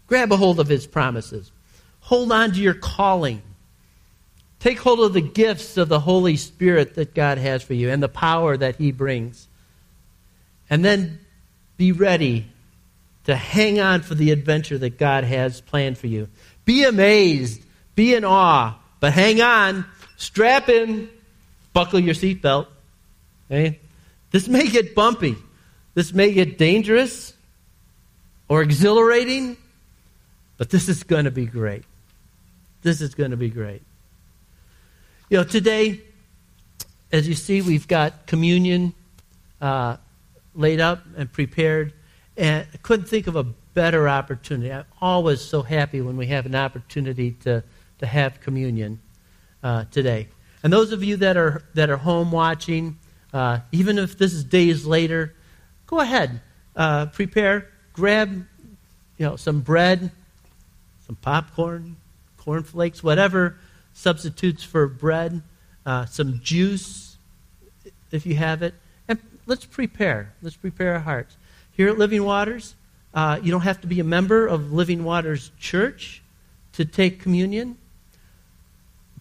Grab 0.06 0.32
a 0.32 0.36
hold 0.36 0.60
of 0.60 0.68
his 0.68 0.86
promises. 0.86 1.50
Hold 2.00 2.32
on 2.32 2.52
to 2.52 2.60
your 2.60 2.74
calling. 2.74 3.42
Take 4.58 4.78
hold 4.78 5.00
of 5.00 5.12
the 5.12 5.20
gifts 5.20 5.76
of 5.76 5.88
the 5.88 6.00
Holy 6.00 6.36
Spirit 6.36 6.96
that 6.96 7.14
God 7.14 7.38
has 7.38 7.62
for 7.62 7.74
you 7.74 7.90
and 7.90 8.02
the 8.02 8.08
power 8.08 8.56
that 8.56 8.76
he 8.76 8.92
brings. 8.92 9.48
And 10.68 10.84
then 10.84 11.20
be 11.76 11.92
ready 11.92 12.46
to 13.24 13.36
hang 13.36 13.80
on 13.80 14.02
for 14.02 14.14
the 14.14 14.32
adventure 14.32 14.78
that 14.78 14.98
God 14.98 15.24
has 15.24 15.60
planned 15.60 15.96
for 15.96 16.08
you. 16.08 16.28
Be 16.64 16.84
amazed, 16.84 17.62
be 17.94 18.14
in 18.14 18.24
awe, 18.24 18.74
but 18.98 19.12
hang 19.12 19.40
on, 19.40 19.86
strap 20.16 20.68
in, 20.68 21.08
buckle 21.72 22.00
your 22.00 22.14
seatbelt. 22.14 22.66
Okay? 23.51 23.80
This 24.30 24.48
may 24.48 24.68
get 24.68 24.94
bumpy. 24.94 25.36
This 25.94 26.12
may 26.12 26.32
get 26.32 26.57
dangerous 26.57 27.34
or 28.48 28.62
exhilarating 28.62 29.57
but 30.61 30.68
this 30.68 30.90
is 30.90 31.05
going 31.05 31.24
to 31.24 31.30
be 31.30 31.46
great. 31.46 31.84
This 32.82 33.01
is 33.01 33.14
going 33.14 33.30
to 33.30 33.36
be 33.38 33.48
great. 33.48 33.80
You 35.30 35.38
know, 35.38 35.44
today, 35.44 36.03
as 37.11 37.26
you 37.26 37.34
see, 37.34 37.62
we've 37.62 37.88
got 37.88 38.26
communion 38.26 38.92
uh, 39.62 39.96
laid 40.55 40.78
up 40.78 41.03
and 41.16 41.32
prepared. 41.32 41.94
And 42.36 42.66
I 42.74 42.76
couldn't 42.76 43.07
think 43.07 43.26
of 43.26 43.36
a 43.36 43.44
better 43.44 44.07
opportunity. 44.07 44.70
I'm 44.70 44.84
always 45.01 45.40
so 45.40 45.62
happy 45.62 46.03
when 46.03 46.18
we 46.18 46.26
have 46.26 46.44
an 46.44 46.55
opportunity 46.55 47.30
to, 47.44 47.64
to 48.01 48.07
have 48.07 48.42
communion 48.42 49.01
uh, 49.62 49.86
today. 49.90 50.28
And 50.62 50.70
those 50.70 50.92
of 50.92 51.03
you 51.03 51.16
that 51.16 51.38
are, 51.38 51.64
that 51.72 51.88
are 51.88 51.96
home 51.96 52.32
watching, 52.32 52.98
uh, 53.32 53.60
even 53.72 53.98
if 53.98 54.18
this 54.18 54.32
is 54.32 54.44
days 54.44 54.84
later, 54.84 55.34
go 55.86 56.00
ahead, 56.00 56.40
uh, 56.76 57.06
prepare, 57.06 57.68
grab 57.92 58.46
you 59.20 59.26
know, 59.26 59.36
some 59.36 59.60
bread, 59.60 60.10
some 61.06 61.16
popcorn, 61.16 61.96
cornflakes, 62.38 63.02
whatever 63.02 63.56
substitutes 63.92 64.64
for 64.64 64.86
bread, 64.86 65.42
uh, 65.84 66.06
some 66.06 66.40
juice 66.42 67.18
if 68.10 68.24
you 68.24 68.34
have 68.36 68.62
it. 68.62 68.74
And 69.08 69.18
let's 69.46 69.64
prepare. 69.64 70.32
Let's 70.42 70.56
prepare 70.56 70.94
our 70.94 71.00
hearts. 71.00 71.36
Here 71.72 71.88
at 71.88 71.98
Living 71.98 72.24
Waters, 72.24 72.74
uh, 73.12 73.40
you 73.42 73.50
don't 73.50 73.60
have 73.62 73.80
to 73.82 73.86
be 73.86 74.00
a 74.00 74.04
member 74.04 74.46
of 74.46 74.72
Living 74.72 75.04
Waters 75.04 75.50
Church 75.58 76.22
to 76.72 76.84
take 76.84 77.20
communion. 77.20 77.76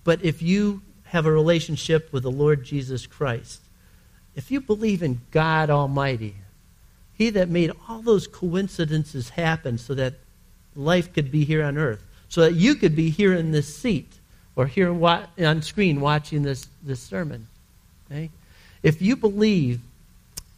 But 0.03 0.23
if 0.23 0.41
you 0.41 0.81
have 1.05 1.25
a 1.25 1.31
relationship 1.31 2.13
with 2.13 2.23
the 2.23 2.31
Lord 2.31 2.63
Jesus 2.63 3.05
Christ, 3.05 3.61
if 4.35 4.51
you 4.51 4.61
believe 4.61 5.03
in 5.03 5.21
God 5.31 5.69
Almighty, 5.69 6.35
He 7.13 7.29
that 7.31 7.49
made 7.49 7.71
all 7.87 8.01
those 8.01 8.27
coincidences 8.27 9.29
happen 9.29 9.77
so 9.77 9.93
that 9.95 10.15
life 10.75 11.13
could 11.13 11.31
be 11.31 11.43
here 11.43 11.63
on 11.63 11.77
earth, 11.77 12.03
so 12.29 12.41
that 12.41 12.53
you 12.53 12.75
could 12.75 12.95
be 12.95 13.09
here 13.09 13.33
in 13.33 13.51
this 13.51 13.75
seat 13.75 14.19
or 14.55 14.67
here 14.67 14.91
on 14.91 15.61
screen 15.61 16.01
watching 16.01 16.43
this, 16.43 16.67
this 16.83 17.01
sermon. 17.01 17.47
Okay? 18.09 18.29
If 18.83 19.01
you 19.01 19.15
believe 19.15 19.81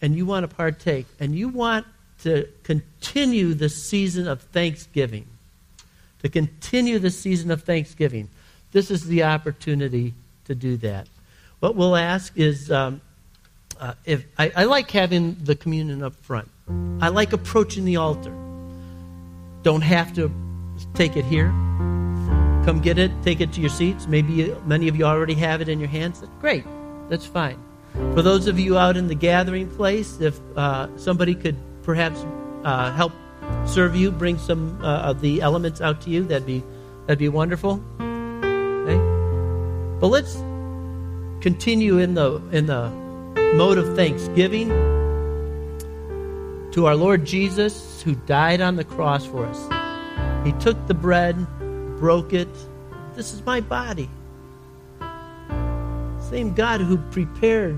and 0.02 0.16
you 0.16 0.26
want 0.26 0.50
to 0.50 0.56
partake 0.56 1.06
and 1.20 1.36
you 1.36 1.50
want 1.50 1.86
to 2.24 2.48
continue 2.64 3.54
the 3.54 3.70
season 3.70 4.28
of 4.28 4.42
thanksgiving, 4.42 5.28
to 6.22 6.30
continue 6.30 7.00
the 7.00 7.10
season 7.10 7.52
of 7.52 7.64
thanksgiving, 7.64 8.30
this 8.72 8.92
is 8.92 9.06
the 9.06 9.24
opportunity 9.24 10.14
to 10.46 10.56
do 10.56 10.78
that. 10.78 11.08
What 11.60 11.76
we'll 11.76 11.96
ask 11.96 12.38
is 12.38 12.72
um, 12.72 13.02
uh, 13.82 13.96
if 14.06 14.26
I, 14.38 14.52
I 14.56 14.64
like 14.66 14.92
having 14.92 15.36
the 15.44 15.56
communion 15.56 16.04
up 16.04 16.16
front. 16.16 16.50
I 17.02 17.10
like 17.10 17.34
approaching 17.34 17.84
the 17.84 17.98
altar. 17.98 18.34
Don't 19.64 19.82
have 19.82 20.14
to 20.14 20.32
take 20.94 21.18
it 21.18 21.26
here. 21.26 21.48
Come 22.64 22.80
get 22.80 23.00
it, 23.00 23.12
take 23.24 23.42
it 23.42 23.52
to 23.54 23.62
your 23.62 23.72
seats. 23.72 24.06
Maybe 24.08 24.54
many 24.66 24.88
of 24.88 24.96
you 24.96 25.04
already 25.04 25.34
have 25.34 25.62
it 25.62 25.68
in 25.68 25.80
your 25.80 25.90
hands. 25.90 26.22
That's 26.22 26.32
Great, 26.40 26.64
that's 27.10 27.26
fine. 27.26 27.60
For 28.14 28.22
those 28.22 28.48
of 28.48 28.60
you 28.60 28.78
out 28.78 28.96
in 28.96 29.08
the 29.08 29.16
gathering 29.16 29.68
place, 29.68 30.22
if 30.22 30.40
uh, 30.56 30.96
somebody 30.98 31.34
could 31.34 31.58
perhaps 31.82 32.24
uh, 32.64 32.92
help 32.94 33.12
serve 33.66 33.96
you, 33.96 34.12
bring 34.12 34.38
some 34.38 34.80
uh, 34.84 35.00
of 35.00 35.22
the 35.22 35.42
elements 35.42 35.82
out 35.82 36.02
to 36.02 36.12
you, 36.12 36.24
that'd 36.24 36.46
be 36.46 36.64
that'd 37.08 37.20
be 37.20 37.30
wonderful. 37.30 37.84
Okay? 38.00 38.98
But 40.00 40.08
let's 40.08 40.36
continue 41.42 41.98
in 41.98 42.14
the 42.14 42.42
in 42.52 42.68
the 42.68 43.01
mode 43.56 43.78
of 43.78 43.96
thanksgiving 43.96 44.70
to 46.72 46.86
our 46.86 46.96
Lord 46.96 47.26
Jesus 47.26 48.02
who 48.02 48.16
died 48.16 48.62
on 48.62 48.78
the 48.78 48.86
cross 48.86 49.26
for 49.26 49.46
us. 49.46 50.46
He 50.46 50.54
took 50.54 50.88
the 50.88 50.94
bread, 50.94 51.36
broke 52.00 52.32
it. 52.32 52.48
This 53.14 53.34
is 53.34 53.46
my 53.46 53.60
body. 53.60 54.10
Same 56.20 56.54
God 56.54 56.80
who 56.80 56.98
prepared 57.12 57.78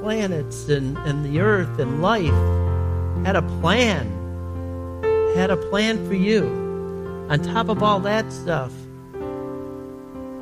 planets 0.00 0.68
and, 0.68 0.96
and 0.98 1.24
the 1.24 1.40
earth 1.40 1.80
and 1.80 2.00
life 2.00 2.30
had 3.26 3.34
a 3.34 3.42
plan. 3.60 4.06
Had 5.34 5.50
a 5.50 5.56
plan 5.56 6.06
for 6.06 6.14
you. 6.14 6.46
On 7.30 7.40
top 7.40 7.68
of 7.68 7.82
all 7.82 7.98
that 8.00 8.32
stuff, 8.32 8.72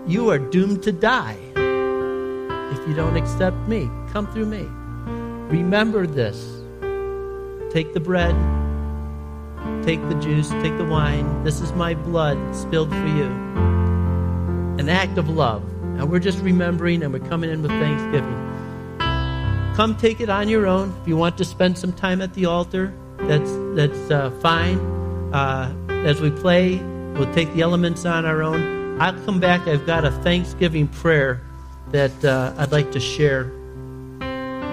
you 0.07 0.28
are 0.30 0.38
doomed 0.38 0.82
to 0.82 0.92
die 0.92 1.38
if 1.57 2.88
you 2.88 2.94
don't 2.94 3.16
accept 3.16 3.57
me. 3.66 3.88
Come 4.13 4.31
through 4.31 4.45
me. 4.45 4.69
Remember 5.49 6.07
this. 6.07 6.61
Take 7.73 7.95
the 7.95 8.01
bread, 8.01 8.37
take 9.83 10.07
the 10.11 10.15
juice, 10.21 10.51
take 10.51 10.77
the 10.77 10.85
wine. 10.85 11.45
This 11.45 11.63
is 11.63 11.73
my 11.73 11.95
blood 11.95 12.55
spilled 12.55 12.91
for 12.91 13.07
you. 13.07 13.25
An 14.79 14.91
act 14.91 15.17
of 15.17 15.31
love. 15.31 15.63
And 15.83 16.11
we're 16.11 16.19
just 16.19 16.41
remembering 16.41 17.03
and 17.03 17.11
we're 17.11 17.27
coming 17.27 17.49
in 17.49 17.63
with 17.63 17.71
thanksgiving. 17.71 18.39
Come 19.75 19.97
take 19.97 20.21
it 20.21 20.29
on 20.29 20.47
your 20.47 20.67
own. 20.67 20.95
If 21.01 21.09
you 21.09 21.17
want 21.17 21.39
to 21.39 21.47
spend 21.47 21.79
some 21.79 21.95
time 21.95 22.21
at 22.21 22.35
the 22.35 22.45
altar, 22.45 22.93
that's, 23.17 23.51
that's 23.75 24.11
uh, 24.11 24.31
fine. 24.43 24.79
Uh, 25.33 25.75
as 26.05 26.21
we 26.21 26.31
play, 26.31 26.77
we'll 27.15 27.33
take 27.33 27.51
the 27.55 27.63
elements 27.63 28.05
on 28.05 28.27
our 28.27 28.43
own. 28.43 29.01
I'll 29.01 29.19
come 29.25 29.41
back. 29.41 29.67
I've 29.67 29.87
got 29.87 30.05
a 30.05 30.11
Thanksgiving 30.11 30.89
prayer 30.89 31.41
that 31.93 32.23
uh, 32.23 32.53
I'd 32.59 32.73
like 32.73 32.93
to 32.93 33.01
share 33.01 33.51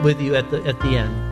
with 0.04 0.22
you 0.22 0.36
at 0.36 0.50
the, 0.52 0.66
at 0.66 0.80
the 0.80 0.98
end. 0.98 1.29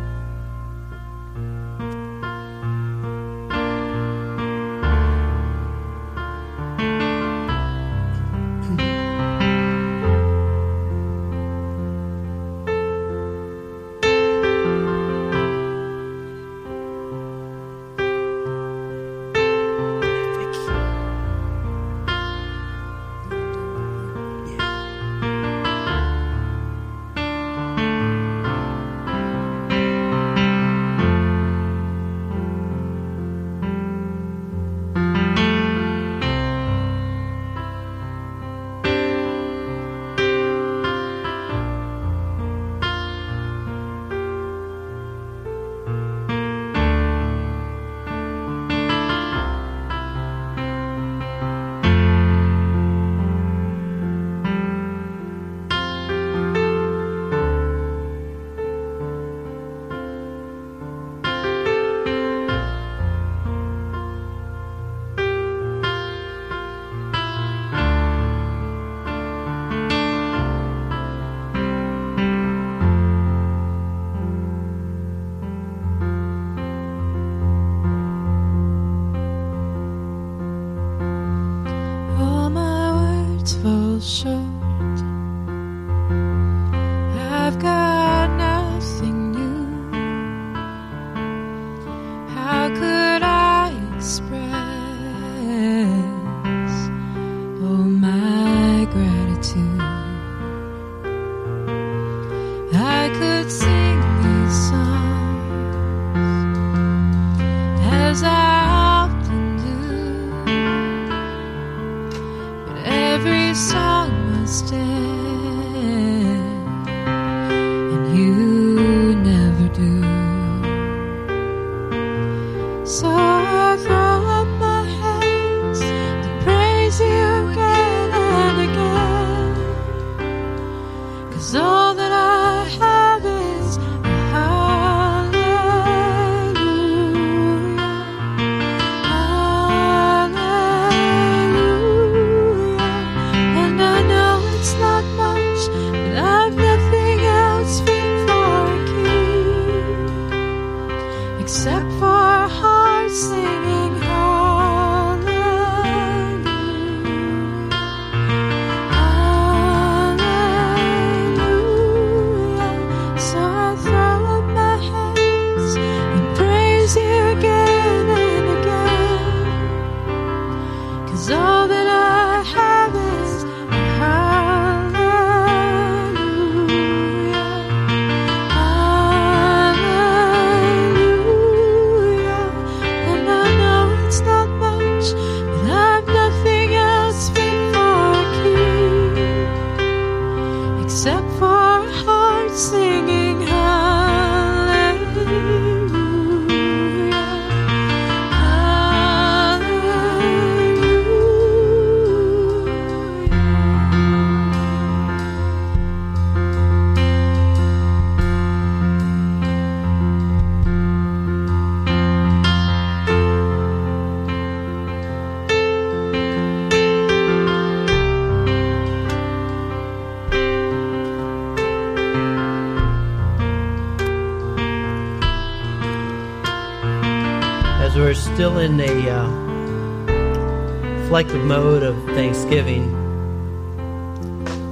Reflective 231.08 231.46
mode 231.46 231.84
of 231.84 231.96
Thanksgiving. 232.08 232.84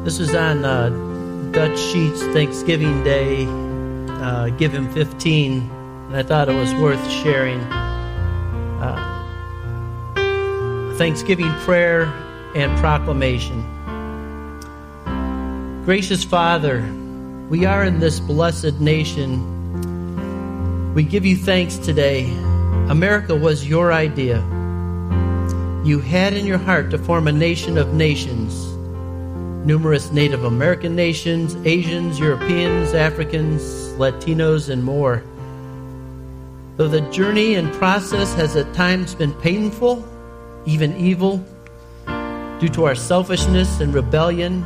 This 0.04 0.20
was 0.20 0.36
on 0.36 0.66
uh, 0.66 0.90
Dutch 1.52 1.80
Sheets 1.80 2.24
Thanksgiving 2.34 3.06
Day, 3.06 3.46
uh, 4.22 4.50
Give 4.50 4.74
Him 4.74 4.92
15, 4.92 5.62
and 5.62 6.18
I 6.18 6.24
thought 6.24 6.50
it 6.50 6.54
was 6.54 6.74
worth 6.74 7.10
sharing. 7.10 7.62
Uh, 8.82 8.98
Thanksgiving 10.98 11.50
prayer 11.60 12.04
and 12.54 12.78
proclamation. 12.80 13.64
Gracious 15.86 16.26
Father, 16.26 16.82
we 17.50 17.64
are 17.64 17.86
in 17.86 18.02
this 18.02 18.20
blessed 18.20 18.82
nation. 18.82 20.94
We 20.94 21.04
give 21.04 21.26
you 21.26 21.38
thanks 21.38 21.78
today. 21.78 22.30
America 22.90 23.34
was 23.34 23.66
your 23.66 23.94
idea. 23.94 24.44
You 25.86 26.00
had 26.00 26.34
in 26.34 26.48
your 26.48 26.58
heart 26.58 26.90
to 26.90 26.98
form 26.98 27.28
a 27.28 27.32
nation 27.32 27.78
of 27.78 27.94
nations. 27.94 28.66
Numerous 29.68 30.12
Native 30.12 30.44
American 30.44 30.96
nations, 30.96 31.56
Asians, 31.64 32.18
Europeans, 32.18 32.96
Africans, 32.96 33.62
Latinos, 34.00 34.70
and 34.70 34.84
more. 34.84 35.24
Though 36.78 36.88
the 36.88 37.02
journey 37.12 37.54
and 37.54 37.72
process 37.74 38.34
has 38.34 38.56
at 38.56 38.74
times 38.74 39.14
been 39.14 39.34
painful, 39.34 40.04
even 40.66 40.98
evil, 40.98 41.38
due 42.60 42.70
to 42.70 42.86
our 42.86 42.96
selfishness 42.96 43.80
and 43.80 43.94
rebellion, 43.94 44.66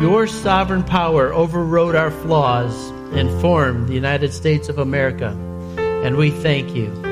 your 0.00 0.26
sovereign 0.26 0.84
power 0.84 1.34
overrode 1.34 1.94
our 1.94 2.10
flaws 2.10 2.88
and 3.12 3.28
formed 3.42 3.88
the 3.88 3.94
United 3.94 4.32
States 4.32 4.70
of 4.70 4.78
America, 4.78 5.36
and 6.02 6.16
we 6.16 6.30
thank 6.30 6.74
you. 6.74 7.09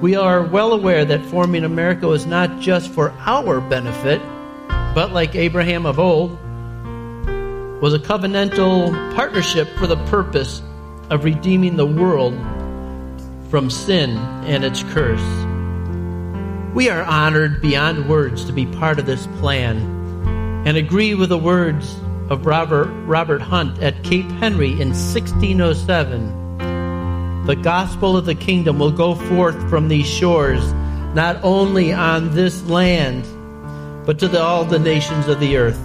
We 0.00 0.14
are 0.14 0.44
well 0.44 0.72
aware 0.72 1.04
that 1.04 1.24
forming 1.24 1.64
America 1.64 2.06
was 2.06 2.24
not 2.24 2.60
just 2.60 2.88
for 2.92 3.10
our 3.18 3.60
benefit, 3.60 4.22
but 4.94 5.12
like 5.12 5.34
Abraham 5.34 5.86
of 5.86 5.98
old, 5.98 6.38
was 7.82 7.94
a 7.94 7.98
covenantal 7.98 8.92
partnership 9.16 9.66
for 9.76 9.88
the 9.88 9.96
purpose 10.06 10.62
of 11.10 11.24
redeeming 11.24 11.76
the 11.76 11.84
world 11.84 12.34
from 13.50 13.70
sin 13.70 14.16
and 14.46 14.64
its 14.64 14.84
curse. 14.84 15.20
We 16.76 16.88
are 16.90 17.02
honored 17.02 17.60
beyond 17.60 18.08
words 18.08 18.44
to 18.44 18.52
be 18.52 18.66
part 18.66 19.00
of 19.00 19.06
this 19.06 19.26
plan 19.40 19.78
and 20.64 20.76
agree 20.76 21.16
with 21.16 21.30
the 21.30 21.38
words 21.38 21.96
of 22.30 22.46
Robert, 22.46 22.86
Robert 23.04 23.42
Hunt 23.42 23.82
at 23.82 24.04
Cape 24.04 24.30
Henry 24.32 24.70
in 24.70 24.90
1607. 24.90 26.47
The 27.48 27.56
gospel 27.56 28.14
of 28.14 28.26
the 28.26 28.34
kingdom 28.34 28.78
will 28.78 28.92
go 28.92 29.14
forth 29.14 29.70
from 29.70 29.88
these 29.88 30.06
shores, 30.06 30.62
not 31.14 31.42
only 31.42 31.94
on 31.94 32.34
this 32.34 32.62
land, 32.64 33.24
but 34.04 34.18
to 34.18 34.28
the, 34.28 34.38
all 34.38 34.66
the 34.66 34.78
nations 34.78 35.28
of 35.28 35.40
the 35.40 35.56
earth. 35.56 35.80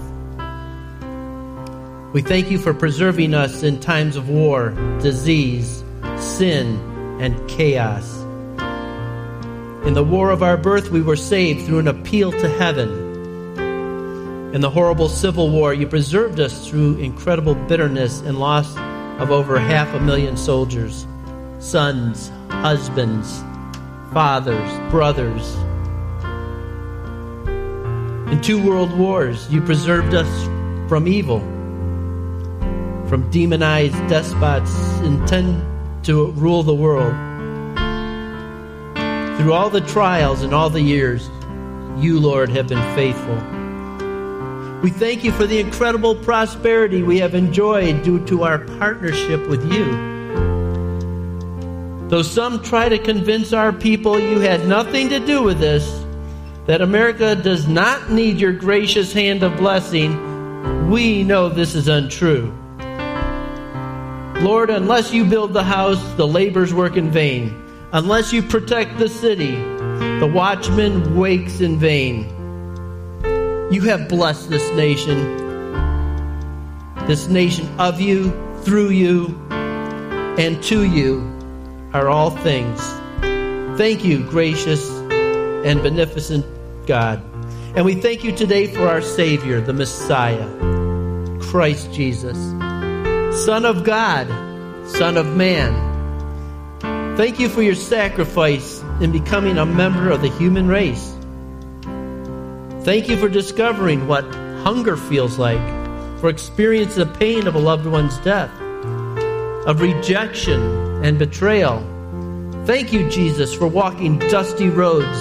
We 2.11 2.21
thank 2.21 2.51
you 2.51 2.57
for 2.57 2.73
preserving 2.73 3.33
us 3.33 3.63
in 3.63 3.79
times 3.79 4.17
of 4.17 4.27
war, 4.27 4.71
disease, 5.01 5.85
sin, 6.17 6.75
and 7.21 7.49
chaos. 7.49 8.13
In 9.87 9.93
the 9.93 10.03
war 10.03 10.31
of 10.31 10.43
our 10.43 10.57
birth, 10.57 10.91
we 10.91 11.01
were 11.01 11.15
saved 11.15 11.65
through 11.65 11.79
an 11.79 11.87
appeal 11.87 12.33
to 12.33 12.49
heaven. 12.49 12.91
In 14.53 14.59
the 14.59 14.69
horrible 14.69 15.07
civil 15.07 15.49
war, 15.49 15.73
you 15.73 15.87
preserved 15.87 16.41
us 16.41 16.67
through 16.67 16.97
incredible 16.97 17.55
bitterness 17.55 18.19
and 18.19 18.37
loss 18.37 18.75
of 19.21 19.31
over 19.31 19.57
half 19.57 19.87
a 19.93 20.01
million 20.01 20.35
soldiers, 20.35 21.07
sons, 21.63 22.29
husbands, 22.49 23.41
fathers, 24.11 24.91
brothers. 24.91 25.55
In 28.31 28.41
two 28.41 28.61
world 28.61 28.95
wars, 28.97 29.49
you 29.49 29.61
preserved 29.61 30.13
us 30.13 30.27
from 30.89 31.07
evil, 31.07 31.39
from 33.07 33.29
demonized 33.31 33.95
despots 34.07 34.75
intent 34.99 35.63
to 36.03 36.31
rule 36.33 36.63
the 36.63 36.75
world. 36.75 37.13
Through 39.37 39.53
all 39.53 39.69
the 39.69 39.81
trials 39.87 40.41
and 40.41 40.53
all 40.53 40.69
the 40.69 40.81
years, 40.81 41.29
you, 41.97 42.19
Lord, 42.19 42.49
have 42.49 42.67
been 42.67 42.95
faithful. 42.95 43.37
We 44.81 44.89
thank 44.89 45.23
you 45.23 45.31
for 45.31 45.47
the 45.47 45.59
incredible 45.59 46.13
prosperity 46.13 47.03
we 47.03 47.19
have 47.19 47.33
enjoyed 47.33 48.03
due 48.03 48.23
to 48.25 48.43
our 48.43 48.59
partnership 48.59 49.47
with 49.47 49.71
you. 49.71 50.12
Though 52.13 52.21
some 52.21 52.61
try 52.61 52.89
to 52.89 52.99
convince 52.99 53.53
our 53.53 53.73
people 53.73 54.19
you 54.19 54.37
had 54.39 54.67
nothing 54.67 55.09
to 55.09 55.19
do 55.19 55.41
with 55.41 55.57
this, 55.57 56.05
that 56.67 56.79
America 56.79 57.35
does 57.35 57.67
not 57.67 58.11
need 58.11 58.39
your 58.39 58.53
gracious 58.53 59.11
hand 59.11 59.41
of 59.41 59.57
blessing, 59.57 60.91
we 60.91 61.23
know 61.23 61.49
this 61.49 61.73
is 61.73 61.87
untrue. 61.87 62.53
Lord, 64.43 64.69
unless 64.69 65.11
you 65.11 65.25
build 65.25 65.53
the 65.53 65.63
house, 65.63 65.99
the 66.13 66.27
labors 66.27 66.71
work 66.71 66.97
in 66.97 67.09
vain. 67.09 67.59
Unless 67.93 68.31
you 68.31 68.43
protect 68.43 68.99
the 68.99 69.09
city, 69.09 69.55
the 70.19 70.31
watchman 70.31 71.17
wakes 71.17 71.61
in 71.61 71.79
vain. 71.79 72.29
You 73.73 73.81
have 73.85 74.07
blessed 74.07 74.51
this 74.51 74.69
nation, 74.73 75.17
this 77.07 77.27
nation 77.27 77.67
of 77.79 77.99
you, 77.99 78.31
through 78.61 78.89
you, 78.89 79.29
and 79.49 80.61
to 80.61 80.83
you 80.83 81.32
are 81.93 82.09
all 82.09 82.31
things. 82.31 82.81
Thank 83.77 84.03
you, 84.03 84.23
gracious 84.23 84.89
and 84.89 85.81
beneficent 85.81 86.45
God. 86.85 87.23
And 87.75 87.85
we 87.85 87.95
thank 87.95 88.23
you 88.23 88.31
today 88.35 88.67
for 88.67 88.87
our 88.87 89.01
Savior, 89.01 89.61
the 89.61 89.73
Messiah, 89.73 90.47
Christ 91.39 91.91
Jesus, 91.93 92.37
Son 93.45 93.65
of 93.65 93.83
God, 93.83 94.27
Son 94.87 95.17
of 95.17 95.35
Man. 95.35 95.91
Thank 97.15 97.39
you 97.39 97.47
for 97.47 97.61
your 97.61 97.75
sacrifice 97.75 98.83
in 98.99 99.11
becoming 99.11 99.57
a 99.57 99.65
member 99.65 100.09
of 100.09 100.21
the 100.21 100.29
human 100.29 100.67
race. 100.67 101.15
Thank 102.83 103.07
you 103.07 103.17
for 103.17 103.29
discovering 103.29 104.07
what 104.07 104.23
hunger 104.63 104.97
feels 104.97 105.37
like, 105.37 105.61
for 106.19 106.29
experiencing 106.29 107.07
the 107.07 107.13
pain 107.13 107.47
of 107.47 107.55
a 107.55 107.59
loved 107.59 107.85
one's 107.85 108.17
death, 108.19 108.51
of 109.65 109.81
rejection 109.81 110.61
and 111.03 111.17
betrayal. 111.19 111.79
Thank 112.65 112.93
you, 112.93 113.09
Jesus, 113.09 113.53
for 113.53 113.67
walking 113.67 114.19
dusty 114.19 114.69
roads 114.69 115.17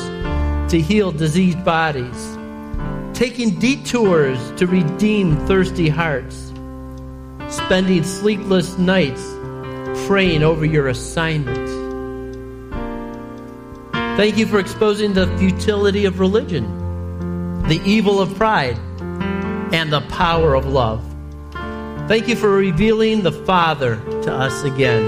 to 0.71 0.81
heal 0.81 1.13
diseased 1.13 1.65
bodies, 1.65 2.39
taking 3.13 3.59
detours 3.59 4.39
to 4.59 4.67
redeem 4.67 5.37
thirsty 5.47 5.89
hearts, 5.89 6.53
spending 7.49 8.05
sleepless 8.05 8.79
nights 8.79 9.23
praying 10.07 10.43
over 10.43 10.65
your 10.65 10.89
assignment. 10.89 11.69
Thank 14.17 14.37
you 14.37 14.47
for 14.47 14.59
exposing 14.59 15.15
the 15.15 15.27
futility 15.39 16.05
of 16.05 16.21
religion 16.21 16.83
the 17.69 17.81
evil 17.85 18.21
of 18.21 18.35
pride, 18.35 18.77
and 19.73 19.93
the 19.93 20.01
power 20.11 20.55
of 20.55 20.67
love. 20.67 21.12
Thank 22.09 22.29
you 22.29 22.37
for 22.37 22.51
revealing 22.51 23.23
the 23.23 23.33
Father 23.33 23.97
to 24.23 24.33
us 24.33 24.63
again 24.65 25.03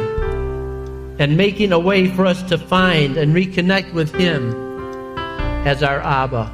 and 1.18 1.36
making 1.36 1.72
a 1.72 1.78
way 1.78 2.08
for 2.08 2.26
us 2.26 2.42
to 2.44 2.58
find 2.58 3.16
and 3.16 3.34
reconnect 3.34 3.92
with 3.92 4.14
Him 4.14 4.54
as 5.66 5.82
our 5.82 6.00
Abba. 6.00 6.50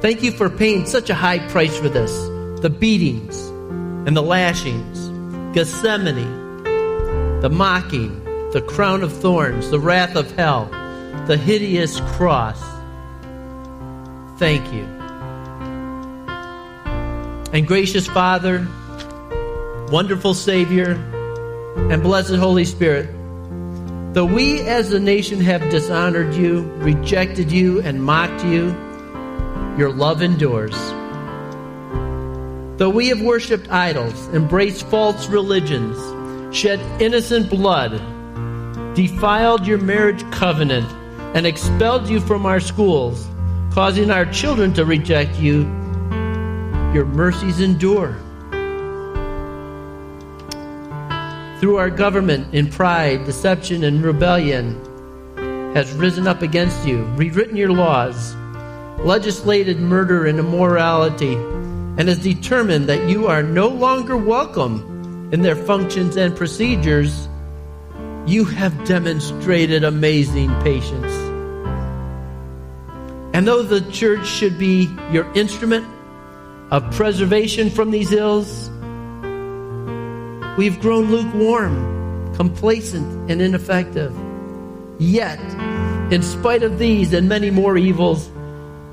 Thank 0.00 0.22
you 0.22 0.30
for 0.32 0.48
paying 0.48 0.86
such 0.86 1.10
a 1.10 1.14
high 1.14 1.38
price 1.48 1.76
for 1.78 1.88
this 1.88 2.12
the 2.60 2.70
beatings 2.70 3.48
and 4.06 4.16
the 4.16 4.22
lashings, 4.22 5.08
Gethsemane, 5.54 6.62
the 7.40 7.50
mocking, 7.50 8.24
the 8.52 8.62
crown 8.62 9.02
of 9.02 9.12
thorns, 9.12 9.70
the 9.70 9.80
wrath 9.80 10.16
of 10.16 10.30
hell, 10.32 10.66
the 11.26 11.36
hideous 11.36 12.00
cross 12.00 12.62
thank 14.38 14.70
you. 14.72 14.95
And 17.56 17.66
gracious 17.66 18.06
Father, 18.06 18.68
wonderful 19.90 20.34
Savior, 20.34 20.90
and 21.90 22.02
blessed 22.02 22.34
Holy 22.34 22.66
Spirit, 22.66 23.08
though 24.12 24.26
we 24.26 24.60
as 24.60 24.92
a 24.92 25.00
nation 25.00 25.40
have 25.40 25.70
dishonored 25.70 26.34
you, 26.34 26.64
rejected 26.80 27.50
you, 27.50 27.80
and 27.80 28.04
mocked 28.04 28.44
you, 28.44 28.66
your 29.78 29.90
love 29.90 30.20
endures. 30.20 30.74
Though 32.78 32.92
we 32.94 33.08
have 33.08 33.22
worshiped 33.22 33.70
idols, 33.70 34.28
embraced 34.34 34.86
false 34.88 35.26
religions, 35.28 35.96
shed 36.54 36.78
innocent 37.00 37.48
blood, 37.48 37.92
defiled 38.94 39.66
your 39.66 39.78
marriage 39.78 40.30
covenant, 40.30 40.92
and 41.34 41.46
expelled 41.46 42.06
you 42.06 42.20
from 42.20 42.44
our 42.44 42.60
schools, 42.60 43.26
causing 43.72 44.10
our 44.10 44.26
children 44.26 44.74
to 44.74 44.84
reject 44.84 45.38
you, 45.38 45.64
your 46.94 47.04
mercies 47.04 47.60
endure. 47.60 48.16
through 51.60 51.76
our 51.76 51.90
government 51.90 52.54
in 52.54 52.70
pride, 52.70 53.24
deception, 53.24 53.84
and 53.84 54.02
rebellion 54.02 54.74
has 55.74 55.90
risen 55.92 56.26
up 56.26 56.42
against 56.42 56.86
you, 56.86 57.04
rewritten 57.16 57.56
your 57.56 57.72
laws, 57.72 58.34
legislated 58.98 59.78
murder 59.78 60.26
and 60.26 60.38
immorality, 60.38 61.34
and 61.34 62.08
has 62.08 62.18
determined 62.18 62.88
that 62.88 63.08
you 63.08 63.26
are 63.26 63.42
no 63.42 63.68
longer 63.68 64.16
welcome 64.16 65.30
in 65.32 65.40
their 65.40 65.56
functions 65.56 66.16
and 66.16 66.36
procedures, 66.36 67.26
you 68.26 68.44
have 68.44 68.84
demonstrated 68.84 69.82
amazing 69.82 70.50
patience. 70.60 71.12
And 73.34 73.46
though 73.46 73.62
the 73.62 73.80
church 73.92 74.26
should 74.26 74.58
be 74.58 74.90
your 75.10 75.30
instrument 75.34 75.86
of 76.70 76.90
preservation 76.92 77.70
from 77.70 77.90
these 77.90 78.12
ills, 78.12 78.70
we've 80.58 80.80
grown 80.80 81.10
lukewarm, 81.10 82.34
complacent, 82.34 83.30
and 83.30 83.40
ineffective. 83.40 84.14
Yet, 84.98 85.38
in 86.10 86.22
spite 86.22 86.62
of 86.62 86.78
these 86.78 87.12
and 87.12 87.28
many 87.28 87.50
more 87.50 87.76
evils, 87.76 88.30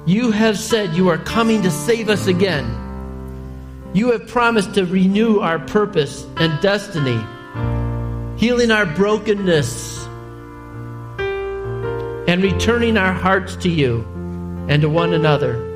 you 0.05 0.31
have 0.31 0.59
said 0.59 0.93
you 0.93 1.09
are 1.09 1.17
coming 1.17 1.61
to 1.63 1.71
save 1.71 2.09
us 2.09 2.27
again. 2.27 2.79
You 3.93 4.11
have 4.11 4.27
promised 4.27 4.75
to 4.75 4.85
renew 4.85 5.39
our 5.39 5.59
purpose 5.59 6.25
and 6.37 6.61
destiny, 6.61 7.19
healing 8.37 8.69
our 8.69 8.85
brokenness, 8.85 10.05
and 12.27 12.43
returning 12.43 12.97
our 12.97 13.13
hearts 13.13 13.55
to 13.57 13.69
you 13.69 14.01
and 14.67 14.81
to 14.81 14.89
one 14.89 15.13
another. 15.13 15.72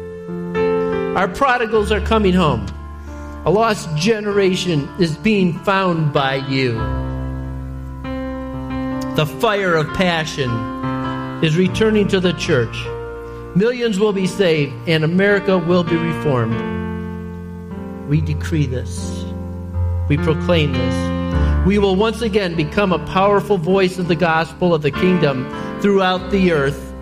Our 1.18 1.28
prodigals 1.28 1.92
are 1.92 2.00
coming 2.00 2.34
home. 2.34 2.68
A 3.44 3.50
lost 3.50 3.90
generation 3.98 4.88
is 5.00 5.18
being 5.18 5.58
found 5.62 6.14
by 6.14 6.36
you. 6.36 6.74
The 9.16 9.26
fire 9.26 9.74
of 9.74 9.92
passion 9.96 10.52
is 11.44 11.58
returning 11.58 12.08
to 12.10 12.20
the 12.20 12.34
church. 12.34 12.78
Millions 13.56 14.00
will 14.00 14.14
be 14.14 14.28
saved, 14.28 14.76
and 14.88 15.04
America 15.04 15.58
will 15.58 15.84
be 15.84 15.96
reformed. 15.96 16.54
We 18.08 18.22
decree 18.22 18.68
this. 18.68 19.26
We 20.10 20.18
proclaim 20.18 20.74
this. 20.74 21.66
We 21.66 21.80
will 21.80 21.96
once 21.96 22.22
again 22.22 22.56
become 22.56 22.94
a 22.94 23.04
powerful 23.08 23.58
voice 23.58 23.98
of 23.98 24.08
the 24.08 24.16
gospel 24.16 24.72
of 24.72 24.84
the 24.84 24.92
kingdom 24.92 25.50
throughout 25.82 26.30
the 26.30 26.52
earth, 26.52 26.94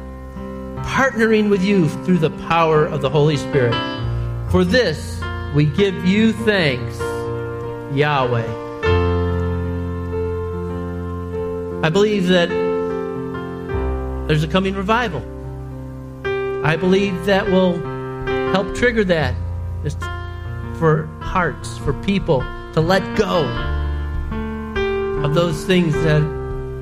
partnering 0.86 1.50
with 1.50 1.66
you 1.66 1.90
through 2.06 2.20
the 2.20 2.32
power 2.48 2.86
of 2.86 3.02
the 3.02 3.10
Holy 3.10 3.36
Spirit. 3.36 3.95
For 4.56 4.64
this, 4.64 5.20
we 5.54 5.66
give 5.66 6.06
you 6.06 6.32
thanks, 6.32 6.98
Yahweh. 7.94 8.48
I 11.84 11.90
believe 11.90 12.28
that 12.28 12.48
there's 14.30 14.44
a 14.46 14.48
coming 14.48 14.74
revival. 14.74 15.20
I 16.66 16.78
believe 16.78 17.26
that 17.26 17.52
will 17.52 17.74
help 18.54 18.74
trigger 18.74 19.04
that 19.04 19.36
for 20.80 21.08
hearts, 21.20 21.78
for 21.80 21.92
people 22.04 22.40
to 22.76 22.80
let 22.80 23.18
go 23.18 23.44
of 25.22 25.36
those 25.36 25.66
things 25.66 25.94
that 25.96 26.22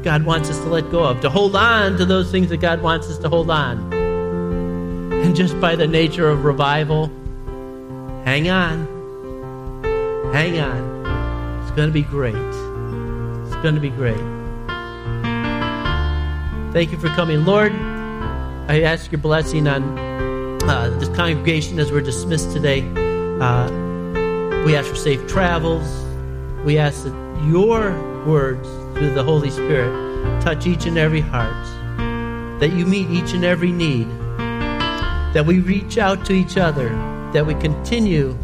God 0.04 0.24
wants 0.26 0.52
us 0.52 0.60
to 0.60 0.70
let 0.70 0.92
go 0.92 1.06
of, 1.06 1.22
to 1.22 1.30
hold 1.32 1.56
on 1.56 1.98
to 1.98 2.06
those 2.06 2.30
things 2.30 2.50
that 2.50 2.58
God 2.58 2.84
wants 2.84 3.08
us 3.08 3.18
to 3.18 3.30
hold 3.30 3.50
on. 3.50 3.92
And 3.92 5.36
just 5.36 5.60
by 5.60 5.76
the 5.76 5.88
nature 5.88 6.30
of 6.30 6.46
revival, 6.46 7.12
hang 8.26 8.50
on. 8.50 8.88
Hang 10.34 10.60
on. 10.60 11.62
It's 11.62 11.72
going 11.72 11.90
to 11.90 11.94
be 11.94 12.02
great. 12.02 12.36
It's 12.36 13.56
going 13.58 13.76
to 13.76 13.82
be 13.82 13.90
great. 13.90 14.18
Thank 16.74 16.92
you 16.92 16.98
for 16.98 17.10
coming. 17.10 17.46
Lord, 17.46 17.72
I 18.68 18.82
ask 18.82 19.12
your 19.12 19.22
blessing 19.22 19.68
on 19.68 19.98
uh, 20.64 20.90
this 21.00 21.10
congregation 21.10 21.80
as 21.80 21.92
we're 21.92 22.02
dismissed 22.02 22.52
today. 22.52 22.82
Uh, 23.40 23.70
we 24.66 24.76
ask 24.76 24.90
for 24.90 24.96
safe 24.96 25.28
travels. 25.28 25.88
We 26.66 26.78
ask 26.78 27.04
that 27.04 27.46
your 27.46 27.92
words 28.26 28.68
through 28.98 29.14
the 29.14 29.24
Holy 29.24 29.50
Spirit 29.52 30.42
touch 30.42 30.66
each 30.66 30.86
and 30.86 30.98
every 30.98 31.22
heart, 31.22 31.66
that 32.60 32.72
you 32.74 32.86
meet 32.86 33.10
each 33.10 33.34
and 33.34 33.44
every 33.44 33.72
need, 33.72 34.08
that 35.34 35.46
we 35.46 35.60
reach 35.60 35.98
out 35.98 36.26
to 36.26 36.34
each 36.34 36.58
other, 36.58 36.90
that 37.34 37.46
we 37.46 37.56
continue 37.56 38.38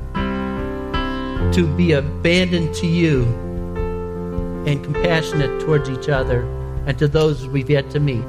to 1.53 1.73
be 1.77 1.93
abandoned 1.93 2.73
to 2.75 2.87
you 2.87 3.23
and 4.65 4.83
compassionate 4.83 5.61
towards 5.61 5.89
each 5.89 6.09
other 6.09 6.41
and 6.85 6.97
to 6.97 7.07
those 7.07 7.47
we've 7.47 7.69
yet 7.69 7.89
to 7.91 7.99
meet. 7.99 8.25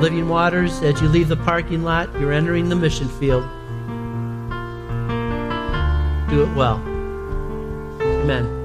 Living 0.00 0.28
Waters, 0.28 0.82
as 0.82 1.00
you 1.00 1.08
leave 1.08 1.28
the 1.28 1.36
parking 1.36 1.82
lot, 1.82 2.12
you're 2.20 2.32
entering 2.32 2.68
the 2.68 2.76
mission 2.76 3.08
field. 3.08 3.42
Do 6.30 6.42
it 6.42 6.54
well. 6.54 6.76
Amen. 8.00 8.57